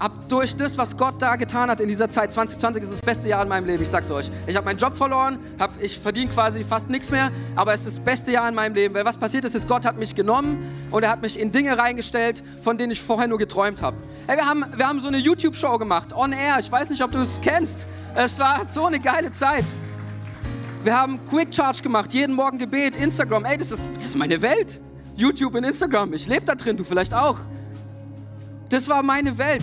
habe 0.00 0.14
durch 0.28 0.56
das, 0.56 0.78
was 0.78 0.96
Gott 0.96 1.20
da 1.20 1.36
getan 1.36 1.70
hat 1.70 1.80
in 1.80 1.88
dieser 1.88 2.08
Zeit, 2.08 2.32
2020 2.32 2.82
ist 2.82 2.92
das 2.92 3.00
beste 3.00 3.28
Jahr 3.28 3.42
in 3.42 3.48
meinem 3.48 3.66
Leben, 3.66 3.82
ich 3.82 3.90
sag's 3.90 4.10
euch. 4.10 4.30
Ich 4.46 4.56
habe 4.56 4.64
meinen 4.64 4.78
Job 4.78 4.96
verloren, 4.96 5.38
hab, 5.58 5.80
ich 5.80 5.98
verdiene 5.98 6.30
quasi 6.30 6.64
fast 6.64 6.88
nichts 6.88 7.10
mehr, 7.10 7.30
aber 7.54 7.74
es 7.74 7.80
ist 7.80 7.98
das 7.98 8.04
beste 8.04 8.32
Jahr 8.32 8.48
in 8.48 8.54
meinem 8.54 8.74
Leben, 8.74 8.94
weil 8.94 9.04
was 9.04 9.18
passiert 9.18 9.44
ist, 9.44 9.54
ist, 9.54 9.68
Gott 9.68 9.84
hat 9.84 9.98
mich 9.98 10.14
genommen 10.14 10.64
und 10.90 11.02
er 11.02 11.10
hat 11.10 11.20
mich 11.20 11.38
in 11.38 11.52
Dinge 11.52 11.76
reingestellt, 11.76 12.42
von 12.62 12.78
denen 12.78 12.92
ich 12.92 13.02
vorher 13.02 13.28
nur 13.28 13.38
geträumt 13.38 13.82
habe. 13.82 13.96
Wir 14.26 14.46
haben, 14.46 14.64
wir 14.74 14.88
haben 14.88 15.00
so 15.00 15.08
eine 15.08 15.18
YouTube-Show 15.18 15.76
gemacht, 15.76 16.16
On 16.16 16.32
Air, 16.32 16.56
ich 16.58 16.72
weiß 16.72 16.88
nicht, 16.88 17.04
ob 17.04 17.12
du 17.12 17.18
es 17.18 17.38
kennst. 17.40 17.86
Es 18.14 18.38
war 18.38 18.62
so 18.72 18.86
eine 18.86 18.98
geile 18.98 19.30
Zeit. 19.30 19.64
Wir 20.82 20.98
haben 20.98 21.20
Quick 21.26 21.54
Charge 21.54 21.82
gemacht, 21.82 22.14
jeden 22.14 22.34
Morgen 22.34 22.56
Gebet, 22.56 22.96
Instagram. 22.96 23.44
Ey, 23.44 23.58
das 23.58 23.70
ist, 23.70 23.90
das 23.94 24.06
ist 24.06 24.16
meine 24.16 24.40
Welt. 24.40 24.80
YouTube 25.14 25.54
und 25.54 25.64
Instagram. 25.64 26.14
Ich 26.14 26.26
lebe 26.26 26.46
da 26.46 26.54
drin, 26.54 26.76
du 26.76 26.84
vielleicht 26.84 27.12
auch. 27.12 27.38
Das 28.70 28.88
war 28.88 29.02
meine 29.02 29.36
Welt. 29.36 29.62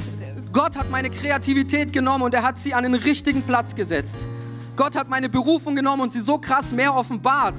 Gott 0.58 0.76
hat 0.76 0.90
meine 0.90 1.12
Kreativität 1.12 1.94
genommen 1.94 2.24
und 2.24 2.34
er 2.34 2.42
hat 2.42 2.58
sie 2.58 2.74
an 2.74 2.82
den 2.82 2.96
richtigen 2.96 3.44
Platz 3.44 3.76
gesetzt. 3.76 4.28
Gott 4.76 4.96
hat 4.96 5.08
meine 5.08 5.30
Berufung 5.30 5.76
genommen 5.76 6.02
und 6.02 6.12
sie 6.12 6.20
so 6.20 6.40
krass 6.40 6.72
mehr 6.72 6.96
offenbart, 6.96 7.54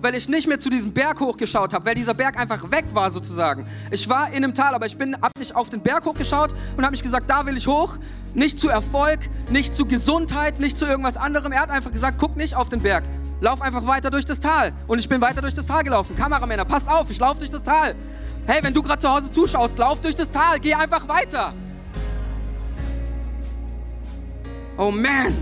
weil 0.00 0.14
ich 0.14 0.28
nicht 0.28 0.46
mehr 0.46 0.60
zu 0.60 0.70
diesem 0.70 0.92
Berg 0.92 1.18
hochgeschaut 1.18 1.74
habe, 1.74 1.84
weil 1.84 1.96
dieser 1.96 2.14
Berg 2.14 2.38
einfach 2.38 2.70
weg 2.70 2.84
war 2.92 3.10
sozusagen. 3.10 3.64
Ich 3.90 4.08
war 4.08 4.28
in 4.28 4.44
einem 4.44 4.54
Tal, 4.54 4.72
aber 4.72 4.86
ich 4.86 4.96
bin 4.96 5.16
hab 5.20 5.36
nicht 5.36 5.56
auf 5.56 5.68
den 5.68 5.80
Berg 5.80 6.04
hochgeschaut 6.04 6.54
und 6.76 6.84
habe 6.84 6.92
mich 6.92 7.02
gesagt, 7.02 7.28
da 7.28 7.44
will 7.44 7.56
ich 7.56 7.66
hoch, 7.66 7.96
nicht 8.34 8.60
zu 8.60 8.68
Erfolg, 8.68 9.18
nicht 9.50 9.74
zu 9.74 9.84
Gesundheit, 9.84 10.60
nicht 10.60 10.78
zu 10.78 10.86
irgendwas 10.86 11.16
anderem. 11.16 11.50
Er 11.50 11.62
hat 11.62 11.70
einfach 11.70 11.90
gesagt, 11.90 12.18
guck 12.20 12.36
nicht 12.36 12.54
auf 12.54 12.68
den 12.68 12.80
Berg, 12.80 13.02
lauf 13.40 13.62
einfach 13.62 13.84
weiter 13.84 14.12
durch 14.12 14.26
das 14.26 14.38
Tal. 14.38 14.72
Und 14.86 15.00
ich 15.00 15.08
bin 15.08 15.20
weiter 15.20 15.40
durch 15.40 15.54
das 15.54 15.66
Tal 15.66 15.82
gelaufen. 15.82 16.14
Kameramänner, 16.14 16.64
passt 16.64 16.86
auf, 16.88 17.10
ich 17.10 17.18
laufe 17.18 17.40
durch 17.40 17.50
das 17.50 17.64
Tal. 17.64 17.96
Hey, 18.46 18.62
wenn 18.62 18.74
du 18.74 18.80
gerade 18.80 19.00
zu 19.00 19.08
Hause 19.08 19.32
zuschaust, 19.32 19.76
lauf 19.76 20.00
durch 20.00 20.14
das 20.14 20.30
Tal, 20.30 20.60
geh 20.60 20.74
einfach 20.74 21.08
weiter. 21.08 21.52
Oh 24.76 24.90
man! 24.90 25.34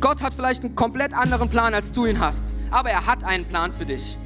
Gott 0.00 0.22
hat 0.22 0.32
vielleicht 0.34 0.64
einen 0.64 0.74
komplett 0.74 1.12
anderen 1.12 1.48
Plan, 1.48 1.74
als 1.74 1.92
du 1.92 2.06
ihn 2.06 2.18
hast. 2.18 2.54
Aber 2.70 2.90
er 2.90 3.06
hat 3.06 3.24
einen 3.24 3.44
Plan 3.44 3.72
für 3.72 3.84
dich. 3.84 4.16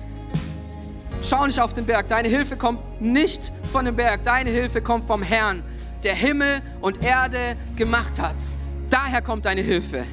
Schau 1.23 1.47
nicht 1.47 1.61
auf 1.61 1.75
den 1.75 1.87
Berg. 1.87 2.09
Deine 2.09 2.29
Hilfe 2.29 2.57
kommt 2.57 3.01
nicht 3.01 3.53
von 3.73 3.85
dem 3.85 3.97
Berg. 3.97 4.23
Deine 4.25 4.51
Hilfe 4.51 4.81
kommt 4.81 5.05
vom 5.07 5.23
Herrn, 5.23 5.63
der 6.03 6.15
Himmel 6.15 6.63
und 6.81 7.05
Erde 7.05 7.57
gemacht 7.77 8.21
hat. 8.21 8.37
Daher 8.89 9.23
kommt 9.23 9.45
deine 9.45 9.61
Hilfe. 9.61 10.07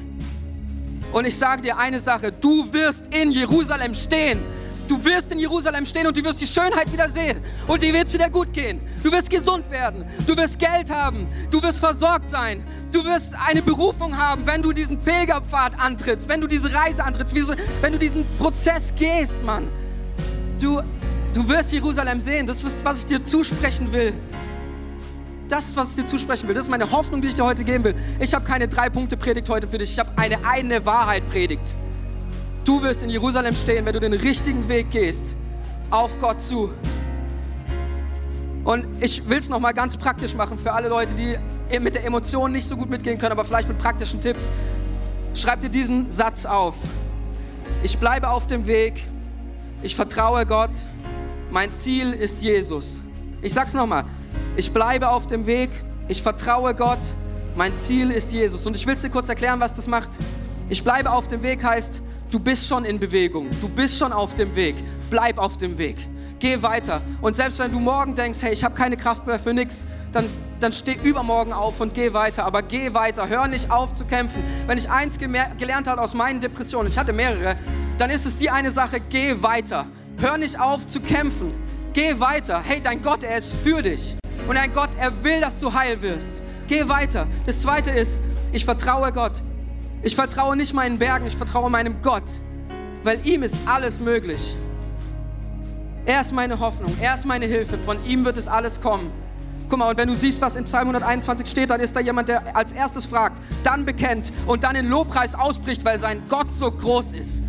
Und 1.12 1.26
ich 1.26 1.36
sage 1.36 1.62
dir 1.62 1.78
eine 1.78 2.00
Sache, 2.00 2.30
du 2.32 2.72
wirst 2.72 3.14
in 3.14 3.30
Jerusalem 3.30 3.94
stehen 3.94 4.40
Du 4.88 5.04
wirst 5.04 5.30
in 5.30 5.38
Jerusalem 5.38 5.84
stehen 5.84 6.06
und 6.06 6.16
du 6.16 6.24
wirst 6.24 6.40
die 6.40 6.46
Schönheit 6.46 6.90
wieder 6.90 7.10
sehen. 7.10 7.42
Und 7.66 7.82
dir 7.82 7.92
wird 7.92 8.12
wieder 8.12 8.30
gut 8.30 8.54
gehen. 8.54 8.80
Du 9.02 9.12
wirst 9.12 9.28
gesund 9.28 9.70
werden. 9.70 10.06
Du 10.26 10.34
wirst 10.34 10.58
Geld 10.58 10.90
haben. 10.90 11.28
Du 11.50 11.62
wirst 11.62 11.78
versorgt 11.78 12.30
sein. 12.30 12.64
Du 12.90 13.04
wirst 13.04 13.34
eine 13.46 13.60
Berufung 13.60 14.16
haben, 14.16 14.46
wenn 14.46 14.62
du 14.62 14.72
diesen 14.72 14.98
Pilgerpfad 14.98 15.78
antrittst, 15.78 16.26
wenn 16.30 16.40
du 16.40 16.46
diese 16.46 16.72
Reise 16.72 17.04
antrittst, 17.04 17.36
wenn 17.82 17.92
du 17.92 17.98
diesen 17.98 18.24
Prozess 18.38 18.92
gehst, 18.96 19.42
Mann. 19.42 19.68
Du, 20.58 20.80
du 21.34 21.46
wirst 21.46 21.70
Jerusalem 21.70 22.22
sehen. 22.22 22.46
Das 22.46 22.64
ist, 22.64 22.82
was 22.82 23.00
ich 23.00 23.06
dir 23.06 23.22
zusprechen 23.22 23.92
will. 23.92 24.14
Das 25.50 25.66
ist, 25.66 25.76
was 25.76 25.90
ich 25.90 25.96
dir 25.96 26.06
zusprechen 26.06 26.48
will. 26.48 26.54
Das 26.54 26.64
ist 26.64 26.70
meine 26.70 26.90
Hoffnung, 26.90 27.20
die 27.20 27.28
ich 27.28 27.34
dir 27.34 27.44
heute 27.44 27.62
geben 27.62 27.84
will. 27.84 27.94
Ich 28.20 28.32
habe 28.32 28.46
keine 28.46 28.68
drei 28.68 28.88
Punkte 28.88 29.18
Predigt 29.18 29.50
heute 29.50 29.68
für 29.68 29.76
dich. 29.76 29.92
Ich 29.92 29.98
habe 29.98 30.12
eine 30.16 30.38
eine 30.46 30.86
Wahrheit 30.86 31.28
Predigt. 31.28 31.76
Du 32.68 32.82
wirst 32.82 33.02
in 33.02 33.08
Jerusalem 33.08 33.54
stehen, 33.54 33.86
wenn 33.86 33.94
du 33.94 33.98
den 33.98 34.12
richtigen 34.12 34.68
Weg 34.68 34.90
gehst, 34.90 35.38
auf 35.88 36.18
Gott 36.18 36.42
zu. 36.42 36.70
Und 38.62 38.86
ich 39.00 39.26
will 39.26 39.38
es 39.38 39.48
nochmal 39.48 39.72
ganz 39.72 39.96
praktisch 39.96 40.34
machen 40.34 40.58
für 40.58 40.72
alle 40.72 40.90
Leute, 40.90 41.14
die 41.14 41.38
mit 41.80 41.94
der 41.94 42.04
Emotion 42.04 42.52
nicht 42.52 42.68
so 42.68 42.76
gut 42.76 42.90
mitgehen 42.90 43.16
können, 43.16 43.32
aber 43.32 43.46
vielleicht 43.46 43.68
mit 43.68 43.78
praktischen 43.78 44.20
Tipps. 44.20 44.52
Schreib 45.32 45.62
dir 45.62 45.70
diesen 45.70 46.10
Satz 46.10 46.44
auf. 46.44 46.74
Ich 47.82 47.96
bleibe 47.96 48.28
auf 48.28 48.46
dem 48.46 48.66
Weg. 48.66 49.02
Ich 49.82 49.96
vertraue 49.96 50.44
Gott. 50.44 50.76
Mein 51.50 51.72
Ziel 51.72 52.12
ist 52.12 52.42
Jesus. 52.42 53.00
Ich 53.40 53.54
sag's 53.54 53.72
nochmal. 53.72 54.04
Ich 54.58 54.74
bleibe 54.74 55.08
auf 55.08 55.26
dem 55.26 55.46
Weg. 55.46 55.70
Ich 56.06 56.22
vertraue 56.22 56.74
Gott. 56.74 57.00
Mein 57.56 57.78
Ziel 57.78 58.10
ist 58.10 58.30
Jesus. 58.30 58.66
Und 58.66 58.76
ich 58.76 58.86
will 58.86 58.94
dir 58.94 59.08
kurz 59.08 59.30
erklären, 59.30 59.58
was 59.58 59.72
das 59.72 59.86
macht. 59.86 60.18
Ich 60.68 60.84
bleibe 60.84 61.10
auf 61.10 61.28
dem 61.28 61.42
Weg 61.42 61.64
heißt, 61.64 62.02
du 62.30 62.38
bist 62.38 62.66
schon 62.66 62.84
in 62.84 62.98
Bewegung. 62.98 63.48
Du 63.60 63.68
bist 63.68 63.98
schon 63.98 64.12
auf 64.12 64.34
dem 64.34 64.54
Weg. 64.54 64.76
Bleib 65.10 65.38
auf 65.38 65.56
dem 65.56 65.78
Weg. 65.78 65.96
Geh 66.38 66.62
weiter. 66.62 67.00
Und 67.20 67.34
selbst 67.36 67.58
wenn 67.58 67.72
du 67.72 67.80
morgen 67.80 68.14
denkst, 68.14 68.38
hey, 68.42 68.52
ich 68.52 68.62
habe 68.62 68.74
keine 68.74 68.96
Kraft 68.96 69.26
mehr 69.26 69.40
für 69.40 69.52
nichts, 69.52 69.86
dann, 70.12 70.26
dann 70.60 70.72
steh 70.72 70.96
übermorgen 71.02 71.52
auf 71.52 71.80
und 71.80 71.94
geh 71.94 72.12
weiter. 72.12 72.44
Aber 72.44 72.62
geh 72.62 72.94
weiter. 72.94 73.28
Hör 73.28 73.48
nicht 73.48 73.70
auf 73.70 73.94
zu 73.94 74.04
kämpfen. 74.04 74.42
Wenn 74.66 74.78
ich 74.78 74.88
eins 74.88 75.18
gelernt 75.18 75.88
habe 75.88 76.00
aus 76.00 76.14
meinen 76.14 76.40
Depressionen, 76.40 76.90
ich 76.90 76.98
hatte 76.98 77.12
mehrere, 77.12 77.56
dann 77.98 78.10
ist 78.10 78.24
es 78.24 78.36
die 78.36 78.50
eine 78.50 78.70
Sache, 78.70 79.00
geh 79.00 79.42
weiter. 79.42 79.86
Hör 80.18 80.38
nicht 80.38 80.60
auf 80.60 80.86
zu 80.86 81.00
kämpfen. 81.00 81.52
Geh 81.92 82.20
weiter. 82.20 82.62
Hey, 82.64 82.80
dein 82.80 83.02
Gott, 83.02 83.24
er 83.24 83.38
ist 83.38 83.54
für 83.56 83.82
dich. 83.82 84.16
Und 84.46 84.56
dein 84.56 84.72
Gott, 84.72 84.90
er 84.98 85.24
will, 85.24 85.40
dass 85.40 85.58
du 85.58 85.72
heil 85.72 86.00
wirst. 86.02 86.42
Geh 86.68 86.88
weiter. 86.88 87.26
Das 87.46 87.58
zweite 87.58 87.90
ist, 87.90 88.22
ich 88.52 88.64
vertraue 88.64 89.10
Gott. 89.12 89.42
Ich 90.02 90.14
vertraue 90.14 90.56
nicht 90.56 90.74
meinen 90.74 90.98
Bergen, 90.98 91.26
ich 91.26 91.36
vertraue 91.36 91.70
meinem 91.70 92.00
Gott. 92.02 92.24
Weil 93.02 93.24
ihm 93.26 93.42
ist 93.42 93.56
alles 93.66 94.00
möglich. 94.00 94.56
Er 96.04 96.20
ist 96.20 96.32
meine 96.32 96.58
Hoffnung, 96.58 96.90
er 97.00 97.14
ist 97.14 97.26
meine 97.26 97.46
Hilfe, 97.46 97.78
von 97.78 98.02
ihm 98.04 98.24
wird 98.24 98.36
es 98.36 98.48
alles 98.48 98.80
kommen. 98.80 99.12
Guck 99.68 99.78
mal, 99.78 99.90
und 99.90 99.98
wenn 99.98 100.08
du 100.08 100.14
siehst, 100.14 100.40
was 100.40 100.56
im 100.56 100.64
Psalm 100.64 100.88
121 100.88 101.46
steht, 101.46 101.68
dann 101.68 101.80
ist 101.80 101.94
da 101.94 102.00
jemand, 102.00 102.30
der 102.30 102.56
als 102.56 102.72
erstes 102.72 103.04
fragt, 103.04 103.42
dann 103.62 103.84
bekennt 103.84 104.32
und 104.46 104.64
dann 104.64 104.74
in 104.76 104.88
Lobpreis 104.88 105.34
ausbricht, 105.34 105.84
weil 105.84 106.00
sein 106.00 106.22
Gott 106.28 106.54
so 106.54 106.70
groß 106.70 107.12
ist. 107.12 107.44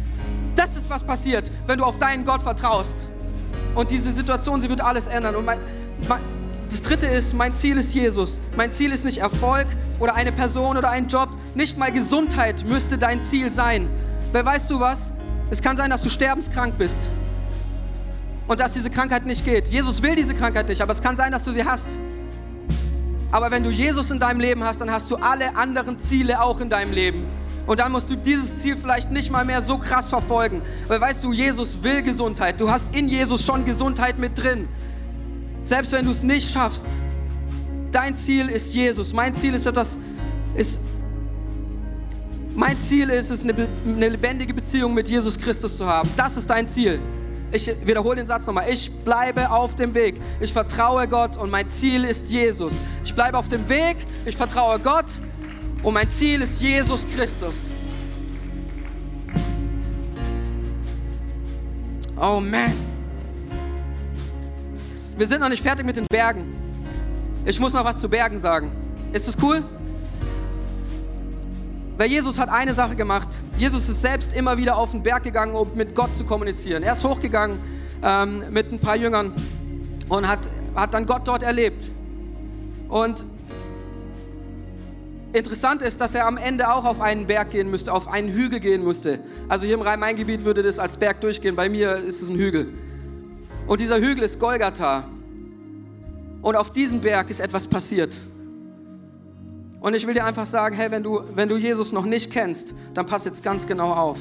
Das 0.55 0.75
ist, 0.75 0.89
was 0.89 1.03
passiert, 1.03 1.49
wenn 1.67 1.79
du 1.79 1.85
auf 1.85 1.97
deinen 1.97 2.25
Gott 2.25 2.41
vertraust. 2.41 3.09
Und 3.75 3.91
diese 3.91 4.11
Situation, 4.11 4.59
sie 4.59 4.69
wird 4.69 4.81
alles 4.81 5.07
ändern. 5.07 5.37
Und 5.37 5.45
mein, 5.45 5.59
mein, 6.09 6.21
das 6.69 6.81
dritte 6.83 7.07
ist, 7.07 7.33
mein 7.33 7.55
Ziel 7.55 7.77
ist 7.77 7.93
Jesus. 7.93 8.39
Mein 8.55 8.71
Ziel 8.71 8.91
ist 8.91 9.03
nicht 9.03 9.17
Erfolg 9.17 9.67
oder 9.99 10.15
eine 10.15 10.31
Person 10.31 10.77
oder 10.77 10.89
ein 10.89 11.07
Job. 11.07 11.29
Nicht 11.55 11.77
mal 11.77 11.91
Gesundheit 11.91 12.63
müsste 12.65 12.97
dein 12.97 13.23
Ziel 13.23 13.51
sein. 13.51 13.89
Weil 14.31 14.45
weißt 14.45 14.69
du 14.69 14.79
was? 14.79 15.11
Es 15.49 15.61
kann 15.61 15.77
sein, 15.77 15.89
dass 15.89 16.03
du 16.03 16.09
sterbenskrank 16.09 16.77
bist 16.77 17.09
und 18.47 18.59
dass 18.59 18.73
diese 18.73 18.91
Krankheit 18.91 19.25
nicht 19.25 19.43
geht. 19.45 19.67
Jesus 19.67 20.01
will 20.03 20.13
diese 20.15 20.35
Krankheit 20.35 20.69
nicht, 20.69 20.81
aber 20.81 20.91
es 20.91 21.01
kann 21.01 21.17
sein, 21.17 21.31
dass 21.31 21.43
du 21.43 21.51
sie 21.51 21.65
hast. 21.65 21.99
Aber 23.31 23.49
wenn 23.49 23.63
du 23.63 23.71
Jesus 23.71 24.11
in 24.11 24.19
deinem 24.19 24.39
Leben 24.39 24.63
hast, 24.63 24.79
dann 24.81 24.91
hast 24.91 25.09
du 25.09 25.15
alle 25.15 25.55
anderen 25.55 25.99
Ziele 25.99 26.41
auch 26.41 26.59
in 26.61 26.69
deinem 26.69 26.91
Leben. 26.91 27.27
Und 27.65 27.79
dann 27.79 27.91
musst 27.91 28.09
du 28.09 28.15
dieses 28.15 28.57
Ziel 28.57 28.75
vielleicht 28.75 29.11
nicht 29.11 29.31
mal 29.31 29.45
mehr 29.45 29.61
so 29.61 29.77
krass 29.77 30.09
verfolgen. 30.09 30.61
Weil 30.87 30.99
weißt 31.01 31.23
du, 31.23 31.33
Jesus 31.33 31.81
will 31.83 32.01
Gesundheit. 32.01 32.59
Du 32.59 32.69
hast 32.71 32.85
in 32.95 33.07
Jesus 33.07 33.43
schon 33.43 33.65
Gesundheit 33.65 34.17
mit 34.17 34.37
drin. 34.37 34.67
Selbst 35.69 35.91
wenn 35.91 36.03
du 36.03 36.09
es 36.09 36.23
nicht 36.23 36.49
schaffst. 36.49 36.97
Dein 37.91 38.17
Ziel 38.17 38.49
ist 38.49 38.73
Jesus. 38.73 39.13
Mein 39.13 39.35
Ziel 39.35 39.53
ist 39.53 39.67
etwas, 39.67 39.99
ist, 40.55 40.79
mein 42.55 42.81
Ziel 42.81 43.11
ist 43.11 43.29
es, 43.29 43.43
eine, 43.43 43.67
eine 43.85 44.09
lebendige 44.09 44.51
Beziehung 44.51 44.95
mit 44.95 45.07
Jesus 45.07 45.37
Christus 45.37 45.77
zu 45.77 45.85
haben. 45.85 46.09
Das 46.17 46.37
ist 46.37 46.49
dein 46.49 46.67
Ziel. 46.67 46.99
Ich 47.51 47.71
wiederhole 47.85 48.15
den 48.15 48.25
Satz 48.25 48.47
nochmal. 48.47 48.67
Ich 48.67 48.91
bleibe 49.03 49.47
auf 49.51 49.75
dem 49.75 49.93
Weg. 49.93 50.19
Ich 50.39 50.51
vertraue 50.51 51.07
Gott 51.07 51.37
und 51.37 51.51
mein 51.51 51.69
Ziel 51.69 52.03
ist 52.03 52.25
Jesus. 52.29 52.73
Ich 53.03 53.13
bleibe 53.13 53.37
auf 53.37 53.47
dem 53.47 53.69
Weg. 53.69 53.97
Ich 54.25 54.35
vertraue 54.35 54.79
Gott 54.79 55.21
und 55.83 55.93
mein 55.93 56.09
Ziel 56.09 56.41
ist 56.41 56.59
Jesus 56.59 57.05
Christus. 57.05 57.55
Oh 62.19 62.39
man. 62.39 62.88
Wir 65.19 65.27
sind 65.27 65.41
noch 65.41 65.49
nicht 65.49 65.61
fertig 65.61 65.85
mit 65.85 65.97
den 65.97 66.05
Bergen. 66.09 66.45
Ich 67.43 67.59
muss 67.59 67.73
noch 67.73 67.83
was 67.83 67.99
zu 67.99 68.07
Bergen 68.07 68.39
sagen. 68.39 68.71
Ist 69.11 69.27
das 69.27 69.35
cool? 69.43 69.65
Weil 71.97 72.09
Jesus 72.09 72.39
hat 72.39 72.47
eine 72.47 72.73
Sache 72.73 72.95
gemacht. 72.95 73.27
Jesus 73.57 73.89
ist 73.89 74.01
selbst 74.01 74.33
immer 74.33 74.55
wieder 74.57 74.77
auf 74.77 74.91
den 74.91 75.03
Berg 75.03 75.23
gegangen, 75.23 75.55
um 75.55 75.75
mit 75.75 75.93
Gott 75.93 76.15
zu 76.15 76.23
kommunizieren. 76.23 76.83
Er 76.83 76.93
ist 76.93 77.03
hochgegangen 77.03 77.59
ähm, 78.01 78.45
mit 78.51 78.71
ein 78.71 78.79
paar 78.79 78.95
Jüngern 78.95 79.33
und 80.07 80.25
hat, 80.25 80.47
hat 80.73 80.93
dann 80.93 81.05
Gott 81.05 81.27
dort 81.27 81.43
erlebt. 81.43 81.91
Und 82.87 83.25
interessant 85.33 85.81
ist, 85.81 85.99
dass 85.99 86.15
er 86.15 86.27
am 86.27 86.37
Ende 86.37 86.73
auch 86.73 86.85
auf 86.85 87.01
einen 87.01 87.27
Berg 87.27 87.49
gehen 87.49 87.69
müsste, 87.69 87.91
auf 87.91 88.07
einen 88.07 88.29
Hügel 88.29 88.61
gehen 88.61 88.85
musste. 88.85 89.19
Also 89.49 89.65
hier 89.65 89.73
im 89.73 89.81
Rhein-Main-Gebiet 89.81 90.45
würde 90.45 90.63
das 90.63 90.79
als 90.79 90.95
Berg 90.95 91.19
durchgehen, 91.19 91.57
bei 91.57 91.67
mir 91.67 91.97
ist 91.97 92.21
es 92.21 92.29
ein 92.29 92.37
Hügel. 92.37 92.71
Und 93.69 93.79
dieser 93.79 93.99
Hügel 93.99 94.23
ist 94.23 94.39
Golgatha. 94.39 95.03
Und 96.41 96.55
auf 96.55 96.73
diesem 96.73 97.01
Berg 97.01 97.29
ist 97.29 97.39
etwas 97.39 97.67
passiert. 97.67 98.19
Und 99.79 99.93
ich 99.93 100.07
will 100.07 100.15
dir 100.15 100.25
einfach 100.25 100.47
sagen, 100.47 100.75
hey, 100.75 100.89
wenn 100.89 101.03
du, 101.03 101.21
wenn 101.35 101.47
du 101.47 101.55
Jesus 101.55 101.91
noch 101.91 102.05
nicht 102.05 102.31
kennst, 102.31 102.73
dann 102.95 103.05
pass 103.05 103.25
jetzt 103.25 103.43
ganz 103.43 103.67
genau 103.67 103.93
auf. 103.93 104.17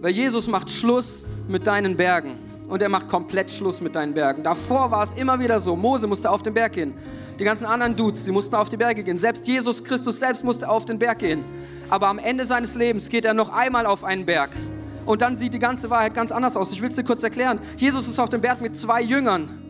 Weil 0.00 0.12
Jesus 0.12 0.46
macht 0.46 0.70
Schluss 0.70 1.26
mit 1.48 1.66
deinen 1.66 1.96
Bergen. 1.96 2.38
Und 2.68 2.80
er 2.80 2.88
macht 2.88 3.08
komplett 3.08 3.50
Schluss 3.50 3.80
mit 3.80 3.96
deinen 3.96 4.14
Bergen. 4.14 4.44
Davor 4.44 4.92
war 4.92 5.02
es 5.02 5.12
immer 5.14 5.40
wieder 5.40 5.58
so. 5.58 5.74
Mose 5.74 6.06
musste 6.06 6.30
auf 6.30 6.44
den 6.44 6.54
Berg 6.54 6.74
gehen. 6.74 6.94
Die 7.40 7.44
ganzen 7.44 7.64
anderen 7.66 7.96
Dudes, 7.96 8.24
die 8.24 8.30
mussten 8.30 8.54
auf 8.54 8.68
die 8.68 8.76
Berge 8.76 9.02
gehen. 9.02 9.18
Selbst 9.18 9.48
Jesus 9.48 9.82
Christus 9.82 10.20
selbst 10.20 10.44
musste 10.44 10.68
auf 10.68 10.84
den 10.84 11.00
Berg 11.00 11.18
gehen. 11.18 11.44
Aber 11.90 12.06
am 12.06 12.20
Ende 12.20 12.44
seines 12.44 12.76
Lebens 12.76 13.08
geht 13.08 13.24
er 13.24 13.34
noch 13.34 13.48
einmal 13.48 13.84
auf 13.84 14.04
einen 14.04 14.24
Berg. 14.24 14.50
Und 15.06 15.22
dann 15.22 15.36
sieht 15.36 15.54
die 15.54 15.58
ganze 15.58 15.88
Wahrheit 15.88 16.14
ganz 16.14 16.32
anders 16.32 16.56
aus. 16.56 16.72
Ich 16.72 16.82
will 16.82 16.90
es 16.90 16.96
dir 16.96 17.04
kurz 17.04 17.22
erklären. 17.22 17.60
Jesus 17.76 18.08
ist 18.08 18.18
auf 18.18 18.28
dem 18.28 18.40
Berg 18.40 18.60
mit 18.60 18.76
zwei 18.76 19.00
Jüngern. 19.00 19.62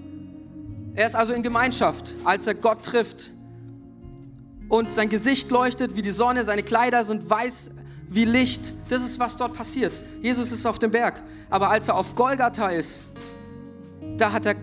Er 0.94 1.06
ist 1.06 1.14
also 1.14 1.34
in 1.34 1.42
Gemeinschaft, 1.42 2.14
als 2.24 2.46
er 2.46 2.54
Gott 2.54 2.82
trifft 2.82 3.30
und 4.68 4.90
sein 4.90 5.08
Gesicht 5.08 5.50
leuchtet 5.50 5.94
wie 5.94 6.02
die 6.02 6.10
Sonne, 6.10 6.42
seine 6.42 6.62
Kleider 6.62 7.04
sind 7.04 7.28
weiß 7.28 7.70
wie 8.08 8.24
Licht. 8.24 8.74
Das 8.88 9.02
ist, 9.02 9.18
was 9.18 9.36
dort 9.36 9.52
passiert. 9.52 10.00
Jesus 10.22 10.52
ist 10.52 10.64
auf 10.66 10.78
dem 10.78 10.90
Berg. 10.90 11.22
Aber 11.50 11.70
als 11.70 11.88
er 11.88 11.96
auf 11.96 12.14
Golgatha 12.14 12.68
ist, 12.68 13.04
da 14.16 14.32
hat 14.32 14.46
er, 14.46 14.54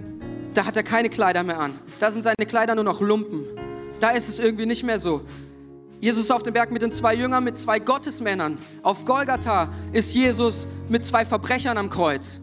da 0.54 0.66
hat 0.66 0.76
er 0.76 0.84
keine 0.84 1.10
Kleider 1.10 1.44
mehr 1.44 1.60
an. 1.60 1.80
Da 2.00 2.10
sind 2.12 2.24
seine 2.24 2.48
Kleider 2.48 2.76
nur 2.76 2.84
noch 2.84 3.00
Lumpen. 3.00 3.46
Da 4.00 4.10
ist 4.10 4.28
es 4.28 4.40
irgendwie 4.40 4.66
nicht 4.66 4.84
mehr 4.84 5.00
so. 5.00 5.22
Jesus 6.04 6.30
auf 6.32 6.44
dem 6.44 6.54
Berg 6.54 6.70
mit 6.70 6.82
den 6.82 6.92
zwei 6.92 7.16
Jüngern, 7.16 7.46
mit 7.46 7.58
zwei 7.58 7.80
Gottesmännern. 7.80 8.58
Auf 8.82 9.06
Golgatha 9.06 9.70
ist 9.94 10.14
Jesus 10.14 10.68
mit 10.90 11.06
zwei 11.06 11.24
Verbrechern 11.24 11.78
am 11.78 11.90
Kreuz. 11.90 12.42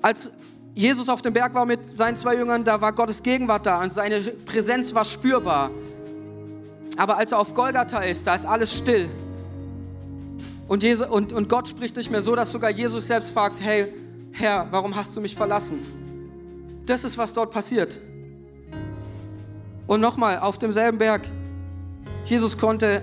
Als 0.00 0.30
Jesus 0.74 1.10
auf 1.10 1.20
dem 1.20 1.34
Berg 1.34 1.52
war 1.52 1.66
mit 1.66 1.92
seinen 1.92 2.16
zwei 2.16 2.36
Jüngern, 2.36 2.64
da 2.64 2.80
war 2.80 2.94
Gottes 2.94 3.22
Gegenwart 3.22 3.66
da 3.66 3.82
und 3.82 3.92
seine 3.92 4.18
Präsenz 4.20 4.94
war 4.94 5.04
spürbar. 5.04 5.70
Aber 6.96 7.18
als 7.18 7.32
er 7.32 7.40
auf 7.40 7.52
Golgatha 7.52 7.98
ist, 7.98 8.26
da 8.26 8.34
ist 8.36 8.46
alles 8.46 8.74
still. 8.74 9.10
Und, 10.68 10.82
Jesus, 10.82 11.06
und, 11.06 11.34
und 11.34 11.50
Gott 11.50 11.68
spricht 11.68 11.98
nicht 11.98 12.10
mehr 12.10 12.22
so, 12.22 12.34
dass 12.34 12.50
sogar 12.50 12.70
Jesus 12.70 13.08
selbst 13.08 13.32
fragt, 13.32 13.60
hey 13.60 13.92
Herr, 14.32 14.68
warum 14.70 14.96
hast 14.96 15.14
du 15.14 15.20
mich 15.20 15.36
verlassen? 15.36 15.80
Das 16.86 17.04
ist, 17.04 17.18
was 17.18 17.34
dort 17.34 17.50
passiert. 17.50 18.00
Und 19.90 20.00
nochmal, 20.00 20.38
auf 20.38 20.56
demselben 20.56 20.98
Berg, 20.98 21.28
Jesus 22.24 22.56
konnte 22.56 23.02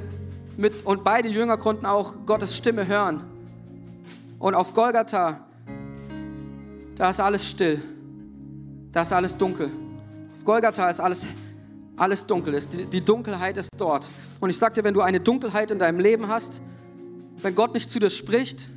mit, 0.56 0.86
und 0.86 1.04
beide 1.04 1.28
Jünger 1.28 1.58
konnten 1.58 1.86
auch 1.86 2.14
Gottes 2.26 2.56
Stimme 2.56 2.88
hören. 2.88 3.24
Und 4.40 4.56
auf 4.56 4.74
Golgatha 4.74 5.42
da 6.96 7.10
ist 7.10 7.20
alles 7.20 7.46
still. 7.46 7.82
Da 8.94 9.02
ist 9.02 9.12
alles 9.12 9.36
dunkel. 9.36 9.70
Auf 10.38 10.46
Golgatha 10.46 10.90
ist 10.90 11.02
alles, 11.02 11.28
alles 11.98 12.26
dunkel. 12.26 12.58
Die 12.58 13.04
Dunkelheit 13.04 13.58
ist 13.58 13.72
dort. 13.76 14.10
Und 14.40 14.50
ich 14.50 14.58
sagte, 14.58 14.82
wenn 14.86 14.94
du 14.94 15.02
eine 15.02 15.20
Dunkelheit 15.20 15.72
in 15.72 15.80
deinem 15.80 16.00
Leben 16.00 16.30
hast, 16.30 16.62
wenn 17.42 17.54
Gott 17.54 17.74
nicht 17.74 17.90
zu 17.90 18.00
dir 18.00 18.10
spricht, 18.10 18.70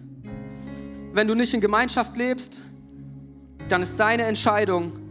wenn 1.13 1.29
du 1.29 1.37
nicht 1.37 1.55
in 1.55 1.61
Gemeinschaft 1.61 2.17
lebst, 2.17 2.61
dann 3.69 3.83
ist 3.83 4.01
deine 4.01 4.25
Entscheidung 4.25 5.10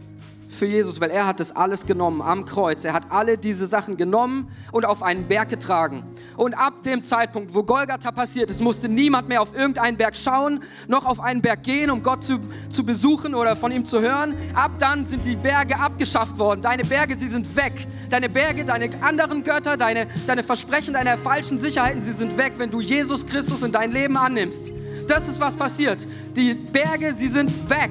für 0.50 0.66
Jesus, 0.66 1.00
weil 1.00 1.10
er 1.10 1.26
hat 1.26 1.40
das 1.40 1.54
alles 1.54 1.86
genommen 1.86 2.20
am 2.20 2.44
Kreuz. 2.44 2.84
Er 2.84 2.92
hat 2.92 3.10
alle 3.10 3.38
diese 3.38 3.66
Sachen 3.66 3.96
genommen 3.96 4.48
und 4.72 4.84
auf 4.84 5.02
einen 5.02 5.28
Berg 5.28 5.48
getragen. 5.48 6.04
Und 6.36 6.54
ab 6.54 6.82
dem 6.82 7.02
Zeitpunkt, 7.02 7.54
wo 7.54 7.62
Golgatha 7.62 8.10
passiert 8.10 8.50
ist, 8.50 8.60
musste 8.60 8.88
niemand 8.88 9.28
mehr 9.28 9.42
auf 9.42 9.54
irgendeinen 9.54 9.96
Berg 9.96 10.16
schauen, 10.16 10.60
noch 10.88 11.06
auf 11.06 11.20
einen 11.20 11.40
Berg 11.40 11.62
gehen, 11.62 11.90
um 11.90 12.02
Gott 12.02 12.24
zu, 12.24 12.40
zu 12.68 12.84
besuchen 12.84 13.34
oder 13.34 13.56
von 13.56 13.70
ihm 13.70 13.84
zu 13.84 14.00
hören. 14.00 14.34
Ab 14.54 14.72
dann 14.78 15.06
sind 15.06 15.24
die 15.24 15.36
Berge 15.36 15.78
abgeschafft 15.78 16.36
worden. 16.38 16.62
Deine 16.62 16.82
Berge, 16.82 17.16
sie 17.18 17.28
sind 17.28 17.54
weg. 17.56 17.86
Deine 18.10 18.28
Berge, 18.28 18.64
deine 18.64 18.90
anderen 19.02 19.44
Götter, 19.44 19.76
deine, 19.76 20.06
deine 20.26 20.42
Versprechen, 20.42 20.94
deine 20.94 21.16
falschen 21.16 21.58
Sicherheiten, 21.58 22.02
sie 22.02 22.12
sind 22.12 22.36
weg, 22.36 22.54
wenn 22.56 22.70
du 22.70 22.80
Jesus 22.80 23.24
Christus 23.24 23.62
in 23.62 23.72
dein 23.72 23.92
Leben 23.92 24.16
annimmst. 24.16 24.72
Das 25.06 25.28
ist, 25.28 25.40
was 25.40 25.54
passiert. 25.54 26.06
Die 26.36 26.54
Berge, 26.54 27.14
sie 27.14 27.28
sind 27.28 27.52
weg. 27.68 27.90